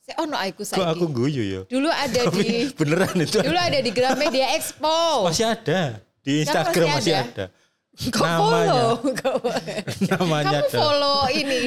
Saya 0.04 0.16
oh 0.20 0.28
no 0.28 0.36
aku 0.36 0.62
Kok 0.62 0.84
aku 0.84 1.06
saiki. 1.08 1.16
guyu 1.16 1.44
ya? 1.48 1.62
Dulu 1.64 1.88
ada 1.88 2.22
di 2.28 2.48
Beneran 2.80 3.16
itu 3.16 3.40
dulu 3.40 3.56
ada 3.56 3.80
di 3.80 3.92
Gramedia 3.92 4.52
Expo. 4.52 5.24
masih 5.24 5.48
ada 5.48 6.04
di 6.20 6.44
Instagram 6.44 6.88
masih 6.92 6.96
masih 7.00 7.14
ada? 7.16 7.24
ada. 7.24 7.46
Kok 7.94 8.26
namanya 8.26 8.42
follow? 8.74 8.92
namanya 10.12 10.60
Kamu 10.60 10.66
ada. 10.66 10.76
follow 10.76 11.20
ini. 11.30 11.62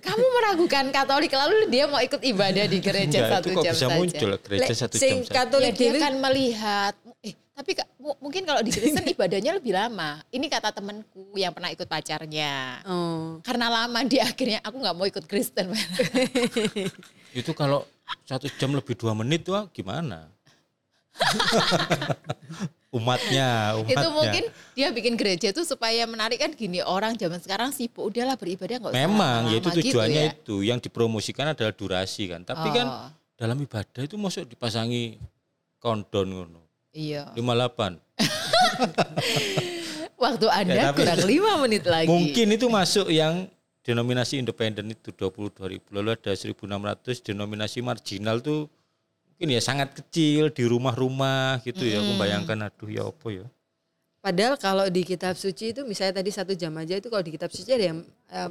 Kamu 0.00 0.24
meragukan 0.32 0.84
Katolik 0.88 1.32
lalu 1.34 1.66
dia 1.66 1.84
mau 1.84 1.98
ikut 1.98 2.22
ibadah 2.22 2.64
di 2.64 2.78
gereja 2.78 3.18
Enggak, 3.20 3.32
satu 3.36 3.46
itu 3.46 3.52
kok 3.52 3.64
jam 3.64 3.74
bisa 3.74 3.84
saja. 3.84 3.96
muncul 3.98 4.30
gereja 4.38 4.62
Lek, 4.64 4.78
satu 4.78 4.94
sing 4.94 5.02
jam 5.10 5.18
saja. 5.20 5.28
Ya 5.28 5.36
Katolik 5.36 5.72
dia 5.74 5.92
kan 5.98 6.14
melihat 6.16 6.94
eh 7.20 7.34
tapi 7.54 7.70
mungkin 8.18 8.42
kalau 8.42 8.60
di 8.62 8.70
Kristen 8.70 9.06
ibadahnya 9.14 9.52
lebih 9.54 9.76
lama. 9.76 10.24
Ini 10.30 10.46
kata 10.48 10.72
temanku 10.72 11.34
yang 11.34 11.52
pernah 11.52 11.68
ikut 11.68 11.86
pacarnya. 11.86 12.80
Oh. 12.82 13.38
Karena 13.42 13.66
lama 13.68 13.98
dia 14.02 14.24
akhirnya 14.24 14.58
aku 14.62 14.76
nggak 14.78 14.94
mau 14.94 15.04
ikut 15.04 15.24
Kristen. 15.26 15.68
Itu 17.34 17.50
kalau 17.52 17.82
satu 18.22 18.46
jam 18.56 18.72
lebih 18.72 18.94
dua 18.94 19.12
menit 19.12 19.44
tuh 19.44 19.66
gimana? 19.74 20.30
umatnya, 22.94 23.74
umatnya. 23.78 24.02
itu 24.02 24.08
mungkin 24.10 24.44
dia 24.74 24.88
bikin 24.90 25.14
gereja 25.18 25.50
itu 25.50 25.62
supaya 25.66 26.06
menarik 26.06 26.42
kan 26.42 26.50
gini 26.54 26.82
orang 26.82 27.18
zaman 27.18 27.38
sekarang 27.42 27.70
sibuk 27.74 28.10
udahlah 28.10 28.38
beribadah 28.38 28.78
nggak 28.78 28.92
usah 28.94 29.02
Memang, 29.02 29.40
ya 29.50 29.58
itu 29.58 29.68
gitu 29.70 29.94
tujuannya 29.94 30.22
ya. 30.26 30.32
itu. 30.34 30.56
Yang 30.62 30.78
dipromosikan 30.90 31.54
adalah 31.54 31.74
durasi 31.74 32.30
kan. 32.30 32.46
Tapi 32.46 32.68
kan 32.70 32.86
Oh, 32.86 33.10
dalam 33.34 33.58
ibadah 33.58 34.02
itu 34.02 34.14
masuk 34.14 34.46
dipasangi 34.46 35.18
kondon 35.82 36.26
ngono. 36.30 36.62
iya 36.94 37.34
58. 37.34 37.98
waktu 40.24 40.46
anda 40.48 40.74
Ya, 40.74 40.90
kurang 40.94 41.22
lima 41.26 41.52
menit 41.60 41.84
lagi 41.84 42.08
Mungkin 42.08 42.46
itu 42.54 42.66
masuk 42.70 43.10
yang 43.10 43.50
denominasi 43.84 44.40
independen 44.40 44.90
itu 44.90 45.12
22 45.12 45.60
ribu. 45.68 45.88
Lalu 45.92 46.16
ada 46.16 46.32
1600 46.32 47.20
denominasi 47.20 47.84
marginal 47.84 48.40
tuh 48.40 48.66
mungkin 49.28 49.48
ya 49.52 49.60
sangat 49.60 49.92
kecil 49.92 50.48
di 50.50 50.64
rumah-rumah 50.64 51.60
gitu 51.62 51.84
ya. 51.84 52.00
Aku 52.00 52.16
bayangkan 52.16 52.58
aduh 52.64 52.88
ya 52.88 53.04
apa 53.04 53.28
ya. 53.28 53.46
Padahal 54.24 54.56
kalau 54.56 54.88
di 54.88 55.04
kitab 55.04 55.36
suci 55.36 55.76
itu 55.76 55.84
misalnya 55.84 56.24
tadi 56.24 56.32
satu 56.32 56.56
jam 56.56 56.72
aja 56.80 56.96
itu 56.96 57.12
kalau 57.12 57.20
di 57.20 57.36
kitab 57.36 57.52
suci 57.52 57.76
ada 57.76 57.92
yang 57.92 58.00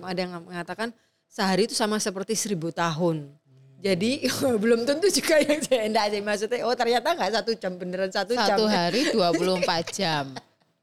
ada 0.06 0.20
yang 0.22 0.38
mengatakan 0.46 0.94
sehari 1.26 1.66
itu 1.66 1.74
sama 1.74 1.98
seperti 1.98 2.38
seribu 2.38 2.70
tahun. 2.70 3.34
Jadi 3.82 4.30
belum 4.64 4.86
tentu 4.86 5.10
juga 5.10 5.42
yang 5.42 5.60
saya 5.66 5.84
enggak 5.90 6.06
sih 6.14 6.22
maksudnya 6.22 6.62
oh 6.62 6.78
ternyata 6.78 7.18
nggak 7.18 7.32
satu 7.42 7.52
jam 7.58 7.74
beneran 7.74 8.14
satu, 8.14 8.38
jam. 8.38 8.54
satu 8.54 8.64
hari 8.70 9.10
24 9.18 9.98
jam 9.98 10.30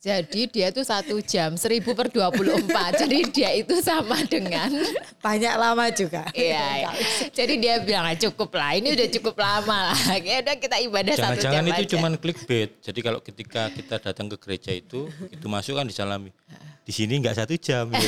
jadi 0.00 0.48
dia 0.48 0.68
tuh 0.68 0.80
satu 0.80 1.20
jam 1.20 1.52
1000 1.54 1.84
per 1.84 2.08
24 2.08 2.64
jadi 2.98 3.18
dia 3.28 3.50
itu 3.52 3.78
sama 3.78 4.16
dengan 4.24 4.72
Banyak 5.20 5.54
lama 5.54 5.92
juga. 5.92 6.24
Iya, 6.32 6.64
iya. 6.80 6.90
Jadi 7.28 7.60
dia 7.60 7.76
bilang 7.78 8.08
"Ah, 8.08 8.16
cukup 8.16 8.48
lah, 8.50 8.72
ini 8.72 8.96
udah 8.96 9.08
cukup 9.10 9.36
lama 9.36 9.92
lah. 9.92 9.98
Ya 10.24 10.40
udah 10.40 10.56
kita 10.56 10.80
ibadah 10.80 11.12
satu 11.12 11.20
jam 11.36 11.52
Jangan-jangan 11.52 11.64
itu 11.68 11.82
aja. 11.84 11.90
cuman 11.92 12.12
clickbait. 12.16 12.70
Jadi 12.80 13.00
kalau 13.00 13.20
ketika 13.20 13.68
kita 13.68 14.00
datang 14.00 14.26
ke 14.26 14.40
gereja 14.40 14.72
itu, 14.72 15.04
itu 15.28 15.46
masuk 15.46 15.76
kan 15.76 15.84
disalami. 15.84 16.32
Di 16.80 16.92
sini 16.96 17.20
nggak 17.20 17.36
satu 17.36 17.52
jam 17.54 17.92
ya. 17.92 18.00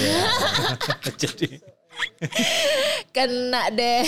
Jadi 1.21 1.61
kena 3.13 3.69
deh. 3.69 4.05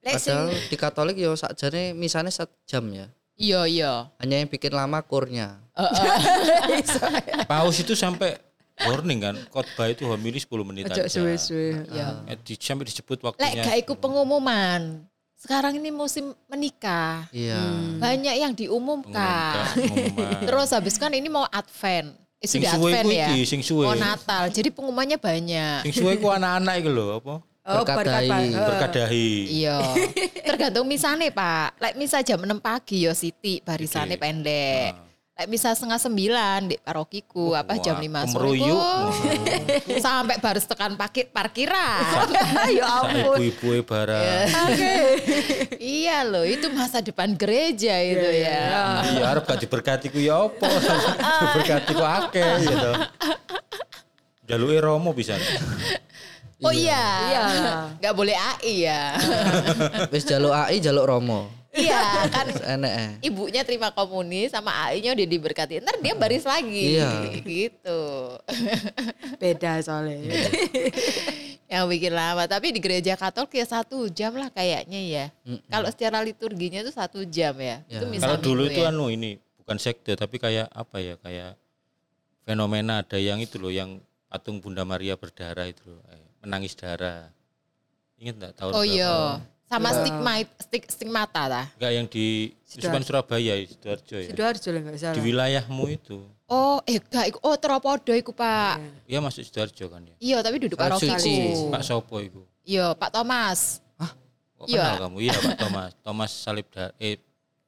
Lek 0.00 0.14
sing- 0.16 0.34
Padahal 0.34 0.70
di 0.70 0.76
Katolik 0.76 1.16
yo 1.16 1.34
sakjane 1.34 1.90
misalnya 1.92 2.30
satu 2.30 2.54
jam 2.64 2.86
ya. 2.88 3.10
Iya 3.42 3.60
iya. 3.66 3.92
Hanya 4.22 4.36
yang 4.38 4.48
bikin 4.48 4.70
lama 4.70 5.02
kurnya. 5.02 5.58
paus 7.50 7.76
itu 7.82 7.98
sampai 7.98 8.38
warning 8.86 9.18
kan, 9.18 9.34
khotbah 9.50 9.90
itu 9.90 10.06
homili 10.06 10.38
10 10.38 10.46
menit 10.68 10.84
Ojo 10.86 11.02
aja. 11.02 11.10
suwe-suwe. 11.10 11.90
Iya. 11.90 12.22
Eh, 12.30 12.36
di, 12.38 12.54
sampai 12.54 12.86
disebut 12.86 13.18
Lek 13.18 13.26
waktunya. 13.34 13.62
gak 13.66 13.78
ikut 13.82 13.98
pengumuman. 13.98 15.02
Sekarang 15.34 15.74
ini 15.74 15.90
musim 15.90 16.38
menikah. 16.46 17.26
Iya. 17.34 17.58
Banyak 17.98 18.34
yang 18.38 18.52
diumumkan. 18.54 19.74
pengumuman. 19.74 20.38
Terus 20.48 20.68
habis 20.70 20.94
kan 20.94 21.10
ini 21.10 21.26
mau 21.26 21.42
Advent. 21.50 22.14
Eh, 22.38 22.46
Sing 22.46 22.62
sudah 22.62 22.74
suwe 22.78 22.90
Advent 22.94 23.10
ya. 23.10 23.26
iki, 23.30 23.38
sing 23.42 23.60
suwe. 23.62 23.86
Oh 23.86 23.94
Natal. 23.98 24.50
Jadi 24.50 24.70
pengumumannya 24.70 25.18
banyak. 25.18 25.82
Sing 25.82 25.94
suwe 25.94 26.14
ku 26.18 26.30
anak-anak 26.36 26.74
itu 26.78 26.90
loh, 26.90 27.18
apa? 27.18 27.34
Oh, 27.62 27.86
berkat 27.86 28.26
Berkadahi. 28.50 29.30
Iya. 29.46 29.78
Tergantung 30.50 30.82
misane, 30.82 31.30
Pak. 31.30 31.78
Lek 31.78 31.94
misa 31.94 32.18
jam 32.18 32.42
6 32.42 32.58
pagi 32.58 33.06
yo 33.06 33.14
Siti, 33.14 33.62
barisane 33.62 34.18
Oke. 34.18 34.22
pendek. 34.26 34.90
Lek 35.38 35.46
misa 35.46 35.70
setengah 35.70 36.02
sembilan 36.02 36.74
di 36.74 36.76
parokiku 36.82 37.54
apa 37.54 37.78
jam 37.78 38.02
Wah, 38.02 38.26
5 38.26 38.34
sore. 38.34 38.50
kemeruyuk. 38.58 38.82
ku. 39.86 39.94
Sampai 40.02 40.42
baris 40.42 40.66
tekan 40.66 40.98
parkir 40.98 41.30
parkiran. 41.30 42.26
ya 42.82 42.86
ampun. 42.98 43.38
ibu-ibu 43.38 43.86
barang. 43.86 44.46
iya 46.02 46.26
loh, 46.26 46.42
itu 46.42 46.66
masa 46.74 46.98
depan 46.98 47.38
gereja 47.38 47.94
itu 48.02 48.28
ya. 48.42 49.06
Iya, 49.06 49.22
arep 49.38 49.46
gak 49.46 49.62
diberkati 49.62 50.10
ku 50.10 50.18
ya 50.18 50.50
apa? 50.50 50.66
diberkati 51.46 51.90
ku 51.94 52.02
akeh 52.02 52.50
gitu. 52.66 52.92
Jaluke 54.50 54.82
Romo 54.82 55.14
bisa. 55.14 55.38
Oh 56.62 56.72
iya. 56.74 57.02
Iyalah. 57.28 57.82
Gak 57.98 58.14
boleh 58.14 58.36
AI 58.38 58.86
ya. 58.86 59.18
Wis 60.14 60.22
jaluk 60.22 60.54
AI 60.54 60.78
jaluk 60.78 61.04
Romo. 61.06 61.50
iya 61.72 62.04
kan 62.36 62.44
enek 62.52 62.92
eh. 62.92 63.32
ibunya 63.32 63.64
terima 63.64 63.88
komuni 63.96 64.44
sama 64.52 64.68
AI-nya 64.86 65.16
udah 65.16 65.26
diberkati. 65.26 65.80
Ntar 65.80 66.04
dia 66.04 66.14
baris 66.14 66.44
lagi. 66.44 67.00
Iya. 67.00 67.10
Gitu. 67.40 68.00
Beda 69.40 69.80
soalnya. 69.80 70.20
yang 71.72 71.88
bikin 71.88 72.12
lama. 72.12 72.44
Tapi 72.44 72.76
di 72.76 72.80
gereja 72.84 73.16
Katolik 73.16 73.56
ya 73.56 73.64
satu 73.64 74.04
jam 74.12 74.36
lah 74.36 74.52
kayaknya 74.52 75.00
ya. 75.00 75.24
Kalau 75.72 75.88
secara 75.88 76.20
liturginya 76.20 76.84
itu 76.84 76.92
satu 76.92 77.24
jam 77.24 77.56
ya. 77.56 77.80
Ya. 77.88 77.98
Itu 77.98 78.04
misal 78.04 78.36
Kalau 78.36 78.52
dulu 78.52 78.68
minggu 78.68 78.76
itu 78.76 78.80
ya. 78.84 78.92
anu 78.92 79.06
ini 79.08 79.30
bukan 79.64 79.76
sekte 79.80 80.12
tapi 80.12 80.36
kayak 80.36 80.68
apa 80.68 81.00
ya? 81.00 81.16
Kayak 81.24 81.56
fenomena 82.44 83.00
ada 83.00 83.16
yang 83.16 83.40
itu 83.40 83.56
loh 83.56 83.72
yang 83.72 83.96
patung 84.28 84.60
Bunda 84.60 84.84
Maria 84.84 85.16
berdarah 85.16 85.68
itu 85.68 85.88
loh, 85.88 86.04
menangis 86.42 86.74
darah. 86.74 87.30
Ingat 88.18 88.34
enggak 88.38 88.52
tahun 88.58 88.72
Oh 88.74 88.84
iya. 88.84 89.40
Sama 89.72 89.88
stigma 89.88 90.32
stig, 90.60 90.84
stigmata 90.90 91.42
lah. 91.48 91.66
Enggak 91.80 91.92
yang 91.96 92.06
di 92.10 92.52
kan 92.82 93.00
Surabaya, 93.00 93.54
Sidoarjo 93.64 94.16
ya. 94.20 94.28
Sidoarjo 94.28 94.68
lah 94.68 94.80
nggak 94.84 94.96
salah. 95.00 95.16
Di 95.16 95.20
wilayahmu 95.24 95.84
itu. 95.88 96.18
Oh, 96.52 96.84
eh 96.84 97.00
gak 97.00 97.32
iku. 97.32 97.38
Oh, 97.40 97.56
teropodo 97.56 98.12
iku, 98.12 98.36
Pak. 98.36 98.76
Iya 99.08 99.24
masuk 99.24 99.40
Sidoarjo 99.40 99.88
kan 99.88 100.04
ya. 100.04 100.16
Iya, 100.20 100.36
tapi 100.44 100.60
duduk 100.60 100.76
suci. 101.00 101.56
Pak 101.72 101.80
Sopo 101.80 102.20
itu. 102.20 102.44
Iya, 102.68 102.92
Pak 102.92 103.08
Thomas. 103.16 103.80
Oh, 104.62 104.68
Iya. 104.68 104.94
kenal 104.94 105.10
kamu? 105.10 105.16
Iya 105.24 105.34
Pak 105.40 105.56
Thomas. 105.58 105.90
Thomas 106.04 106.30
salib 106.30 106.66
darah. 106.70 106.92
Eh 107.00 107.16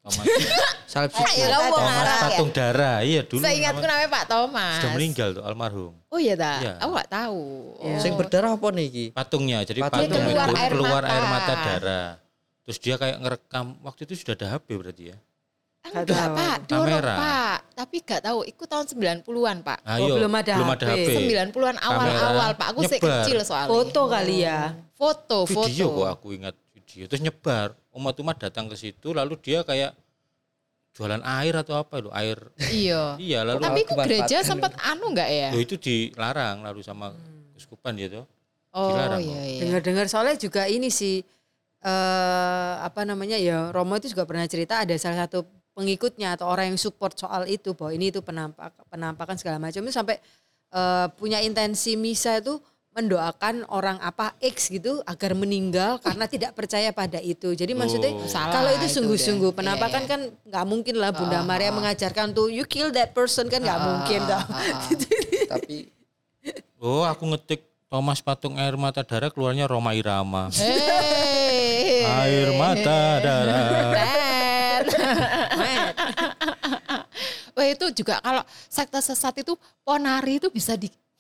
Thomas. 0.05 0.25
Salib 0.93 1.11
Ah, 1.11 1.25
suci. 1.25 1.41
ya 1.41 1.49
Thomas 1.57 1.81
ya? 2.05 2.17
patung 2.21 2.51
darah. 2.53 2.99
Iya 3.01 3.23
dulu. 3.25 3.41
Seingatku 3.41 3.81
nama- 3.81 3.91
namanya 3.97 4.11
Pak 4.13 4.25
Thomas. 4.29 4.77
sudah 4.77 4.91
meninggal 4.93 5.29
tuh 5.33 5.43
almarhum. 5.43 5.93
Oh 6.07 6.21
iya 6.21 6.35
dah. 6.37 6.59
Iya. 6.61 6.73
Aku 6.85 6.91
gak 6.93 7.11
tahu. 7.11 7.43
Iya. 7.81 7.97
Oh. 7.97 8.01
Sing 8.05 8.13
berdarah 8.15 8.51
apa 8.53 8.67
nih 8.69 8.85
iki? 8.87 9.05
Patungnya. 9.11 9.59
Jadi 9.65 9.81
Patung. 9.81 10.07
keluar 10.07 10.47
itu 10.47 10.55
air 10.55 10.71
keluar 10.71 11.03
mata. 11.03 11.11
air 11.11 11.25
mata 11.25 11.53
darah. 11.57 12.11
Terus 12.63 12.79
dia 12.79 12.95
kayak 12.95 13.17
ngerekam. 13.19 13.67
Waktu 13.81 14.01
itu 14.05 14.13
sudah 14.15 14.35
ada 14.37 14.47
HP 14.55 14.69
berarti 14.77 15.05
ya. 15.09 15.17
Nggak 15.85 16.01
Enggak, 16.01 16.17
tahu. 16.17 16.37
Pak. 16.37 16.57
Kamera. 16.65 17.15
Pak. 17.17 17.59
Tapi 17.75 17.97
gak 18.01 18.21
tahu. 18.23 18.39
Ikut 18.45 18.67
tahun 18.67 18.85
90-an, 18.87 19.57
Pak. 19.61 19.79
Ayo, 19.85 20.15
belum 20.17 20.33
ada 20.33 20.53
HP. 20.87 21.09
90-an 21.29 21.77
awal-awal, 21.77 22.51
Pak. 22.55 22.67
Aku 22.73 22.81
sih 22.85 23.01
kecil 23.01 23.39
soalnya. 23.41 23.69
Foto 23.69 24.01
kali 24.07 24.37
ya. 24.45 24.73
Foto, 24.95 25.45
foto. 25.45 25.65
Video 25.65 25.91
kok 25.91 26.09
aku 26.13 26.27
ingat 26.33 26.55
video. 26.73 27.05
Terus 27.05 27.21
nyebar. 27.21 27.77
Umat-umat 27.95 28.43
datang 28.43 28.67
ke 28.67 28.75
situ 28.75 29.15
lalu 29.15 29.39
dia 29.39 29.63
kayak 29.63 29.95
jualan 30.95 31.23
air 31.23 31.55
atau 31.59 31.75
apa 31.79 31.99
loh 31.99 32.13
air. 32.15 32.39
Iya. 32.71 33.19
Iya 33.19 33.41
lalu 33.43 33.61
Tapi 33.63 33.81
itu 33.83 33.95
gereja 33.99 34.37
sempat 34.47 34.75
anu 34.79 35.11
enggak 35.11 35.31
ya? 35.31 35.49
Loh, 35.51 35.63
itu 35.63 35.75
dilarang 35.79 36.63
lalu 36.63 36.83
sama 36.83 37.15
uskupan 37.59 37.99
gitu. 37.99 38.23
Oh 38.75 38.91
dilarang 38.95 39.23
iya 39.23 39.43
iya. 39.47 39.61
Dengar-dengar 39.67 40.07
soalnya 40.11 40.39
juga 40.39 40.67
ini 40.67 40.91
sih 40.91 41.23
eh 41.85 42.75
apa 42.81 43.05
namanya 43.05 43.37
ya 43.37 43.69
Romo 43.69 43.93
itu 44.01 44.09
juga 44.09 44.25
pernah 44.25 44.49
cerita 44.49 44.81
ada 44.81 44.97
salah 44.97 45.29
satu 45.29 45.45
pengikutnya 45.77 46.39
atau 46.39 46.49
orang 46.49 46.73
yang 46.73 46.81
support 46.81 47.19
soal 47.19 47.45
itu 47.45 47.77
bahwa 47.77 47.93
ini 47.93 48.09
itu 48.09 48.25
penampak 48.25 48.73
penampakan 48.89 49.37
segala 49.37 49.61
macam 49.61 49.85
itu 49.85 49.93
sampai 49.93 50.17
eh, 50.73 51.07
punya 51.19 51.45
intensi 51.45 51.99
misa 51.99 52.41
itu 52.41 52.57
mendoakan 52.95 53.67
orang 53.75 53.99
apa 53.99 54.39
X 54.39 54.71
gitu 54.71 55.03
agar 55.03 55.35
meninggal 55.35 55.99
karena 55.99 56.31
tidak 56.31 56.55
percaya 56.55 56.95
pada 56.95 57.19
itu. 57.19 57.51
Jadi 57.53 57.75
maksudnya 57.75 58.15
Oh. 58.15 58.31
Salah 58.31 58.63
kalau 58.63 58.71
itu 58.71 58.87
sungguh-sungguh 58.87 59.51
penampakan 59.51 60.07
Iya, 60.07 60.11
kan 60.11 60.21
nggak 60.47 60.65
mungkin 60.71 60.95
lah 61.03 61.11
Bunda 61.11 61.43
Ah, 61.43 61.45
Maria 61.45 61.73
ah. 61.73 61.75
mengajarkan 61.75 62.31
tuh 62.31 62.47
you 62.47 62.63
kill 62.63 62.95
that 62.95 63.11
person 63.11 63.51
kan 63.51 63.59
nggak 63.59 63.75
Ah, 63.75 63.85
mungkin 63.85 64.21
ah, 64.31 64.47
ah, 64.47 64.47
ah. 64.47 64.87
Tapi 65.59 65.91
Oh 66.79 67.03
aku 67.03 67.27
ngetik 67.35 67.67
Thomas 67.91 68.23
patung 68.23 68.55
air 68.61 68.77
mata 68.79 69.03
darah 69.03 69.31
keluarnya 69.31 69.71
Roma 69.71 69.95
Irama. 69.95 70.51
Hei. 70.55 72.03
Air 72.05 72.49
mata 72.55 73.01
darah. 73.23 73.63
Wah 77.55 77.67
itu 77.71 77.87
juga 77.95 78.19
kalau 78.19 78.43
sekte 78.67 78.99
sesat 78.99 79.47
itu 79.47 79.55
ponari 79.87 80.43
itu 80.43 80.51
bisa 80.51 80.75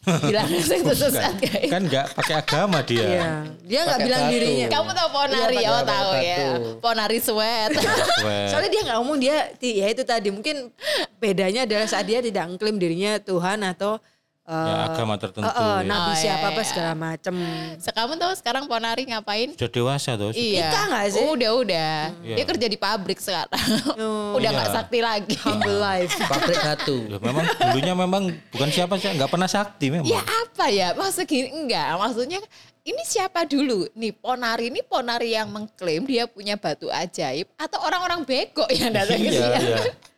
dibilang 0.05 0.49
sekte 0.61 0.95
sesat 0.95 1.35
guys. 1.41 1.71
Kan 1.73 1.83
nggak 1.89 2.07
pakai 2.13 2.35
agama 2.37 2.79
dia. 2.85 3.05
Iya. 3.05 3.29
Dia 3.65 3.81
nggak 3.89 4.01
bilang 4.05 4.23
batu. 4.25 4.33
dirinya. 4.37 4.67
Kamu 4.69 4.91
tahu 4.93 5.09
ponari? 5.13 5.57
Iya, 5.57 5.69
oh 5.69 5.83
tahu 5.83 6.11
ya. 6.21 6.37
batu. 6.37 6.71
Ponari 6.81 7.19
sweat. 7.21 7.71
Weh. 8.27 8.49
Soalnya 8.53 8.71
dia 8.71 8.83
nggak 8.85 8.99
ngomong 9.01 9.19
dia 9.19 9.37
ya 9.59 9.87
itu 9.89 10.03
tadi 10.05 10.29
mungkin 10.29 10.71
bedanya 11.17 11.65
adalah 11.65 11.87
saat 11.89 12.05
dia 12.05 12.21
tidak 12.21 12.45
mengklaim 12.53 12.77
dirinya 12.77 13.17
Tuhan 13.21 13.65
atau 13.65 13.99
eh, 14.45 14.53
Ya, 14.53 14.77
agama 14.87 15.15
tertentu, 15.17 15.49
eh, 15.49 15.57
eh, 15.57 15.79
ya. 15.81 15.89
nabi 15.89 16.11
Oh, 16.11 16.15
siapa 16.15 16.37
iya, 16.39 16.53
apa 16.53 16.61
iya. 16.61 16.69
segala 16.69 16.93
macam. 16.93 17.35
Kamu 17.81 18.13
tahu 18.15 18.33
sekarang 18.37 18.65
ponari 18.65 19.03
ngapain? 19.05 19.49
Sudah 19.53 19.71
dewasa 19.71 20.11
tuh. 20.15 20.31
Iya. 20.31 20.69
Nikah 20.69 20.85
nggak 20.87 21.07
sih? 21.11 21.23
Udah 21.25 21.51
udah. 21.57 21.95
Iya. 22.21 22.37
Dia 22.37 22.45
kerja 22.45 22.67
di 22.67 22.77
pabrik 22.77 23.19
sekarang. 23.19 23.63
Oh. 23.97 24.37
udah 24.37 24.45
Iya. 24.45 24.57
nggak 24.57 24.71
sakti 24.71 24.99
lagi. 25.01 25.35
Humble 25.41 25.79
life. 25.79 26.13
pabrik 26.29 26.59
batu. 26.59 26.97
Ya 27.09 27.19
memang 27.19 27.45
dulunya 27.49 27.95
memang 27.95 28.23
bukan 28.51 28.69
siapa 28.69 28.95
sih 28.97 29.09
nggak 29.09 29.31
pernah 29.31 29.49
sakti 29.49 29.87
memang. 29.89 30.07
Ya 30.07 30.21
apa 30.21 30.65
ya? 30.69 30.89
Maksud 30.93 31.25
gini 31.25 31.49
enggak. 31.49 31.97
Maksudnya 31.97 32.41
ini 32.85 33.01
siapa 33.03 33.49
dulu? 33.49 33.89
Nih 33.97 34.13
ponari 34.13 34.69
ini 34.69 34.85
ponari 34.85 35.33
yang 35.33 35.49
mengklaim 35.49 36.05
dia 36.05 36.29
punya 36.29 36.61
batu 36.61 36.93
ajaib 36.93 37.49
atau 37.57 37.81
orang-orang 37.81 38.29
bego 38.29 38.69
yang 38.69 38.93
datang 38.93 39.17
ke 39.17 39.33
Iya, 39.33 39.57
dia? 39.57 39.81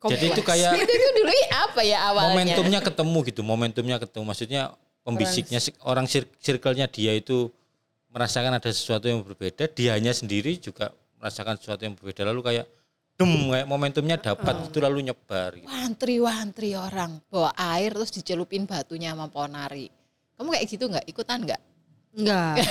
iya. 0.00 0.10
Jadi 0.14 0.24
itu 0.30 0.42
kayak 0.42 0.72
itu 0.82 0.94
tuh 0.94 1.12
dulu 1.18 1.30
apa 1.50 1.80
ya 1.82 1.98
awalnya? 2.06 2.28
momentumnya 2.30 2.80
ketemu 2.80 3.18
gitu, 3.26 3.40
momentumnya 3.42 3.96
ketemu. 3.98 4.24
Maksudnya 4.24 4.62
pembisiknya 5.02 5.58
si- 5.58 5.74
orang 5.82 6.06
circle-nya 6.38 6.86
dia 6.86 7.12
itu 7.12 7.50
merasakan 8.08 8.56
ada 8.56 8.70
sesuatu 8.70 9.04
yang 9.04 9.20
berbeda, 9.20 9.68
dianya 9.68 10.14
sendiri 10.14 10.56
juga 10.56 10.90
merasakan 11.18 11.58
sesuatu 11.58 11.82
yang 11.82 11.98
berbeda. 11.98 12.22
Lalu 12.24 12.40
kayak 12.40 12.66
dem 13.18 13.50
kayak 13.50 13.66
momentumnya 13.66 14.16
dapat 14.16 14.70
itu 14.70 14.78
lalu 14.78 15.10
nyebar 15.10 15.58
gitu. 15.58 15.66
Wantri-wantri 15.66 16.78
orang 16.78 17.18
bawa 17.26 17.50
air 17.74 17.90
terus 17.90 18.14
dicelupin 18.14 18.62
batunya 18.64 19.10
sama 19.12 19.26
ponari. 19.26 19.90
Kamu 20.38 20.54
kayak 20.54 20.66
gitu 20.70 20.86
nggak? 20.86 21.04
Ikutan 21.10 21.42
nggak? 21.42 21.60
Enggak. 22.14 22.62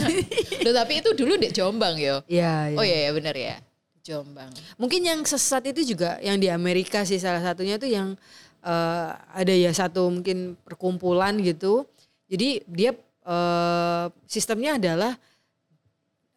Loh, 0.64 0.72
tapi 0.72 0.92
itu 1.04 1.12
dulu 1.12 1.36
di 1.36 1.52
Jombang 1.52 2.00
yo. 2.00 2.24
Iya, 2.26 2.72
iya. 2.72 2.76
Oh 2.80 2.84
iya 2.84 2.98
ya 3.06 3.10
bener 3.12 3.36
ya. 3.36 3.56
Jombang. 4.00 4.50
Mungkin 4.80 5.00
yang 5.04 5.20
sesat 5.28 5.64
itu 5.68 5.94
juga 5.94 6.16
yang 6.24 6.40
di 6.40 6.48
Amerika 6.48 7.04
sih 7.04 7.20
salah 7.20 7.44
satunya 7.44 7.76
tuh 7.76 7.90
yang 7.90 8.16
eh, 8.64 9.08
ada 9.14 9.54
ya 9.54 9.70
satu 9.70 10.08
mungkin 10.08 10.56
perkumpulan 10.64 11.36
gitu. 11.40 11.84
Jadi 12.26 12.64
dia 12.68 12.96
eh, 13.24 14.06
sistemnya 14.24 14.80
adalah 14.80 15.12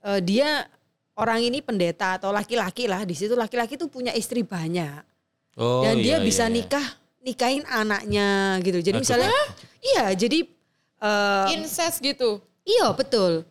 eh, 0.03 0.19
dia 0.19 0.67
orang 1.15 1.45
ini 1.45 1.63
pendeta 1.63 2.17
atau 2.19 2.33
laki-laki 2.33 2.89
lah 2.89 3.05
di 3.05 3.13
situ 3.13 3.37
laki-laki 3.37 3.77
tuh 3.77 3.87
punya 3.87 4.11
istri 4.17 4.41
banyak 4.41 5.13
Oh, 5.53 5.85
dan 5.85 6.01
dia 6.01 6.17
iya, 6.17 6.25
bisa 6.25 6.49
iya, 6.49 6.53
nikah 6.53 6.85
nikahin 7.21 7.63
anaknya 7.69 8.57
gitu. 8.65 8.81
Jadi 8.81 8.97
Aduh. 8.97 9.03
misalnya 9.05 9.33
iya 9.85 10.05
jadi 10.17 10.39
eh, 10.97 11.47
Incest 11.53 12.01
gitu. 12.01 12.41
Iya 12.65 12.89
betul. 12.97 13.45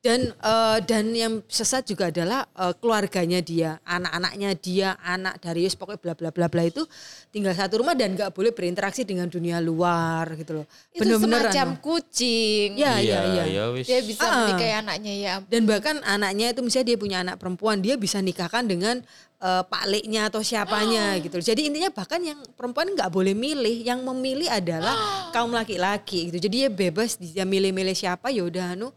Dan 0.00 0.32
eh, 0.32 0.78
dan 0.88 1.12
yang 1.12 1.44
sesat 1.44 1.84
juga 1.84 2.08
adalah 2.08 2.48
eh, 2.56 2.72
keluarganya 2.80 3.44
dia, 3.44 3.76
anak-anaknya 3.84 4.50
dia, 4.56 4.88
anak 4.96 5.44
Darius 5.44 5.76
pokoknya 5.76 6.00
bla 6.00 6.14
bla 6.16 6.30
bla 6.32 6.48
bla 6.48 6.64
itu 6.64 6.88
tinggal 7.28 7.52
satu 7.52 7.84
rumah 7.84 7.92
dan 7.92 8.16
nggak 8.16 8.32
boleh 8.32 8.48
berinteraksi 8.56 9.04
dengan 9.04 9.28
dunia 9.28 9.60
luar 9.60 10.40
gitu 10.40 10.64
loh. 10.64 10.66
Itu 10.96 11.04
Bener-bener 11.04 11.52
semacam 11.52 11.68
anu. 11.76 11.80
kucing. 11.84 12.80
Ya, 12.80 12.96
ya, 12.96 13.28
ya. 13.28 13.44
ya 13.44 13.64
wis. 13.76 13.84
Dia 13.84 14.00
bisa 14.00 14.24
Ah. 14.24 14.48
menikahi 14.48 14.72
anaknya 14.80 15.12
ya. 15.20 15.34
Dan 15.44 15.68
bahkan 15.68 16.00
anaknya 16.00 16.56
itu 16.56 16.64
misalnya 16.64 16.86
dia 16.88 16.98
punya 16.98 17.18
anak 17.20 17.36
perempuan, 17.36 17.84
dia 17.84 18.00
bisa 18.00 18.24
nikahkan 18.24 18.64
dengan 18.64 19.04
eh, 19.36 19.62
pak 19.68 19.84
leknya 19.84 20.32
atau 20.32 20.40
siapanya 20.40 21.12
gitu. 21.20 21.44
Jadi 21.44 21.68
intinya 21.68 21.92
bahkan 21.92 22.24
yang 22.24 22.40
perempuan 22.56 22.88
nggak 22.96 23.12
boleh 23.12 23.36
milih, 23.36 23.84
yang 23.84 24.00
memilih 24.00 24.48
adalah 24.48 24.96
kaum 25.28 25.52
laki-laki 25.52 26.32
gitu. 26.32 26.40
Jadi 26.48 26.56
dia 26.64 26.68
bebas 26.72 27.20
dia 27.20 27.44
milih-milih 27.44 27.92
siapa 27.92 28.32
ya 28.32 28.48
udah 28.48 28.72
anu 28.72 28.88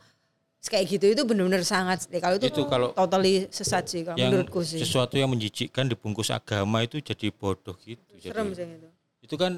kayak 0.63 0.85
gitu 0.87 1.05
itu 1.11 1.21
benar-benar 1.27 1.63
sangat 1.67 2.07
kalau 2.23 2.39
itu, 2.39 2.47
Itu 2.47 2.61
kalau 2.71 2.95
totally 2.95 3.51
sesat 3.51 3.83
sih 3.83 4.07
kalau 4.07 4.15
menurutku 4.15 4.63
sih. 4.63 4.79
sesuatu 4.79 5.19
yang 5.19 5.27
menjijikkan 5.27 5.91
dibungkus 5.91 6.31
agama 6.31 6.81
itu 6.81 7.03
jadi 7.03 7.27
bodoh 7.29 7.75
gitu. 7.83 7.99
Serem 8.17 8.55
Jadi 8.55 8.55
sih 8.55 8.67
itu. 8.79 8.87
itu 9.23 9.35
kan 9.35 9.51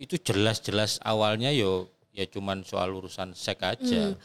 itu 0.00 0.14
jelas-jelas 0.16 0.96
awalnya 1.04 1.52
yo 1.52 1.86
ya 2.12 2.24
cuman 2.24 2.64
soal 2.64 2.92
urusan 2.92 3.32
seks 3.32 3.60
aja. 3.60 4.16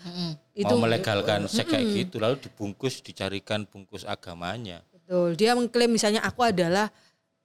Itu 0.51 0.73
Mau 0.73 0.83
melegalkan 0.83 1.47
seks 1.47 1.67
kayak 1.67 1.85
gitu 1.91 2.19
lalu 2.19 2.39
dibungkus 2.39 2.99
dicarikan 2.99 3.67
bungkus 3.67 4.03
agamanya. 4.03 4.83
betul. 4.91 5.35
Dia 5.35 5.55
mengklaim 5.55 5.91
misalnya 5.91 6.23
aku 6.23 6.43
adalah 6.43 6.87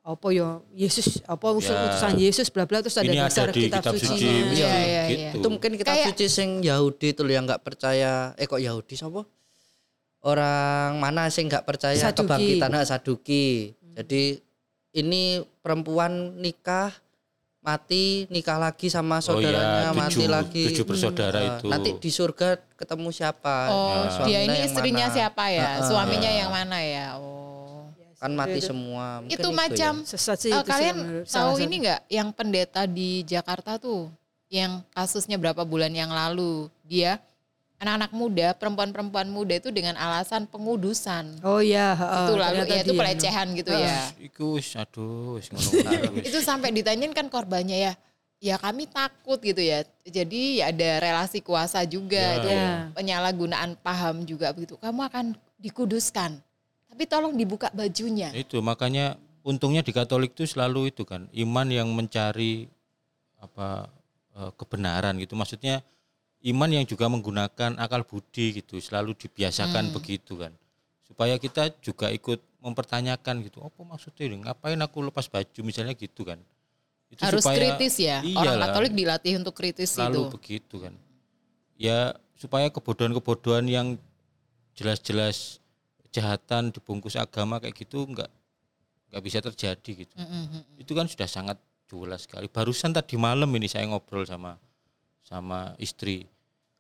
apa 0.03 0.27
yo 0.31 0.67
Yesus 0.73 1.23
apa 1.25 1.47
usul 1.49 1.71
Ya. 1.71 1.87
utusan 1.87 2.13
Yesus 2.17 2.51
bla 2.51 2.67
bla 2.67 2.83
terus 2.83 2.97
ada 2.97 3.07
Ini 3.07 3.23
dasar 3.23 3.47
ada 3.47 3.55
di 3.55 3.63
kitab, 3.65 3.83
kitab 3.83 3.95
suci, 3.97 4.19
Iya, 4.19 4.35
iya, 4.51 4.71
iya. 4.75 5.03
gitu. 5.09 5.39
Itu 5.39 5.47
mungkin 5.49 5.71
kitab 5.75 5.95
Kayak- 5.95 6.07
suci 6.11 6.27
sing 6.27 6.51
Yahudi 6.61 7.09
itu 7.11 7.23
yang 7.25 7.45
nggak 7.45 7.63
percaya. 7.63 8.35
Eh 8.35 8.45
kok 8.45 8.59
Yahudi 8.59 8.95
siapa? 8.95 9.23
Orang 10.21 10.99
mana 10.99 11.27
sing 11.29 11.47
nggak 11.47 11.63
percaya 11.63 11.95
Saduki. 11.95 12.19
kebangkitan 12.21 12.71
ah, 12.73 12.83
Saduki. 12.85 13.75
Jadi 13.93 14.39
ini 14.93 15.23
perempuan 15.61 16.11
nikah 16.37 16.91
mati 17.59 18.27
nikah 18.29 18.59
lagi 18.59 18.87
sama 18.87 19.19
saudaranya 19.19 19.91
Oh 19.91 19.95
iya, 19.95 20.01
mati 20.01 20.19
tujuh- 20.19 20.27
lagi. 20.29 20.65
tujuh 20.67 20.83
bersaudara 20.85 21.39
Eh, 21.39 21.47
itu. 21.49 21.67
Nanti 21.69 21.91
di 21.97 22.11
surga 22.11 22.49
ketemu 22.73 23.09
siapa? 23.11 23.57
Oh, 23.69 24.03
Ya, 24.27 24.27
dia 24.27 24.41
ini 24.45 24.59
istrinya 24.65 25.07
mana? 25.07 25.15
siapa 25.15 25.45
ya? 25.47 25.79
Heeh. 25.79 25.87
Suaminya 25.87 26.31
yang 26.33 26.51
mana 26.51 26.79
ya? 26.79 27.07
Oh. 27.17 27.32
Kan 28.23 28.39
mati 28.39 28.63
semua. 28.63 29.19
Mungkin 29.19 29.35
Itu 29.35 29.49
ya. 29.51 29.57
macam 29.59 29.93
Sesat 30.07 30.39
sih 30.39 30.55
eh, 30.55 30.55
itu 30.55 30.63
sih 30.63 30.71
kalian 30.71 30.95
menurut- 30.95 31.27
tahu 31.27 31.53
ini 31.59 31.75
nggak 31.83 32.01
yang 32.07 32.29
pendeta 32.31 32.87
di 32.87 33.27
Jakarta 33.27 33.83
tuh 33.83 34.07
yang 34.47 34.79
kasusnya 34.95 35.35
berapa 35.43 35.67
bulan 35.67 35.91
yang 35.91 36.15
lalu 36.15 36.71
dia 36.87 37.19
anak-anak 37.83 38.13
muda, 38.15 38.47
perempuan-perempuan 38.55 39.27
muda 39.27 39.59
itu 39.59 39.75
dengan 39.75 39.99
alasan 39.99 40.47
pengudusan. 40.47 41.35
Oh 41.43 41.59
iya, 41.59 41.99
heeh, 41.99 42.27
itu 42.31 42.35
lalu 42.39 42.63
ya 42.63 42.79
itu 42.87 42.95
pelecehan 42.95 43.47
gitu 43.59 43.75
ya. 43.75 44.07
Iku 44.23 44.55
wis 44.55 44.71
aduh 44.79 45.35
wis 45.35 45.51
ngono. 45.51 45.67
wis. 46.15 46.31
itu 46.31 46.39
sampai 46.47 46.71
ditanyain 46.71 47.11
kan 47.11 47.27
korbannya 47.27 47.91
ya 47.91 47.93
ya 48.39 48.55
kami 48.55 48.87
takut 48.87 49.43
gitu 49.43 49.59
ya. 49.59 49.83
Jadi 50.07 50.63
ya 50.63 50.71
ada 50.71 51.03
relasi 51.03 51.43
kuasa 51.43 51.83
juga 51.83 52.23
Ya, 52.23 52.39
itu 52.39 52.49
ya. 52.55 52.71
penyalahgunaan 52.95 53.75
paham 53.83 54.23
juga 54.23 54.55
begitu. 54.55 54.79
Kamu 54.79 55.03
akan 55.03 55.35
dikuduskan. 55.59 56.39
Tapi 56.93 57.09
tolong 57.09 57.33
dibuka 57.33 57.73
bajunya. 57.73 58.29
Itu 58.37 58.61
makanya 58.61 59.17
untungnya 59.41 59.81
di 59.81 59.97
Katolik 59.97 60.37
itu 60.37 60.45
selalu 60.45 60.93
itu 60.93 61.09
kan 61.09 61.25
iman 61.33 61.67
yang 61.73 61.89
mencari 61.89 62.69
apa 63.41 63.89
eh, 64.37 64.53
kebenaran 64.61 65.17
gitu. 65.17 65.33
Maksudnya 65.33 65.81
iman 66.45 66.69
yang 66.69 66.85
juga 66.85 67.09
menggunakan 67.09 67.81
akal 67.81 68.05
budi 68.05 68.61
gitu, 68.61 68.77
selalu 68.77 69.17
dibiasakan 69.17 69.91
begitu 69.97 70.37
kan. 70.37 70.53
Supaya 71.09 71.41
kita 71.41 71.73
juga 71.81 72.13
ikut 72.13 72.41
mempertanyakan 72.61 73.41
gitu. 73.49 73.65
Apa 73.65 73.81
maksudnya 73.89 74.29
ini? 74.29 74.45
Ngapain 74.45 74.77
aku 74.85 75.01
lepas 75.09 75.27
baju 75.33 75.61
misalnya 75.65 75.97
gitu 75.97 76.29
kan. 76.29 76.37
Itu 77.09 77.25
Harus 77.25 77.41
supaya- 77.45 77.77
kritis 77.77 77.97
ya. 78.01 78.21
Orang 78.37 78.57
Iyalah. 78.61 78.69
Katolik 78.73 78.93
dilatih 78.93 79.33
untuk 79.41 79.57
kritis 79.57 79.97
selalu 79.97 80.29
itu. 80.29 80.33
begitu 80.37 80.77
kan 80.81 80.95
ya 81.83 82.15
supaya 82.39 82.71
kebodohan-kebodohan 82.71 83.67
yang 83.67 83.87
jelas-jelas 84.79 85.59
kejahatan 86.13 86.69
dibungkus 86.77 87.17
agama 87.17 87.57
kayak 87.57 87.73
gitu 87.73 88.05
nggak 88.05 88.29
nggak 89.09 89.23
bisa 89.25 89.41
terjadi 89.41 90.05
gitu. 90.05 90.15
Itu 90.77 90.93
kan 90.93 91.09
sudah 91.09 91.25
sangat 91.25 91.57
jelas 91.89 92.29
sekali. 92.29 92.53
Barusan 92.53 92.93
tadi 92.93 93.17
malam 93.17 93.49
ini 93.57 93.65
saya 93.65 93.89
ngobrol 93.89 94.29
sama 94.29 94.61
sama 95.25 95.73
istri. 95.81 96.29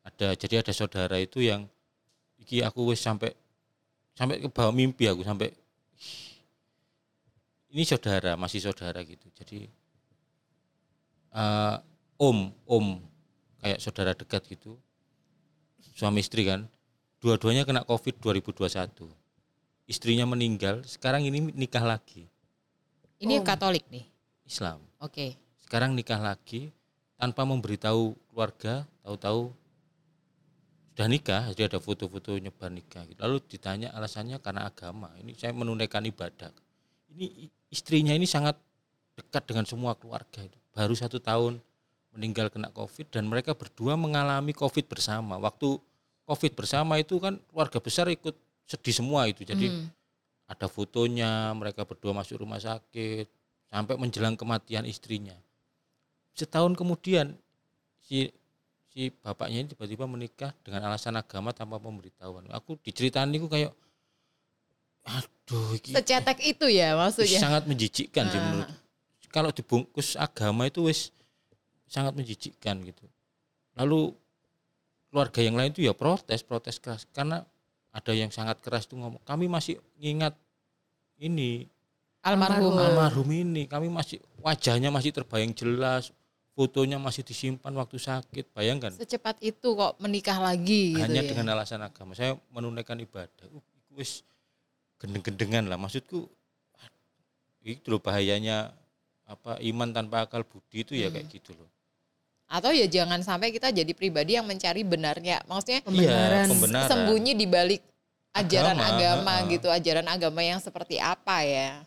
Ada 0.04 0.36
jadi 0.36 0.60
ada 0.60 0.72
saudara 0.76 1.16
itu 1.16 1.40
yang 1.40 1.64
iki 2.36 2.60
aku 2.60 2.92
wis 2.92 3.00
sampai 3.00 3.32
sampai 4.12 4.44
ke 4.44 4.52
bawah 4.52 4.76
mimpi 4.76 5.08
aku 5.08 5.24
sampai 5.24 5.48
"Ih, 5.48 6.36
ini 7.72 7.88
saudara 7.88 8.36
masih 8.36 8.60
saudara 8.60 9.00
gitu. 9.00 9.32
Jadi 9.32 9.64
eh, 11.32 11.76
om 12.20 12.52
om 12.68 12.86
kayak 13.64 13.80
saudara 13.80 14.12
dekat 14.12 14.44
gitu 14.52 14.76
suami 15.94 16.20
istri 16.20 16.48
kan 16.48 16.66
dua-duanya 17.22 17.62
kena 17.62 17.86
covid 17.86 18.18
2021 18.18 19.21
istrinya 19.86 20.28
meninggal 20.28 20.82
sekarang 20.86 21.26
ini 21.26 21.52
nikah 21.52 21.82
lagi. 21.82 22.28
Ini 23.22 23.42
Katolik 23.46 23.86
nih. 23.90 24.06
Islam. 24.46 24.82
Oke. 24.98 25.38
sekarang 25.64 25.96
nikah 25.96 26.20
lagi 26.20 26.68
tanpa 27.16 27.48
memberitahu 27.48 28.12
keluarga 28.28 28.84
tahu-tahu 29.00 29.48
sudah 30.92 31.08
nikah 31.08 31.48
jadi 31.56 31.72
ada 31.72 31.78
foto-foto 31.80 32.36
nyebar 32.36 32.68
nikah. 32.68 33.08
Gitu. 33.08 33.16
lalu 33.16 33.40
ditanya 33.48 33.88
alasannya 33.96 34.36
karena 34.44 34.68
agama. 34.68 35.08
Ini 35.16 35.32
saya 35.40 35.56
menunaikan 35.56 36.04
ibadah. 36.04 36.52
Ini 37.16 37.48
istrinya 37.72 38.12
ini 38.12 38.28
sangat 38.28 38.60
dekat 39.16 39.48
dengan 39.48 39.64
semua 39.64 39.96
keluarga 39.96 40.44
itu. 40.44 40.58
Baru 40.76 40.92
satu 40.92 41.16
tahun 41.16 41.56
meninggal 42.12 42.52
kena 42.52 42.68
covid 42.76 43.08
dan 43.08 43.24
mereka 43.24 43.56
berdua 43.56 43.96
mengalami 43.96 44.52
covid 44.52 44.84
bersama. 44.84 45.40
Waktu 45.40 45.80
covid 46.28 46.52
bersama 46.52 47.00
itu 47.00 47.16
kan 47.16 47.40
keluarga 47.48 47.80
besar 47.80 48.12
ikut 48.12 48.36
sedih 48.64 48.94
semua 48.94 49.26
itu 49.26 49.42
jadi 49.42 49.68
Hmm. 49.68 49.88
ada 50.46 50.66
fotonya 50.66 51.30
mereka 51.52 51.82
berdua 51.82 52.12
masuk 52.12 52.40
rumah 52.40 52.58
sakit 52.58 53.26
sampai 53.66 53.94
menjelang 53.96 54.34
kematian 54.34 54.84
istrinya 54.84 55.34
setahun 56.32 56.72
kemudian 56.72 57.36
si 58.00 58.28
si 58.88 59.08
bapaknya 59.14 59.64
ini 59.64 59.68
tiba-tiba 59.70 60.04
menikah 60.04 60.52
dengan 60.60 60.86
alasan 60.86 61.16
agama 61.16 61.50
tanpa 61.50 61.76
pemberitahuan 61.76 62.44
aku 62.50 62.76
diceritain 62.78 63.28
itu 63.30 63.48
kayak 63.48 63.72
aduh 65.02 65.74
Secetek 65.82 66.38
itu 66.40 66.66
ya 66.70 66.94
maksudnya. 66.94 67.40
sangat 67.40 67.66
menjijikkan 67.66 68.28
sih 68.28 68.38
Ah. 68.38 68.44
menurut 68.44 68.68
kalau 69.28 69.50
dibungkus 69.50 70.14
agama 70.14 70.68
itu 70.68 70.84
wis 70.84 71.10
sangat 71.88 72.14
menjijikkan 72.14 72.78
gitu 72.82 73.04
lalu 73.74 74.12
keluarga 75.08 75.40
yang 75.40 75.56
lain 75.56 75.72
itu 75.72 75.82
ya 75.82 75.92
protes 75.92 76.40
protes 76.40 76.76
keras 76.78 77.04
karena 77.10 77.42
ada 77.92 78.12
yang 78.16 78.32
sangat 78.32 78.58
keras 78.64 78.88
tuh 78.88 78.96
ngomong 78.96 79.20
kami 79.22 79.46
masih 79.46 79.76
ingat 80.00 80.32
ini. 81.20 81.68
Almarhum. 82.22 82.78
almarhum 82.78 83.28
ini 83.34 83.66
kami 83.66 83.90
masih 83.90 84.22
wajahnya 84.38 84.94
masih 84.94 85.10
terbayang 85.10 85.50
jelas 85.58 86.14
fotonya 86.54 86.94
masih 86.94 87.26
disimpan 87.26 87.74
waktu 87.74 87.98
sakit 87.98 88.54
bayangkan 88.54 88.94
Secepat 88.94 89.42
itu 89.42 89.74
kok 89.74 89.98
menikah 89.98 90.38
lagi 90.38 90.94
gitu 90.94 91.02
hanya 91.02 91.18
ya. 91.18 91.28
dengan 91.34 91.58
alasan 91.58 91.82
agama. 91.82 92.14
Saya 92.14 92.38
menunaikan 92.54 92.94
ibadah. 93.02 93.50
Uh, 93.50 93.58
wis 93.98 94.22
gendeng-gendengan 95.02 95.66
lah. 95.66 95.74
Maksudku 95.74 96.30
itu 97.66 97.86
loh 97.90 97.98
bahayanya 97.98 98.70
apa 99.26 99.58
iman 99.58 99.90
tanpa 99.90 100.22
akal 100.22 100.46
budi 100.46 100.86
itu 100.86 100.94
ya 100.94 101.10
kayak 101.10 101.26
gitu 101.30 101.54
loh 101.58 101.70
Atau 102.52 102.68
ya 102.68 102.84
jangan 102.84 103.24
sampai 103.24 103.48
kita 103.48 103.72
jadi 103.72 103.88
pribadi 103.96 104.36
yang 104.36 104.44
mencari 104.44 104.84
benarnya. 104.84 105.40
Maksudnya 105.48 105.80
Pembenaran. 105.80 106.44
iya, 106.44 106.52
pembenaran 106.52 106.88
sembunyi 106.92 107.32
di 107.32 107.46
balik 107.48 107.80
ajaran 108.32 108.76
Agama, 108.76 108.92
agama, 108.92 109.32
ha-ha. 109.40 109.48
gitu, 109.48 109.68
ajaran 109.68 110.04
agama 110.06 110.40
yang 110.40 110.60
seperti 110.60 110.96
apa 110.96 111.44
ya. 111.44 111.80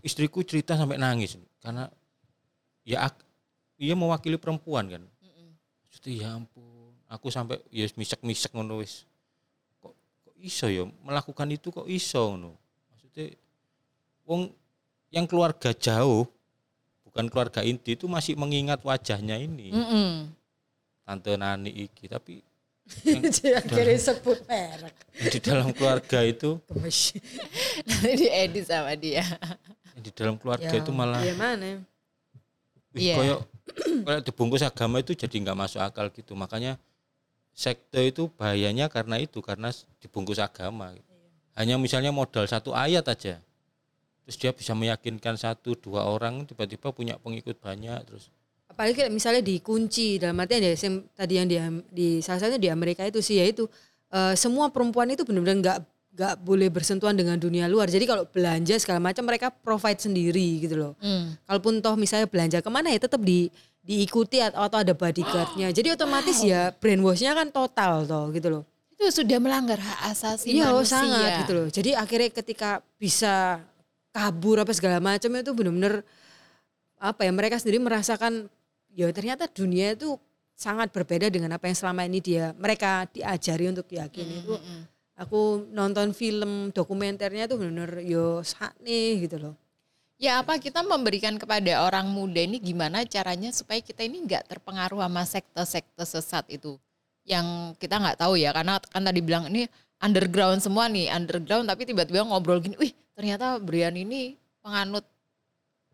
istriku 0.00 0.40
cerita 0.40 0.74
sampai 0.74 0.96
nangis 0.96 1.34
karena 1.60 1.90
ya 2.82 3.04
ak- 3.04 3.26
dia 3.74 3.92
mewakili 3.92 4.34
perempuan 4.34 4.86
kan 4.86 5.02
Maksudnya 5.84 6.12
ya 6.14 6.28
ampun 6.34 6.94
aku 7.04 7.26
sampai 7.28 7.58
ya 7.68 7.84
misek-misek 7.92 8.48
ngono 8.54 8.80
wis 8.80 9.04
kok 9.76 9.92
kok 10.24 10.34
iso 10.38 10.70
ya 10.70 10.86
melakukan 11.02 11.52
itu 11.52 11.68
kok 11.68 11.84
iso 11.84 12.32
ngono 12.32 12.56
maksudnya 12.88 13.34
wong 14.24 14.48
yang 15.10 15.26
keluarga 15.26 15.74
jauh 15.74 16.24
bukan 17.10 17.26
keluarga 17.26 17.60
inti 17.60 17.98
itu 17.98 18.06
masih 18.06 18.38
mengingat 18.38 18.80
wajahnya 18.80 19.36
ini 19.36 19.74
Mm-mm. 19.74 20.30
tante 21.02 21.34
nani 21.34 21.70
iki 21.84 22.06
tapi 22.06 22.40
yang 23.06 23.22
Akhirnya 23.62 23.98
sebut 23.98 24.38
merek. 24.50 24.94
di 25.30 25.38
dalam 25.38 25.70
keluarga 25.70 26.26
itu. 26.26 26.58
Nanti 27.86 28.12
diedit 28.18 28.66
sama 28.66 28.98
dia. 28.98 29.22
di 29.94 30.10
dalam 30.10 30.34
keluarga 30.34 30.66
Ya, 30.74 30.80
itu 30.82 30.90
malah 30.90 31.22
Iya 31.22 31.34
mana? 31.38 31.78
Wih, 32.90 32.98
Iya. 32.98 33.14
koyo 33.14 33.36
koyo 34.02 34.18
dibungkus 34.26 34.66
agama 34.66 34.98
itu 34.98 35.14
jadi 35.14 35.30
nggak 35.30 35.54
masuk 35.54 35.78
akal 35.78 36.10
gitu. 36.10 36.34
Makanya 36.34 36.82
sekte 37.54 38.10
itu 38.10 38.26
bahayanya 38.34 38.90
karena 38.90 39.22
itu 39.22 39.38
karena 39.38 39.70
dibungkus 40.02 40.42
agama. 40.42 40.90
Hanya 41.54 41.78
misalnya 41.78 42.10
modal 42.10 42.42
satu 42.50 42.74
ayat 42.74 43.06
aja. 43.06 43.38
Terus 44.26 44.36
dia 44.36 44.50
bisa 44.54 44.72
meyakinkan 44.76 45.34
satu 45.34 45.74
dua 45.74 46.06
orang 46.06 46.46
tiba-tiba 46.46 46.92
punya 46.92 47.18
pengikut 47.18 47.58
banyak 47.58 47.98
terus. 48.06 48.30
Apalagi 48.70 49.10
misalnya 49.10 49.42
dikunci 49.42 50.22
dalam 50.22 50.38
artian 50.38 50.62
ya 50.62 50.72
tadi 51.12 51.34
yang 51.36 51.48
di, 51.50 51.56
di 51.90 52.08
salah 52.22 52.38
satunya 52.38 52.60
di 52.62 52.70
Amerika 52.70 53.02
itu 53.02 53.18
sih 53.18 53.42
yaitu 53.42 53.66
eh, 54.14 54.34
semua 54.38 54.70
perempuan 54.70 55.10
itu 55.10 55.26
benar-benar 55.26 55.58
nggak 55.58 55.78
nggak 56.10 56.34
boleh 56.42 56.68
bersentuhan 56.68 57.14
dengan 57.14 57.38
dunia 57.38 57.70
luar. 57.70 57.86
Jadi 57.86 58.04
kalau 58.04 58.26
belanja 58.26 58.74
segala 58.82 58.98
macam 58.98 59.22
mereka 59.22 59.48
provide 59.50 60.02
sendiri 60.02 60.58
gitu 60.62 60.74
loh. 60.76 60.92
Hmm. 60.98 61.38
kalaupun 61.46 61.78
toh 61.78 61.94
misalnya 61.94 62.26
belanja 62.26 62.58
ke 62.58 62.70
mana 62.70 62.90
ya 62.90 62.98
tetap 62.98 63.22
di 63.22 63.46
diikuti 63.80 64.42
atau, 64.42 64.60
atau 64.66 64.78
ada 64.82 64.92
bodyguardnya. 64.92 65.72
Jadi 65.72 65.88
otomatis 65.94 66.42
ya 66.44 66.74
brainwashnya 66.76 67.32
kan 67.32 67.48
total 67.48 68.04
toh 68.04 68.28
gitu 68.34 68.48
loh. 68.50 68.62
Itu 68.92 69.08
sudah 69.08 69.40
melanggar 69.40 69.80
hak 69.80 70.12
asasi 70.12 70.52
iya 70.52 70.68
oh, 70.68 70.84
manusia. 70.84 71.00
sangat 71.00 71.30
gitu 71.46 71.52
loh. 71.56 71.66
Jadi 71.72 71.90
akhirnya 71.96 72.30
ketika 72.34 72.84
bisa 73.00 73.64
kabur 74.10 74.62
apa 74.62 74.72
segala 74.74 74.98
macam 74.98 75.30
itu 75.34 75.52
benar-benar 75.54 76.02
apa 77.00 77.24
ya 77.24 77.32
mereka 77.32 77.56
sendiri 77.56 77.78
merasakan 77.80 78.50
ya 78.92 79.06
ternyata 79.14 79.46
dunia 79.46 79.94
itu 79.94 80.18
sangat 80.52 80.92
berbeda 80.92 81.32
dengan 81.32 81.56
apa 81.56 81.70
yang 81.70 81.78
selama 81.78 82.04
ini 82.04 82.20
dia 82.20 82.52
mereka 82.58 83.08
diajari 83.08 83.72
untuk 83.72 83.88
yakini 83.88 84.44
itu 84.44 84.54
aku 85.20 85.68
nonton 85.68 86.16
film 86.16 86.72
dokumenternya 86.72 87.44
itu 87.44 87.60
benar-benar 87.60 88.00
yo 88.00 88.40
sakne 88.40 89.20
gitu 89.20 89.36
loh. 89.36 89.54
Ya 90.20 90.40
apa 90.40 90.60
kita 90.60 90.84
memberikan 90.84 91.40
kepada 91.40 91.80
orang 91.80 92.08
muda 92.12 92.44
ini 92.44 92.60
gimana 92.60 93.08
caranya 93.08 93.48
supaya 93.56 93.80
kita 93.80 94.04
ini 94.04 94.20
nggak 94.28 94.52
terpengaruh 94.52 95.00
sama 95.00 95.22
sekte-sekte 95.24 96.04
sesat 96.04 96.44
itu? 96.52 96.76
Yang 97.24 97.76
kita 97.80 97.96
nggak 97.96 98.20
tahu 98.20 98.36
ya 98.36 98.52
karena 98.52 98.76
kan 98.80 99.00
tadi 99.00 99.20
bilang 99.24 99.48
ini 99.48 99.64
underground 100.00 100.60
semua 100.60 100.92
nih 100.92 101.08
underground 101.08 101.68
tapi 101.68 101.88
tiba-tiba 101.88 102.24
ngobrol 102.24 102.60
gini, 102.60 102.76
wih 102.76 102.92
ternyata 103.20 103.60
Brian 103.60 103.92
ini 103.92 104.40
penganut 104.64 105.04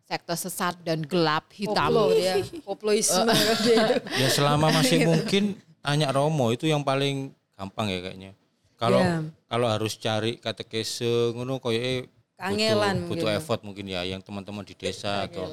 sekte 0.07 0.39
sesat 0.39 0.79
dan 0.87 1.03
gelap 1.03 1.51
hitam. 1.51 1.91
Koplo 1.91 2.15
dia 2.15 2.39
koploisme 2.63 3.35
dia 3.67 3.99
ya 4.23 4.29
selama 4.31 4.71
masih 4.71 5.03
mungkin 5.03 5.59
tanya 5.83 6.15
Romo 6.15 6.55
itu 6.55 6.71
yang 6.71 6.87
paling 6.87 7.35
gampang 7.59 7.91
ya 7.91 7.99
kayaknya. 8.07 8.31
Kalau 8.79 9.03
Iya. 9.03 9.27
kalau 9.51 9.67
harus 9.67 9.99
cari 9.99 10.39
katekese 10.39 11.35
ngono 11.35 11.59
koyoke 11.59 12.07
Kangelan 12.39 13.03
butuh, 13.03 13.11
butuh 13.11 13.29
mungkin. 13.33 13.41
effort 13.43 13.61
mungkin 13.67 13.87
ya 13.91 14.07
yang 14.07 14.23
teman-teman 14.23 14.63
di 14.63 14.79
desa 14.79 15.27
atau 15.27 15.51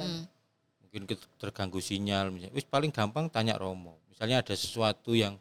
mungkin 0.86 1.10
terganggu 1.42 1.82
sinyal 1.82 2.30
misalnya. 2.30 2.54
Wis 2.54 2.70
paling 2.70 2.94
gampang 2.94 3.26
tanya 3.34 3.58
Romo. 3.58 3.98
Misalnya 4.14 4.46
ada 4.46 4.54
sesuatu 4.54 5.18
yang 5.18 5.34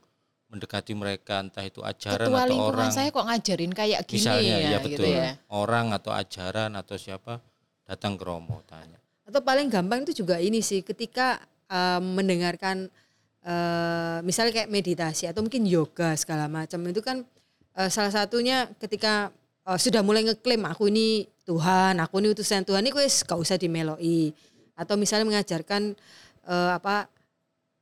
mendekati 0.53 0.92
mereka 0.92 1.40
entah 1.40 1.64
itu 1.64 1.80
ajaran 1.80 2.28
Ketua 2.28 2.44
atau 2.44 2.57
orang. 2.68 2.92
saya 2.92 3.09
kok 3.09 3.24
ngajarin 3.24 3.72
kayak 3.72 4.00
gini 4.05 4.20
misalnya 4.20 4.57
ya, 4.61 4.68
ya 4.68 4.78
gitu 4.84 5.00
betul. 5.00 5.16
ya. 5.16 5.30
Orang 5.48 5.86
atau 5.96 6.12
ajaran 6.12 6.70
atau 6.76 6.94
siapa 7.00 7.40
datang 7.88 8.20
ke 8.20 8.24
Romo 8.28 8.61
tanya. 8.68 9.00
Atau 9.24 9.40
paling 9.40 9.72
gampang 9.72 10.05
itu 10.05 10.12
juga 10.12 10.36
ini 10.36 10.61
sih 10.61 10.84
ketika 10.84 11.40
eh, 11.72 12.00
mendengarkan 12.05 12.92
eh, 13.40 14.18
misalnya 14.20 14.53
kayak 14.61 14.68
meditasi 14.68 15.24
atau 15.24 15.40
mungkin 15.40 15.64
yoga 15.64 16.12
segala 16.20 16.53
macam 16.53 16.84
itu 16.84 17.00
kan 17.00 17.24
eh, 17.80 17.88
salah 17.88 18.12
satunya 18.12 18.68
ketika 18.76 19.32
eh, 19.64 19.78
sudah 19.80 20.05
mulai 20.05 20.20
ngeklaim 20.28 20.68
aku 20.68 20.92
ini 20.92 21.24
Tuhan, 21.48 21.96
aku 21.98 22.20
ini 22.20 22.28
utusan 22.30 22.62
Tuhan 22.62 22.84
ini 22.84 22.92
wis 22.92 23.24
gak 23.24 23.40
usah 23.40 23.57
dimeloi 23.57 24.30
atau 24.76 25.00
misalnya 25.00 25.32
mengajarkan 25.32 25.96
eh, 26.44 26.70
apa 26.76 27.09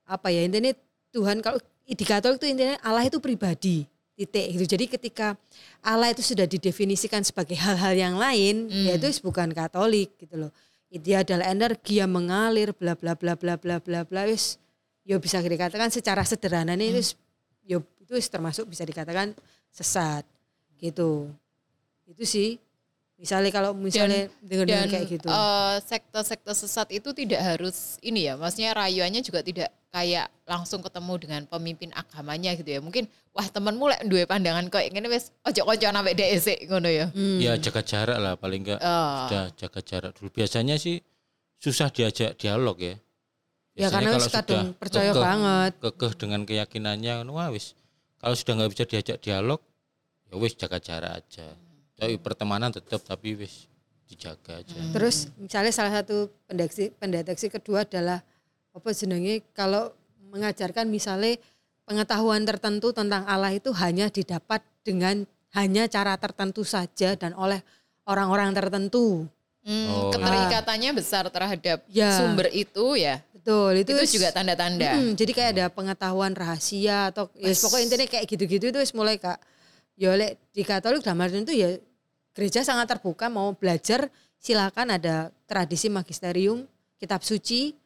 apa 0.06 0.28
ya 0.30 0.46
intinya 0.46 0.70
Tuhan 1.10 1.42
kalau 1.42 1.58
di 1.94 2.04
Katolik 2.06 2.38
itu 2.38 2.46
intinya 2.46 2.76
Allah 2.86 3.06
itu 3.06 3.18
pribadi 3.18 3.86
titik 4.20 4.46
gitu. 4.52 4.64
Jadi 4.76 4.84
ketika 4.84 5.32
Allah 5.80 6.12
itu 6.12 6.20
sudah 6.20 6.44
didefinisikan 6.44 7.24
sebagai 7.24 7.56
hal-hal 7.56 7.96
yang 7.96 8.14
lain, 8.20 8.68
ya 8.68 9.00
itu 9.00 9.08
bukan 9.24 9.48
Katolik 9.50 10.12
gitu 10.20 10.46
loh. 10.46 10.52
Dia 10.90 11.22
adalah 11.24 11.48
energi 11.48 12.02
yang 12.02 12.10
mengalir 12.12 12.74
bla 12.76 12.98
bla 12.98 13.14
bla 13.14 13.38
bla 13.38 13.54
bla 13.56 13.78
bla 13.78 14.02
bla 14.02 14.22
wis 14.26 14.58
ya 15.06 15.16
bisa 15.22 15.38
dikatakan 15.38 15.88
secara 15.88 16.26
sederhana 16.26 16.74
ini 16.74 16.90
wis 16.90 17.14
ya 17.62 17.78
itu 17.78 18.12
termasuk 18.26 18.66
bisa 18.66 18.82
dikatakan 18.84 19.32
sesat 19.70 20.26
gitu. 20.76 21.30
Itu 22.04 22.26
sih. 22.26 22.58
Misalnya 23.20 23.52
kalau 23.52 23.76
misalnya 23.76 24.32
dengan 24.40 24.88
kayak 24.88 25.04
gitu. 25.04 25.28
eh, 25.28 25.76
sekte-sekte 25.84 26.52
sesat 26.56 26.88
itu 26.88 27.12
tidak 27.12 27.44
harus 27.44 28.00
ini 28.00 28.32
ya, 28.32 28.40
maksudnya 28.40 28.72
rayuannya 28.72 29.20
juga 29.20 29.44
tidak 29.44 29.68
kayak 29.92 30.32
langsung 30.48 30.80
ketemu 30.80 31.12
dengan 31.20 31.42
pemimpin 31.44 31.92
agamanya 31.92 32.56
gitu 32.56 32.64
ya. 32.64 32.80
Mungkin 32.80 33.04
wah 33.36 33.44
temenmu 33.44 33.84
lek 33.92 34.00
duwe 34.08 34.24
pandangan 34.24 34.72
kok 34.72 34.80
ngene 34.88 35.12
wis 35.12 35.36
ojo 35.44 35.68
kanca 35.68 35.92
sampai 35.92 36.16
sik 36.40 36.64
ngono 36.64 36.88
ya. 36.88 37.06
Ya 37.36 37.60
jaga 37.60 37.84
jarak 37.84 38.16
lah 38.16 38.34
paling 38.40 38.64
enggak 38.64 38.80
Oh. 38.80 39.28
sudah 39.28 39.44
jaga 39.52 39.80
jarak 39.84 40.10
dulu. 40.16 40.32
Biasanya 40.32 40.80
sih 40.80 41.04
susah 41.60 41.92
diajak 41.92 42.40
dialog 42.40 42.80
ya. 42.80 42.96
Ya, 43.76 43.92
karena 43.92 44.16
wis 44.16 44.32
kadung 44.32 44.72
percaya 44.80 45.12
banget. 45.12 45.72
Kekeh 45.76 46.12
dengan 46.16 46.48
keyakinannya 46.48 47.20
wah 47.28 47.52
wis 47.52 47.76
kalau 48.16 48.32
sudah 48.32 48.64
nggak 48.64 48.70
bisa 48.72 48.84
diajak 48.88 49.20
dialog 49.20 49.60
ya 50.32 50.40
wis 50.40 50.56
jaga 50.56 50.80
jarak 50.80 51.20
aja. 51.20 51.52
Tapi 52.00 52.16
pertemanan 52.16 52.72
tetap 52.72 53.04
tapi 53.04 53.36
wis 53.36 53.68
dijaga 54.08 54.64
aja. 54.64 54.80
Terus 54.90 55.28
misalnya 55.36 55.70
salah 55.70 56.00
satu 56.00 56.32
pendeteksi 56.48 56.90
pendeteksi 56.96 57.46
kedua 57.46 57.84
adalah 57.84 58.24
apa 58.72 58.88
jenenge 58.90 59.44
kalau 59.52 59.92
mengajarkan 60.32 60.88
misalnya 60.88 61.36
pengetahuan 61.84 62.42
tertentu 62.42 62.90
tentang 62.90 63.22
Allah 63.28 63.52
itu 63.52 63.70
hanya 63.76 64.08
didapat 64.08 64.64
dengan 64.80 65.28
hanya 65.52 65.86
cara 65.86 66.14
tertentu 66.16 66.62
saja 66.62 67.18
dan 67.18 67.34
oleh 67.36 67.60
orang-orang 68.06 68.54
tertentu. 68.54 69.26
Hmm, 69.60 69.86
Oh, 69.92 70.08
iya. 70.08 70.16
keterikatannya 70.16 70.90
besar 70.96 71.28
terhadap 71.28 71.84
Ya. 71.84 72.16
sumber 72.16 72.48
itu 72.48 72.96
ya. 72.96 73.20
Betul, 73.36 73.84
itu, 73.84 73.92
Itu 73.92 74.16
juga 74.20 74.32
tanda-tanda. 74.32 74.96
Mm, 74.96 75.12
jadi 75.16 75.32
kayak 75.36 75.50
ada 75.52 75.66
pengetahuan 75.68 76.32
rahasia 76.32 77.12
atau 77.12 77.28
ya 77.36 77.52
Wes. 77.52 77.60
pokoknya 77.60 77.84
intinya 77.88 78.06
kayak 78.08 78.24
gitu-gitu 78.24 78.64
itu 78.72 78.78
wis 78.80 78.92
mulai 78.96 79.20
kak. 79.20 79.36
Ya 80.00 80.16
oleh 80.16 80.40
di 80.56 80.64
Katolik 80.64 81.04
dalam 81.04 81.20
itu 81.28 81.52
ya 81.52 81.76
gereja 82.36 82.62
sangat 82.62 82.96
terbuka 82.96 83.26
mau 83.28 83.52
belajar 83.54 84.08
silakan 84.40 84.96
ada 84.96 85.28
tradisi 85.44 85.92
magisterium 85.92 86.64
kitab 86.96 87.20
suci. 87.20 87.76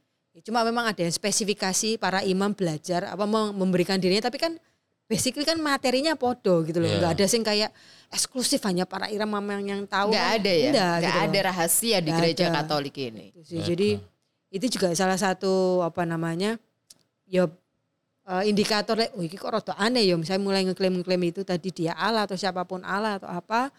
Cuma 0.43 0.67
memang 0.67 0.91
ada 0.91 0.99
yang 0.99 1.15
spesifikasi 1.15 1.95
para 2.03 2.27
imam 2.27 2.51
belajar 2.51 3.07
apa 3.07 3.23
mau 3.23 3.55
memberikan 3.55 4.03
dirinya 4.03 4.27
tapi 4.27 4.43
kan 4.43 4.59
basically 5.07 5.47
kan 5.47 5.61
materinya 5.63 6.19
podo 6.19 6.67
gitu 6.67 6.83
loh. 6.83 6.91
Iya. 6.91 6.99
nggak 6.99 7.13
ada 7.15 7.25
sing 7.31 7.47
kayak 7.47 7.71
eksklusif 8.11 8.59
hanya 8.67 8.83
para 8.83 9.07
imam 9.11 9.31
yang, 9.31 9.63
yang 9.63 9.83
tahu. 9.87 10.11
Nggak 10.11 10.31
ada 10.43 10.53
ya, 10.53 10.71
Nggak, 10.75 10.95
nggak 10.99 10.99
gitu 11.07 11.19
ada 11.23 11.39
loh. 11.39 11.47
rahasia 11.47 11.97
di 12.03 12.11
Nggak 12.11 12.19
gereja 12.19 12.45
ada. 12.51 12.55
Katolik 12.63 12.95
ini. 12.99 13.25
Itu 13.31 13.41
sih. 13.47 13.63
Jadi 13.63 13.89
itu 14.55 14.67
juga 14.79 14.91
salah 14.95 15.19
satu 15.19 15.83
apa 15.87 16.03
namanya 16.03 16.59
ya 17.27 17.47
eh, 18.27 18.43
indikator 18.47 18.99
oh 19.15 19.23
ini 19.23 19.35
kok 19.35 19.51
rada 19.51 19.75
aneh 19.79 20.03
ya 20.07 20.15
misalnya 20.15 20.43
mulai 20.43 20.63
ngeklaim-ngeklaim 20.67 21.23
itu 21.31 21.43
tadi 21.43 21.71
dia 21.75 21.95
Allah 21.99 22.27
atau 22.27 22.39
siapa 22.39 22.63
pun 22.63 22.83
Allah 22.87 23.19
atau 23.19 23.31
apa 23.31 23.75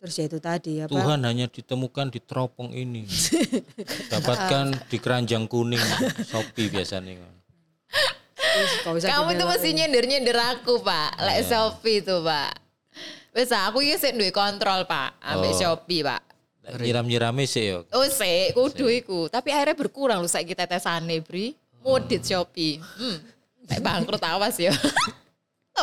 terus 0.00 0.16
ya 0.16 0.24
itu 0.24 0.40
tadi 0.40 0.80
apa 0.80 0.88
Tuhan 0.88 1.20
hanya 1.28 1.46
ditemukan 1.46 2.08
di 2.08 2.20
teropong 2.24 2.72
ini. 2.72 3.04
Dapatkan 4.12 4.88
di 4.88 4.96
keranjang 4.96 5.44
kuning 5.44 5.80
Shopee 6.24 6.72
biasanya. 6.72 7.20
Kamu 8.80 9.36
tuh 9.36 9.46
mesti 9.46 9.70
nyender-nyender 9.76 10.36
aku, 10.56 10.80
Pak. 10.80 11.20
Lek 11.20 11.36
Iya. 11.44 11.48
Shopee 11.52 12.00
tuh, 12.00 12.24
Pak. 12.24 12.50
Wes 13.30 13.52
aku 13.54 13.84
sik 13.84 14.16
duwe 14.18 14.34
kontrol, 14.34 14.88
Pak, 14.88 15.20
ambek 15.22 15.54
Oh. 15.54 15.58
Shopee, 15.60 16.02
Pak. 16.02 16.22
Nyiram-nyirame 16.80 17.44
sih 17.46 17.70
yo. 17.70 17.86
Oh, 17.94 18.02
sik, 18.08 18.56
kudu 18.56 18.90
iku. 18.90 19.28
Tapi 19.30 19.54
akhirnya 19.54 19.76
berkurang 19.78 20.18
loh 20.24 20.30
saiki 20.30 20.56
tetesane, 20.56 21.22
Bri. 21.22 21.54
Modit 21.84 22.24
Shopee. 22.26 22.80
Hmm. 22.80 23.18
Bangkrut 23.78 24.24
awas 24.26 24.58
ya. 24.58 24.74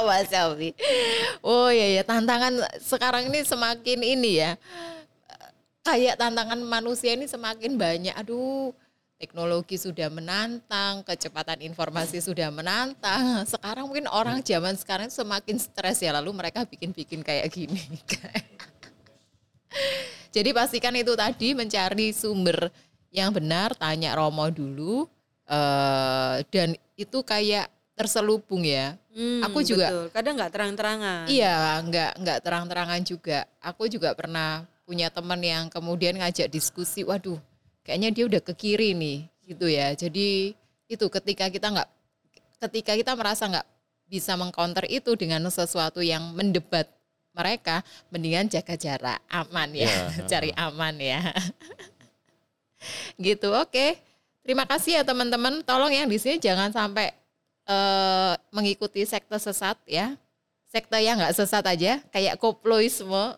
awas 0.03 0.29
Shopee. 0.29 0.73
Oh 1.41 1.69
iya 1.73 2.01
ya, 2.01 2.03
tantangan 2.05 2.61
sekarang 2.81 3.29
ini 3.29 3.41
semakin 3.43 3.99
ini 4.01 4.31
ya. 4.43 4.51
Kayak 5.81 6.19
tantangan 6.19 6.59
manusia 6.61 7.15
ini 7.15 7.25
semakin 7.25 7.79
banyak. 7.79 8.13
Aduh, 8.19 8.75
teknologi 9.17 9.81
sudah 9.81 10.13
menantang, 10.13 11.01
kecepatan 11.01 11.65
informasi 11.65 12.21
sudah 12.21 12.53
menantang. 12.53 13.43
Sekarang 13.49 13.89
mungkin 13.89 14.05
orang 14.11 14.45
zaman 14.45 14.77
sekarang 14.77 15.09
semakin 15.09 15.57
stres 15.57 16.05
ya, 16.05 16.13
lalu 16.13 16.35
mereka 16.37 16.63
bikin-bikin 16.69 17.25
kayak 17.25 17.49
gini. 17.49 17.81
Jadi 20.35 20.49
pastikan 20.53 20.93
itu 20.93 21.17
tadi 21.17 21.57
mencari 21.57 22.13
sumber 22.13 22.69
yang 23.09 23.33
benar, 23.33 23.73
tanya 23.73 24.13
Romo 24.13 24.45
dulu, 24.53 25.09
eh, 25.49 26.45
dan 26.53 26.77
itu 26.93 27.25
kayak 27.25 27.73
terselubung 27.97 28.61
ya. 28.61 28.93
Hmm, 29.17 29.41
aku 29.41 29.65
juga- 29.65 29.89
betul. 29.89 30.05
kadang 30.13 30.33
nggak 30.37 30.51
terang-terangan 30.53 31.25
Iya, 31.25 31.81
nggak 31.81 32.11
nggak 32.21 32.39
terang-terangan 32.45 33.01
juga. 33.01 33.49
Aku 33.65 33.89
juga 33.89 34.13
pernah 34.13 34.61
punya 34.85 35.09
teman 35.09 35.41
yang 35.41 35.65
kemudian 35.73 36.13
ngajak 36.21 36.45
diskusi, 36.47 37.01
waduh, 37.01 37.41
kayaknya 37.81 38.13
dia 38.13 38.23
udah 38.29 38.41
ke 38.45 38.53
kiri 38.53 38.93
nih, 38.93 39.25
gitu 39.49 39.65
ya. 39.65 39.89
Jadi 39.97 40.53
itu 40.85 41.05
ketika 41.09 41.49
kita 41.49 41.67
nggak, 41.73 41.89
ketika 42.61 42.93
kita 42.93 43.11
merasa 43.17 43.49
nggak 43.49 43.67
bisa 44.05 44.37
mengcounter 44.37 44.85
itu 44.85 45.17
dengan 45.17 45.41
sesuatu 45.49 45.99
yang 45.99 46.31
mendebat 46.37 46.85
mereka, 47.33 47.81
mendingan 48.13 48.45
jaga 48.47 48.77
jarak, 48.77 49.19
aman 49.27 49.69
ya, 49.73 49.89
Iya, 49.89 50.05
cari 50.31 50.51
aman 50.53 50.95
ya. 51.01 51.21
gitu, 53.17 53.49
oke. 53.49 53.97
Terima 54.45 54.63
kasih 54.63 55.01
ya 55.01 55.03
teman-teman. 55.03 55.59
Tolong 55.65 55.91
yang 55.91 56.07
di 56.07 56.15
sini 56.15 56.39
jangan 56.39 56.71
sampai 56.71 57.11
eh, 57.67 58.33
mengikuti 58.49 59.03
sekte 59.03 59.37
sesat 59.37 59.77
ya 59.85 60.15
sekte 60.67 60.99
yang 60.99 61.15
nggak 61.17 61.35
sesat 61.35 61.63
aja 61.63 62.03
kayak 62.11 62.35
koploisme. 62.39 63.33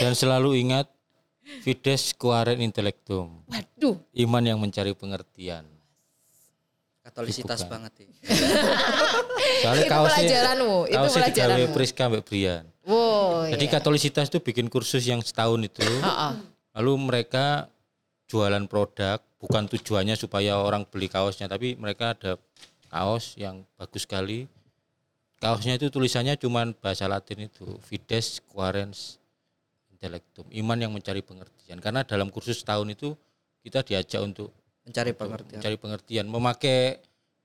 Dan 0.00 0.12
selalu 0.12 0.60
ingat 0.60 0.88
Fides 1.64 2.12
quaren 2.14 2.60
intellectum. 2.60 3.42
Waduh, 3.48 3.96
Iman 4.12 4.44
yang 4.44 4.58
mencari 4.60 4.92
pengertian. 4.92 5.64
Katolisitas 7.06 7.62
Bukan. 7.64 7.70
banget 7.70 7.92
ya. 8.02 8.06
Soalnya 9.62 9.86
Itu 9.86 9.92
kaosnya 9.94 10.16
pelajaranmu, 10.26 10.76
itu 10.90 10.96
kaosnya 10.98 11.22
pelajaranmu. 11.22 11.72
Priska 11.72 12.04
Mbak 12.10 12.22
Brian. 12.26 12.64
wow. 12.82 13.46
Jadi 13.46 13.64
Katolisitas 13.70 14.26
itu 14.26 14.38
bikin 14.42 14.66
kursus 14.66 15.06
yang 15.06 15.22
setahun 15.22 15.62
itu. 15.64 15.86
Heeh. 15.86 16.32
Lalu 16.76 16.92
mereka 16.98 17.70
jualan 18.26 18.66
produk, 18.66 19.22
bukan 19.46 19.70
tujuannya 19.70 20.18
supaya 20.18 20.58
orang 20.58 20.82
beli 20.90 21.06
kaosnya, 21.06 21.46
tapi 21.46 21.78
mereka 21.78 22.18
ada 22.18 22.34
kaos 22.90 23.38
yang 23.38 23.62
bagus 23.78 24.02
sekali. 24.02 24.50
Kaosnya 25.38 25.78
itu 25.78 25.86
tulisannya 25.86 26.34
cuman 26.34 26.74
bahasa 26.74 27.06
Latin 27.06 27.46
itu, 27.46 27.78
Fides 27.86 28.42
Quarens 28.50 29.22
Intellectum, 29.94 30.50
iman 30.50 30.78
yang 30.82 30.90
mencari 30.90 31.22
pengertian. 31.22 31.78
Karena 31.78 32.02
dalam 32.02 32.34
kursus 32.34 32.58
setahun 32.58 32.90
itu 32.90 33.14
kita 33.62 33.86
diajak 33.86 34.18
untuk 34.26 34.50
Mencari 34.82 35.14
pengertian. 35.14 35.58
mencari 35.62 35.76
pengertian, 35.78 36.26
memakai 36.26 36.78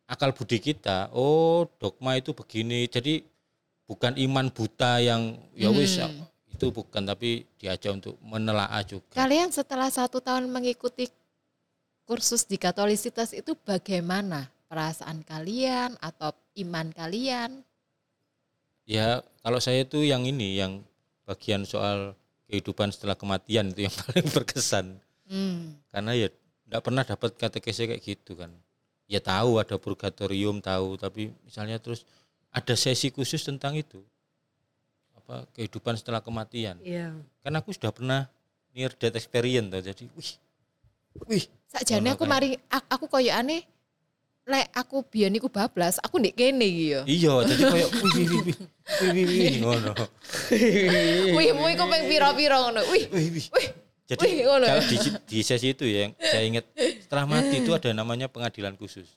akal 0.09 0.33
budi 0.33 0.57
kita. 0.57 1.13
Oh, 1.13 1.69
dogma 1.77 2.17
itu 2.17 2.33
begini. 2.33 2.89
Jadi 2.89 3.21
bukan 3.85 4.17
iman 4.17 4.49
buta 4.49 4.97
yang 5.01 5.37
ya 5.53 5.69
wis 5.69 6.01
itu 6.51 6.65
bukan, 6.69 7.05
tapi 7.05 7.45
diajak 7.57 7.97
untuk 7.97 8.15
menelaah 8.21 8.81
juga. 8.85 9.17
Kalian 9.17 9.49
setelah 9.49 9.89
satu 9.89 10.21
tahun 10.21 10.49
mengikuti 10.49 11.09
kursus 12.11 12.43
di 12.43 12.59
Katolisitas 12.59 13.31
itu 13.31 13.55
bagaimana 13.63 14.51
perasaan 14.67 15.23
kalian 15.23 15.95
atau 16.03 16.35
iman 16.59 16.91
kalian? 16.91 17.63
Ya, 18.83 19.23
kalau 19.39 19.63
saya 19.63 19.87
itu 19.87 20.03
yang 20.03 20.27
ini, 20.27 20.59
yang 20.59 20.83
bagian 21.23 21.63
soal 21.63 22.11
kehidupan 22.51 22.91
setelah 22.91 23.15
kematian 23.15 23.71
itu 23.71 23.87
yang 23.87 23.95
paling 24.03 24.27
berkesan. 24.27 24.99
Hmm. 25.31 25.79
Karena 25.87 26.11
ya 26.11 26.27
nggak 26.67 26.83
pernah 26.83 27.03
dapat 27.07 27.31
katekese 27.39 27.87
kayak 27.87 28.03
gitu 28.03 28.35
kan. 28.35 28.51
Ya 29.07 29.23
tahu 29.23 29.63
ada 29.63 29.79
purgatorium 29.79 30.59
tahu, 30.59 30.99
tapi 30.99 31.31
misalnya 31.47 31.79
terus 31.79 32.03
ada 32.51 32.75
sesi 32.75 33.07
khusus 33.07 33.39
tentang 33.39 33.79
itu. 33.79 34.03
Apa 35.15 35.47
kehidupan 35.55 35.95
setelah 35.95 36.19
kematian. 36.19 36.75
Iya. 36.83 37.15
Karena 37.39 37.63
aku 37.63 37.71
sudah 37.71 37.95
pernah 37.95 38.27
near 38.75 38.91
death 38.99 39.15
experience 39.15 39.71
tuh, 39.71 39.79
jadi 39.79 40.03
wih 40.19 40.31
Wih, 41.27 41.43
Sakjane 41.67 42.11
aku 42.11 42.23
mari 42.23 42.55
aku, 42.67 42.85
aku 42.89 43.05
koyokane 43.07 43.63
lek 44.41 44.67
aku 44.73 45.05
biyen 45.05 45.37
iku 45.37 45.47
bablas, 45.47 46.01
aku 46.01 46.17
ndek 46.17 46.33
kene 46.33 46.65
iki 46.65 46.85
ya. 46.91 47.01
iya 47.05 47.33
jadi 47.45 47.61
kayak 47.61 47.89
wih 47.93 48.11
wih 48.11 48.27
wih 48.27 48.41
wih 48.41 48.55
wih 48.57 49.11
wih 49.13 49.25
wih 49.29 49.51
ngono. 49.61 49.93
Wih, 51.37 51.49
mu 51.53 51.69
iku 51.69 51.83
ping 51.87 52.03
pira-pira 52.09 52.57
ngono. 52.59 52.81
Wih, 52.89 53.05
Wih 53.13 53.27
wih. 53.31 53.45
wih. 53.53 53.67
Jadi 54.09 54.27
Wih, 54.27 54.33
ngono 54.43 54.65
kalau 54.67 54.83
di, 54.83 54.97
di 55.29 55.39
sesi 55.39 55.71
itu 55.71 55.85
ya, 55.87 56.11
saya 56.19 56.43
ingat 56.43 56.65
setelah 56.99 57.23
mati 57.23 57.63
itu 57.63 57.71
ada 57.71 57.93
namanya 57.93 58.27
pengadilan 58.27 58.75
khusus. 58.75 59.07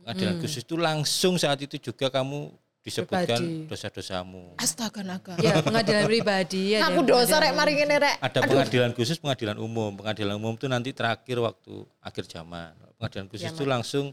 Pengadilan 0.00 0.34
Hmm. 0.34 0.42
khusus 0.42 0.62
itu 0.64 0.74
langsung 0.74 1.36
saat 1.36 1.60
itu 1.60 1.76
juga 1.78 2.08
kamu 2.08 2.50
disebutkan 2.88 3.40
dosa-dosamu. 3.68 4.56
Astaga 4.56 5.04
naga. 5.04 5.36
Ya, 5.38 5.60
pengadilan 5.60 6.08
pribadi 6.08 6.74
ya. 6.74 6.88
Aku 6.88 7.04
dosa 7.04 7.36
rek 7.36 7.52
mari 7.52 7.76
ngene 7.76 7.96
rek. 8.00 8.16
Ada 8.18 8.38
pengadilan 8.42 8.90
khusus, 8.92 9.20
pengadilan 9.20 9.60
umum. 9.60 9.92
Pengadilan 9.94 10.34
umum 10.34 10.56
itu 10.56 10.66
nanti 10.66 10.90
terakhir 10.90 11.36
waktu 11.38 11.84
akhir 12.00 12.24
zaman. 12.26 12.72
Pengadilan 12.96 13.26
khusus 13.28 13.48
itu 13.48 13.64
langsung 13.64 14.10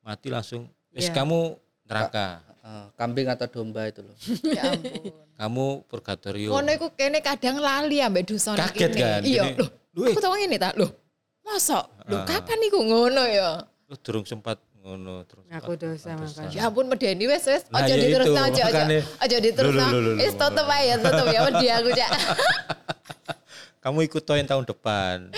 mati 0.00 0.28
langsung. 0.28 0.68
Wis 0.92 1.08
Ya. 1.08 1.16
kamu 1.16 1.56
neraka, 1.88 2.44
Eh, 2.62 2.86
kambing 2.94 3.26
atau 3.26 3.50
domba 3.50 3.90
itu 3.90 4.06
loh. 4.06 4.14
Ya 4.46 4.70
ampun. 4.70 5.10
kamu 5.34 5.66
purgatorio. 5.90 6.54
Ngono 6.54 6.70
iku 6.70 6.94
kene 6.94 7.18
kadang 7.18 7.58
lali 7.58 7.98
ambek 7.98 8.22
dosa 8.22 8.54
Kaget 8.54 8.92
kan, 8.94 9.20
Iya. 9.26 9.58
"Lu, 9.90 10.06
Aku 10.06 10.22
tau 10.22 10.30
ngene 10.38 10.62
tak, 10.62 10.78
loh. 10.78 10.94
Mosok, 11.42 12.06
loh 12.06 12.22
Ah. 12.22 12.26
kapan 12.28 12.62
iku 12.62 12.78
ngono 12.78 13.26
ya? 13.26 13.66
Lu 13.90 13.98
durung 13.98 14.22
sempat 14.22 14.62
ngono 14.82 15.22
terus. 15.30 15.46
Aku 15.54 15.78
dosa 15.78 16.18
makanya. 16.18 16.50
Ya 16.50 16.62
ampun 16.66 16.90
medeni 16.90 17.30
wes 17.30 17.46
wes 17.46 17.62
aja 17.70 17.94
ya 17.94 17.96
diterusno 17.96 18.34
itu, 18.34 18.58
aja 18.58 18.62
aja. 18.66 18.82
Aja 19.22 19.36
loh, 19.38 20.18
Wis 20.18 20.34
tutup 20.34 20.66
loh. 20.66 20.74
aja, 20.74 20.94
tutup 20.98 21.26
ya 21.30 21.40
wedi 21.46 21.66
aku 21.70 21.90
cak. 21.94 22.10
Kamu 23.82 23.98
ikut 24.06 24.22
toin 24.22 24.46
tahun 24.46 24.66
depan. 24.66 25.30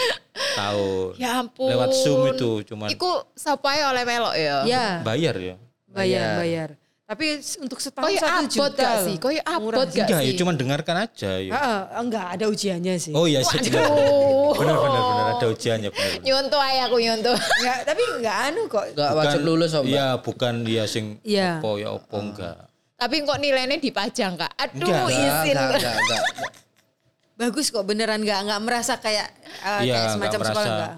tahun. 0.54 1.16
Ya 1.18 1.40
ampun. 1.42 1.66
Lewat 1.66 1.90
Zoom 1.92 2.30
itu 2.32 2.50
cuman 2.72 2.88
Iku 2.92 3.26
sapa 3.34 3.74
ae 3.74 3.82
oleh 3.84 4.04
melok 4.06 4.34
ya? 4.36 4.56
Ya, 4.64 4.86
bayar 5.02 5.34
ya. 5.36 5.56
bayar, 5.90 6.40
bayar. 6.40 6.68
Tapi 7.04 7.36
untuk 7.60 7.76
setahun 7.84 8.08
Koyo 8.08 8.16
satu 8.16 8.44
juta 8.48 8.80
gak 8.80 8.96
sih? 9.04 9.16
Koyo 9.20 9.40
Murah 9.60 9.84
abot 9.84 9.86
sih. 9.92 10.00
gak 10.00 10.08
Enggak 10.08 10.20
ya, 10.24 10.30
sih? 10.32 10.38
cuman 10.40 10.54
dengarkan 10.56 10.96
aja 11.04 11.30
ya. 11.36 11.52
Ah, 11.52 11.60
ah, 11.60 12.00
enggak 12.00 12.26
ada 12.32 12.44
ujiannya 12.48 12.94
sih. 12.96 13.12
Oh 13.12 13.28
iya 13.28 13.44
sih. 13.44 13.60
Benar 13.60 13.92
benar 14.56 14.76
benar 14.80 15.02
benar, 15.04 15.26
ada 15.36 15.46
ujiannya 15.52 15.90
benar. 15.92 16.08
benar. 16.16 16.24
Nyontoh 16.24 16.60
ae 16.64 16.78
aku 16.80 16.96
nyontoh. 16.96 17.36
Enggak, 17.36 17.78
tapi 17.84 18.02
enggak 18.08 18.36
anu 18.48 18.62
kok. 18.72 18.84
Enggak 18.96 19.10
wajib 19.12 19.40
lulus 19.44 19.70
om. 19.76 19.84
Mbak. 19.84 19.92
Iya, 19.92 20.06
bukan 20.16 20.54
dia 20.64 20.84
sing 20.88 21.04
Iya. 21.20 21.60
opo 21.60 21.76
ya 21.76 21.88
opo 21.92 22.16
enggak. 22.16 22.56
Tapi 22.96 23.14
kok 23.20 23.36
nilainya 23.36 23.76
dipajang 23.76 24.32
kak? 24.40 24.52
Aduh 24.56 24.88
Enggak, 24.88 25.04
izin. 25.12 25.54
Enggak, 25.60 25.76
enggak, 25.76 25.94
enggak, 26.00 26.22
enggak. 26.24 26.52
Bagus 27.34 27.66
kok 27.68 27.84
beneran 27.84 28.24
enggak 28.24 28.40
enggak 28.48 28.60
merasa 28.64 28.96
kayak 28.96 29.28
eh, 29.60 29.80
Iya, 29.84 29.92
kayak 29.92 30.08
semacam 30.08 30.24
enggak 30.40 30.48
sekolah 30.48 30.68
enggak. 30.72 30.92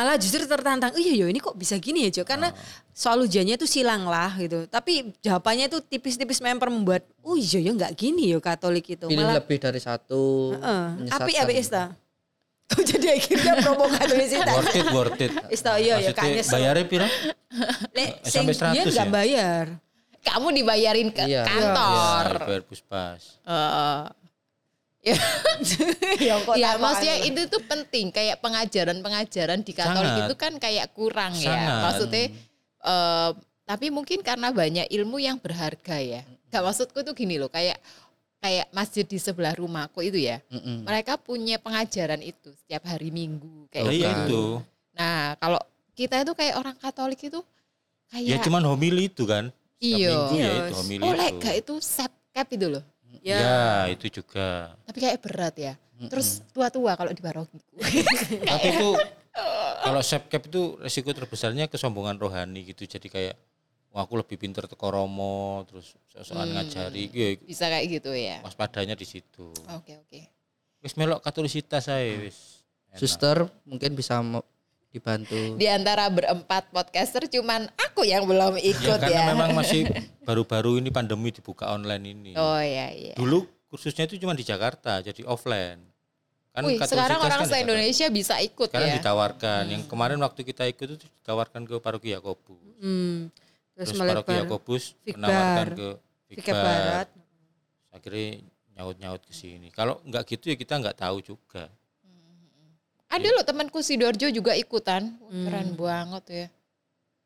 Malah 0.00 0.16
justru 0.16 0.48
tertantang, 0.48 0.96
iya 0.96 1.12
yo 1.12 1.28
ini 1.28 1.36
kok 1.36 1.52
bisa 1.52 1.76
gini 1.76 2.08
ya 2.08 2.10
Jo? 2.10 2.22
Karena 2.24 2.48
soal 2.88 3.20
ujiannya 3.20 3.60
itu 3.60 3.68
silang 3.68 4.08
lah 4.08 4.32
gitu. 4.32 4.64
Tapi 4.64 5.12
jawabannya 5.20 5.68
itu 5.68 5.84
tipis-tipis 5.84 6.40
member 6.40 6.72
membuat, 6.72 7.04
oh 7.20 7.36
iya 7.36 7.60
yo 7.60 7.76
enggak 7.76 7.92
gini 7.92 8.32
yo 8.32 8.40
Katolik 8.40 8.88
itu. 8.88 9.04
Pilih 9.04 9.20
Malah 9.20 9.44
lebih 9.44 9.60
dari 9.60 9.76
satu. 9.76 10.56
Heeh. 10.56 10.84
menyesatkan. 11.04 11.20
Api 11.20 11.32
api 11.36 11.52
ista. 11.54 11.84
Kok 12.72 12.80
jadi 12.80 13.06
akhirnya 13.12 13.52
promo 13.60 13.92
Katolisitas. 13.92 14.54
Worth 14.56 14.72
it, 14.72 14.86
worth 14.88 15.20
it. 15.20 15.32
Ista 15.52 15.76
iya 15.76 16.00
ya 16.00 16.08
Maksudnya 16.08 16.16
kayaknya 16.16 16.44
bayarnya 16.48 16.84
pira? 16.88 17.06
Lek 18.00 18.10
sing 18.24 18.46
sampai 18.48 18.54
100 18.56 18.72
dia 18.72 18.82
enggak 18.88 19.04
ya? 19.04 19.12
bayar. 19.12 19.64
Kamu 20.20 20.48
dibayarin 20.48 21.08
ke 21.12 21.24
Iya. 21.28 21.44
kantor. 21.44 22.24
Iya, 22.30 22.46
bayar 22.48 22.62
puspas. 22.64 23.36
Heeh. 23.44 24.00
Ya, 25.00 25.16
ya 26.28 26.34
kok 26.44 26.54
ya 26.60 26.76
maksudnya 26.76 27.24
itu 27.24 27.40
tuh 27.48 27.64
penting 27.64 28.12
kayak 28.12 28.36
pengajaran-pengajaran 28.44 29.64
di 29.64 29.72
Katolik 29.72 30.12
Sangat. 30.12 30.24
itu 30.28 30.34
kan 30.36 30.52
kayak 30.56 30.86
kurang 30.92 31.32
ya. 31.32 31.48
Sangat. 31.56 31.80
Maksudnya 31.88 32.24
eh, 32.84 33.30
tapi 33.64 33.86
mungkin 33.88 34.20
karena 34.20 34.52
banyak 34.52 34.86
ilmu 34.92 35.16
yang 35.16 35.40
berharga 35.40 35.96
ya. 35.96 36.20
Gak 36.50 36.60
maksudku 36.60 37.00
tuh 37.00 37.16
gini 37.16 37.40
loh, 37.40 37.48
kayak 37.48 37.80
kayak 38.40 38.68
masjid 38.72 39.04
di 39.04 39.16
sebelah 39.16 39.56
rumahku 39.56 40.00
itu 40.02 40.20
ya. 40.20 40.44
Mm-mm. 40.52 40.84
Mereka 40.84 41.16
punya 41.16 41.56
pengajaran 41.56 42.20
itu 42.20 42.52
setiap 42.60 42.84
hari 42.84 43.08
Minggu 43.08 43.68
kayak 43.72 43.86
Nah, 43.86 43.94
iya 43.94 44.08
gitu. 44.12 44.20
itu. 44.26 44.44
Nah, 44.96 45.20
kalau 45.38 45.60
kita 45.94 46.20
itu 46.20 46.32
kayak 46.34 46.54
orang 46.56 46.76
Katolik 46.76 47.20
itu 47.22 47.40
Ya 48.10 48.36
kayak 48.36 48.42
cuman 48.42 48.66
homili 48.66 49.06
itu 49.06 49.22
kan. 49.22 49.48
Iya. 49.78 50.12
minggu 50.12 50.34
ya 50.34 50.44
Iya. 50.44 50.52
itu 50.66 50.74
homili 50.76 51.00
oh 51.00 51.12
itu. 51.14 51.20
lega 51.24 51.50
itu 51.56 51.74
sep 51.78 52.12
cap 52.34 52.48
itu 52.50 52.66
loh. 52.68 52.82
Ya. 53.20 53.38
Ya, 53.38 53.62
itu 53.92 54.08
juga. 54.10 54.72
Tapi 54.84 54.98
kayak 54.98 55.18
berat 55.20 55.54
ya. 55.56 55.74
Terus 56.00 56.40
tua-tua 56.50 56.96
kalau 56.96 57.12
di 57.12 57.20
barogiku. 57.20 57.60
Tapi 58.50 58.66
itu 58.72 58.88
kalau 59.80 60.00
sepcap 60.00 60.48
itu 60.48 60.80
resiko 60.80 61.12
terbesarnya 61.12 61.68
kesombongan 61.68 62.16
rohani 62.16 62.64
gitu. 62.64 62.88
Jadi 62.88 63.06
kayak 63.06 63.36
wah 63.92 64.06
aku 64.06 64.16
lebih 64.16 64.38
pinter 64.38 64.64
teko 64.64 64.88
romo 64.88 65.66
terus 65.68 65.92
sosokan 66.08 66.48
Hmm. 66.48 66.54
ngajari 66.62 67.04
ya, 67.10 67.28
Bisa 67.42 67.66
kayak 67.68 67.86
gitu 67.90 68.10
ya. 68.14 68.40
waspadanya 68.40 68.94
di 68.94 69.04
situ. 69.04 69.52
Oke, 69.76 69.98
oke. 69.98 70.20
Wis 70.80 70.96
melok 70.96 71.20
katolisitas 71.20 71.90
saya 71.90 72.16
wis. 72.16 72.64
Enak. 72.88 72.98
Suster 72.98 73.36
mungkin 73.68 73.92
bisa 73.92 74.18
dibantu. 74.90 75.38
Di 75.56 75.66
antara 75.70 76.10
berempat 76.10 76.70
podcaster 76.74 77.30
cuman 77.30 77.70
aku 77.78 78.02
yang 78.02 78.26
belum 78.26 78.58
Ya 78.58 78.74
ikut 78.74 78.98
karena 78.98 79.22
ya. 79.22 79.30
memang 79.32 79.54
masih 79.54 79.86
baru-baru 80.28 80.82
ini 80.82 80.90
pandemi 80.90 81.30
dibuka 81.30 81.70
online 81.70 82.04
ini. 82.10 82.32
Oh 82.34 82.58
iya 82.58 82.90
iya. 82.90 83.14
Dulu 83.14 83.46
kursusnya 83.70 84.10
itu 84.10 84.18
cuma 84.18 84.34
di 84.34 84.42
Jakarta, 84.42 84.98
jadi 84.98 85.22
offline. 85.24 85.78
Kan 86.50 86.66
Wih, 86.66 86.82
sekarang 86.82 87.22
orang 87.22 87.46
kan 87.46 87.48
se-Indonesia 87.48 88.10
bisa 88.10 88.34
ikut. 88.42 88.74
Sekarang 88.74 88.90
ya. 88.90 88.98
ditawarkan. 88.98 89.62
Yang 89.70 89.82
kemarin 89.86 90.18
waktu 90.18 90.42
kita 90.42 90.66
ikut 90.66 90.98
itu 90.98 91.06
ditawarkan 91.06 91.62
ke 91.62 91.78
paroki 91.78 92.10
Yakobus. 92.10 92.58
Hmm. 92.82 93.30
Terus, 93.78 93.94
Terus, 93.94 94.00
paroki 94.02 94.32
Yakobus 94.34 94.84
Fikbar. 95.06 95.14
menawarkan 95.14 95.66
ke 95.78 95.88
Fikir 96.34 96.54
Barat. 96.58 97.08
Akhirnya 97.94 98.42
nyaut-nyaut 98.74 99.22
ke 99.22 99.30
sini. 99.30 99.70
Kalau 99.70 100.02
nggak 100.02 100.26
gitu 100.26 100.50
ya 100.50 100.56
kita 100.58 100.74
nggak 100.82 100.98
tahu 100.98 101.22
juga. 101.22 101.70
Ada 103.10 103.28
loh 103.34 103.42
temanku 103.42 103.82
Sidoarjo 103.82 104.30
juga 104.30 104.54
ikutan. 104.54 105.18
Hmm. 105.26 105.44
Keren 105.50 105.68
banget 105.74 106.24
ya. 106.30 106.46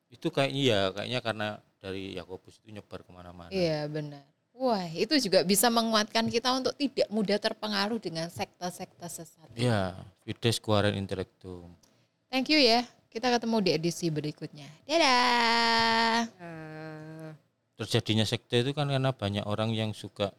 Itu 0.08 0.32
kayaknya 0.32 0.62
ya, 0.64 0.80
kayaknya 0.96 1.20
karena 1.20 1.48
dari 1.84 2.16
Yakobus 2.16 2.56
itu 2.64 2.72
nyebar 2.72 3.04
ke 3.04 3.10
mana-mana. 3.12 3.52
Iya 3.52 3.84
benar. 3.92 4.24
Wah 4.54 4.86
itu 4.88 5.18
juga 5.18 5.44
bisa 5.44 5.68
menguatkan 5.68 6.30
kita 6.30 6.54
untuk 6.56 6.72
tidak 6.78 7.10
mudah 7.10 7.36
terpengaruh 7.36 7.98
dengan 8.00 8.30
sekte-sekte 8.30 9.04
sesat. 9.10 9.50
Ya, 9.58 9.98
Fides 10.24 10.62
Quaren 10.62 10.96
Intellectum. 10.96 11.68
Thank 12.32 12.54
you 12.54 12.62
ya. 12.62 12.86
Kita 13.10 13.30
ketemu 13.34 13.56
di 13.62 13.70
edisi 13.74 14.06
berikutnya. 14.10 14.66
Dadah. 14.86 16.30
Terjadinya 17.74 18.22
sekte 18.22 18.62
itu 18.62 18.70
kan 18.70 18.86
karena 18.86 19.10
banyak 19.10 19.42
orang 19.44 19.74
yang 19.74 19.90
suka 19.90 20.30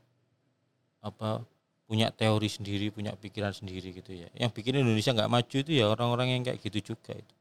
apa 1.04 1.44
punya 1.86 2.10
teori 2.10 2.50
sendiri, 2.50 2.90
punya 2.90 3.14
pikiran 3.14 3.54
sendiri 3.54 3.94
gitu 3.94 4.12
ya. 4.12 4.28
Yang 4.34 4.52
bikin 4.58 4.82
Indonesia 4.82 5.14
nggak 5.14 5.32
maju 5.32 5.56
itu 5.62 5.72
ya 5.72 5.86
orang-orang 5.90 6.28
yang 6.34 6.42
kayak 6.46 6.60
gitu 6.66 6.94
juga 6.94 7.14
itu. 7.14 7.34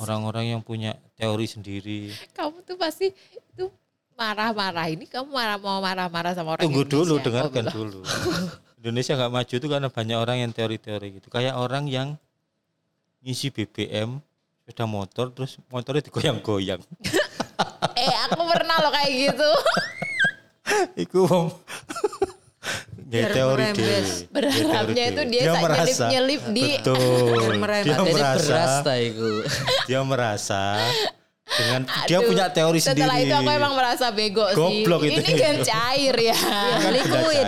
Orang-orang 0.00 0.58
yang 0.58 0.60
punya 0.64 0.98
teori 1.14 1.46
sendiri. 1.46 2.10
Kamu 2.34 2.66
tuh 2.66 2.74
pasti 2.74 3.14
itu 3.54 3.70
marah-marah. 4.18 4.90
Ini 4.90 5.06
kamu 5.06 5.30
marah 5.30 5.58
mau 5.60 5.78
marah-marah 5.78 6.34
sama 6.34 6.58
orang 6.58 6.64
Tunggu 6.66 6.82
dulu, 6.82 7.16
Indonesia. 7.16 7.26
dengarkan 7.30 7.64
Oh, 7.68 7.72
dulu. 7.72 8.00
Indonesia 8.82 9.12
nggak 9.14 9.32
maju 9.34 9.54
itu 9.54 9.66
karena 9.70 9.88
banyak 9.90 10.18
orang 10.18 10.36
yang 10.42 10.50
teori-teori 10.50 11.08
gitu. 11.22 11.28
Kayak 11.30 11.54
orang 11.60 11.86
yang 11.86 12.08
ngisi 13.22 13.54
BBM 13.54 14.18
sepeda 14.68 14.84
motor 14.84 15.30
terus 15.32 15.56
motornya 15.70 16.02
digoyang-goyang. 16.08 16.82
Eh 17.98 18.14
aku 18.30 18.46
pernah 18.46 18.78
loh 18.78 18.94
kayak 18.94 19.10
gitu. 19.10 19.50
Iku 21.02 21.26
ya 23.08 23.24
Biar 23.24 23.30
teori. 23.32 23.62
Ya, 23.64 24.00
Berharapnya 24.28 25.04
itu 25.08 25.22
dia 25.32 25.42
sak 25.48 25.62
merasa 25.64 26.04
nyelip-nyelip 26.12 26.42
di 26.52 26.68
betul. 26.76 27.52
merembes. 27.56 27.88
Dia 27.88 27.96
Jadi 27.96 28.12
beras 28.12 28.36
merasa 28.44 28.92
iku. 29.00 29.30
dia 29.88 30.00
merasa 30.04 30.62
dengan 31.48 31.80
dia 32.08 32.18
Aduh, 32.20 32.28
punya 32.28 32.46
teori 32.52 32.78
sendiri. 32.78 33.00
Setelah 33.00 33.18
itu 33.24 33.34
aku 33.34 33.50
emang 33.50 33.72
merasa 33.72 34.06
bego 34.12 34.44
Goblok 34.52 35.00
sih. 35.00 35.08
itu. 35.08 35.20
Ini 35.24 35.32
kan 35.40 35.56
cair 35.64 36.16
ya. 36.20 36.36
Kan 36.84 36.92
liquid. 36.92 37.46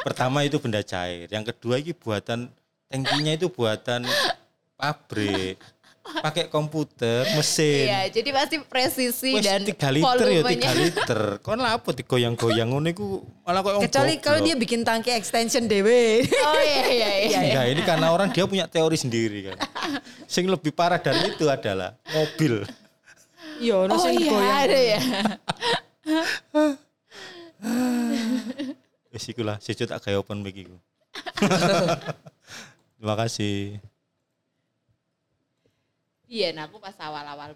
Pertama 0.00 0.38
itu 0.42 0.56
benda 0.56 0.80
cair, 0.80 1.28
yang 1.28 1.44
kedua 1.44 1.76
ini 1.76 1.92
buatan 1.92 2.48
tangkinya 2.88 3.32
itu 3.36 3.52
buatan 3.52 4.08
pabrik. 4.80 5.60
Pakai 6.02 6.50
komputer, 6.50 7.22
mesin. 7.32 7.86
Iya, 7.86 8.10
jadi 8.10 8.30
pasti 8.34 8.56
presisi 8.58 9.38
Wes 9.38 9.46
dan 9.46 9.62
3 9.62 9.70
liter 9.94 10.26
ya 10.26 10.42
3 10.42 10.44
volumenya. 10.44 10.70
liter. 10.74 11.20
Kon 11.38 11.56
lah 11.56 11.78
apa 11.78 11.94
digoyang-goyang 11.94 12.68
ngono 12.68 12.90
iku 12.90 13.22
malah 13.42 13.62
kok 13.62 13.86
Kecuali 13.86 14.18
kalau 14.18 14.42
dia 14.42 14.58
bikin 14.58 14.82
tangki 14.82 15.14
extension 15.14 15.64
dewe. 15.64 16.26
Oh 16.26 16.58
iya 16.58 16.82
iya 16.90 17.10
iya. 17.22 17.38
Enggak, 17.40 17.66
ini 17.70 17.82
karena 17.82 18.10
orang 18.10 18.28
dia 18.28 18.44
punya 18.44 18.66
teori 18.66 18.98
sendiri 18.98 19.54
kan. 19.54 19.56
Sing 20.26 20.50
lebih 20.50 20.74
parah 20.74 20.98
dari 20.98 21.30
itu 21.30 21.46
adalah 21.46 21.94
mobil. 22.10 22.66
Iya, 23.62 23.86
ono 23.86 23.94
Oh 23.94 24.10
iya 24.10 24.26
goyang. 24.26 24.58
ada 24.58 24.78
ya. 24.82 25.00
Wis 29.12 29.28
iku 29.28 29.44
lah, 29.44 29.60
sejo 29.60 29.84
tak 29.84 30.02
gawe 30.02 30.18
open 30.18 30.42
mic 30.42 30.56
iku. 30.56 30.76
Terima 32.98 33.14
kasih. 33.14 33.78
Iya, 36.32 36.46
nah 36.56 36.64
aku 36.68 36.78
pas 36.84 36.96
awal-awal 37.06 37.52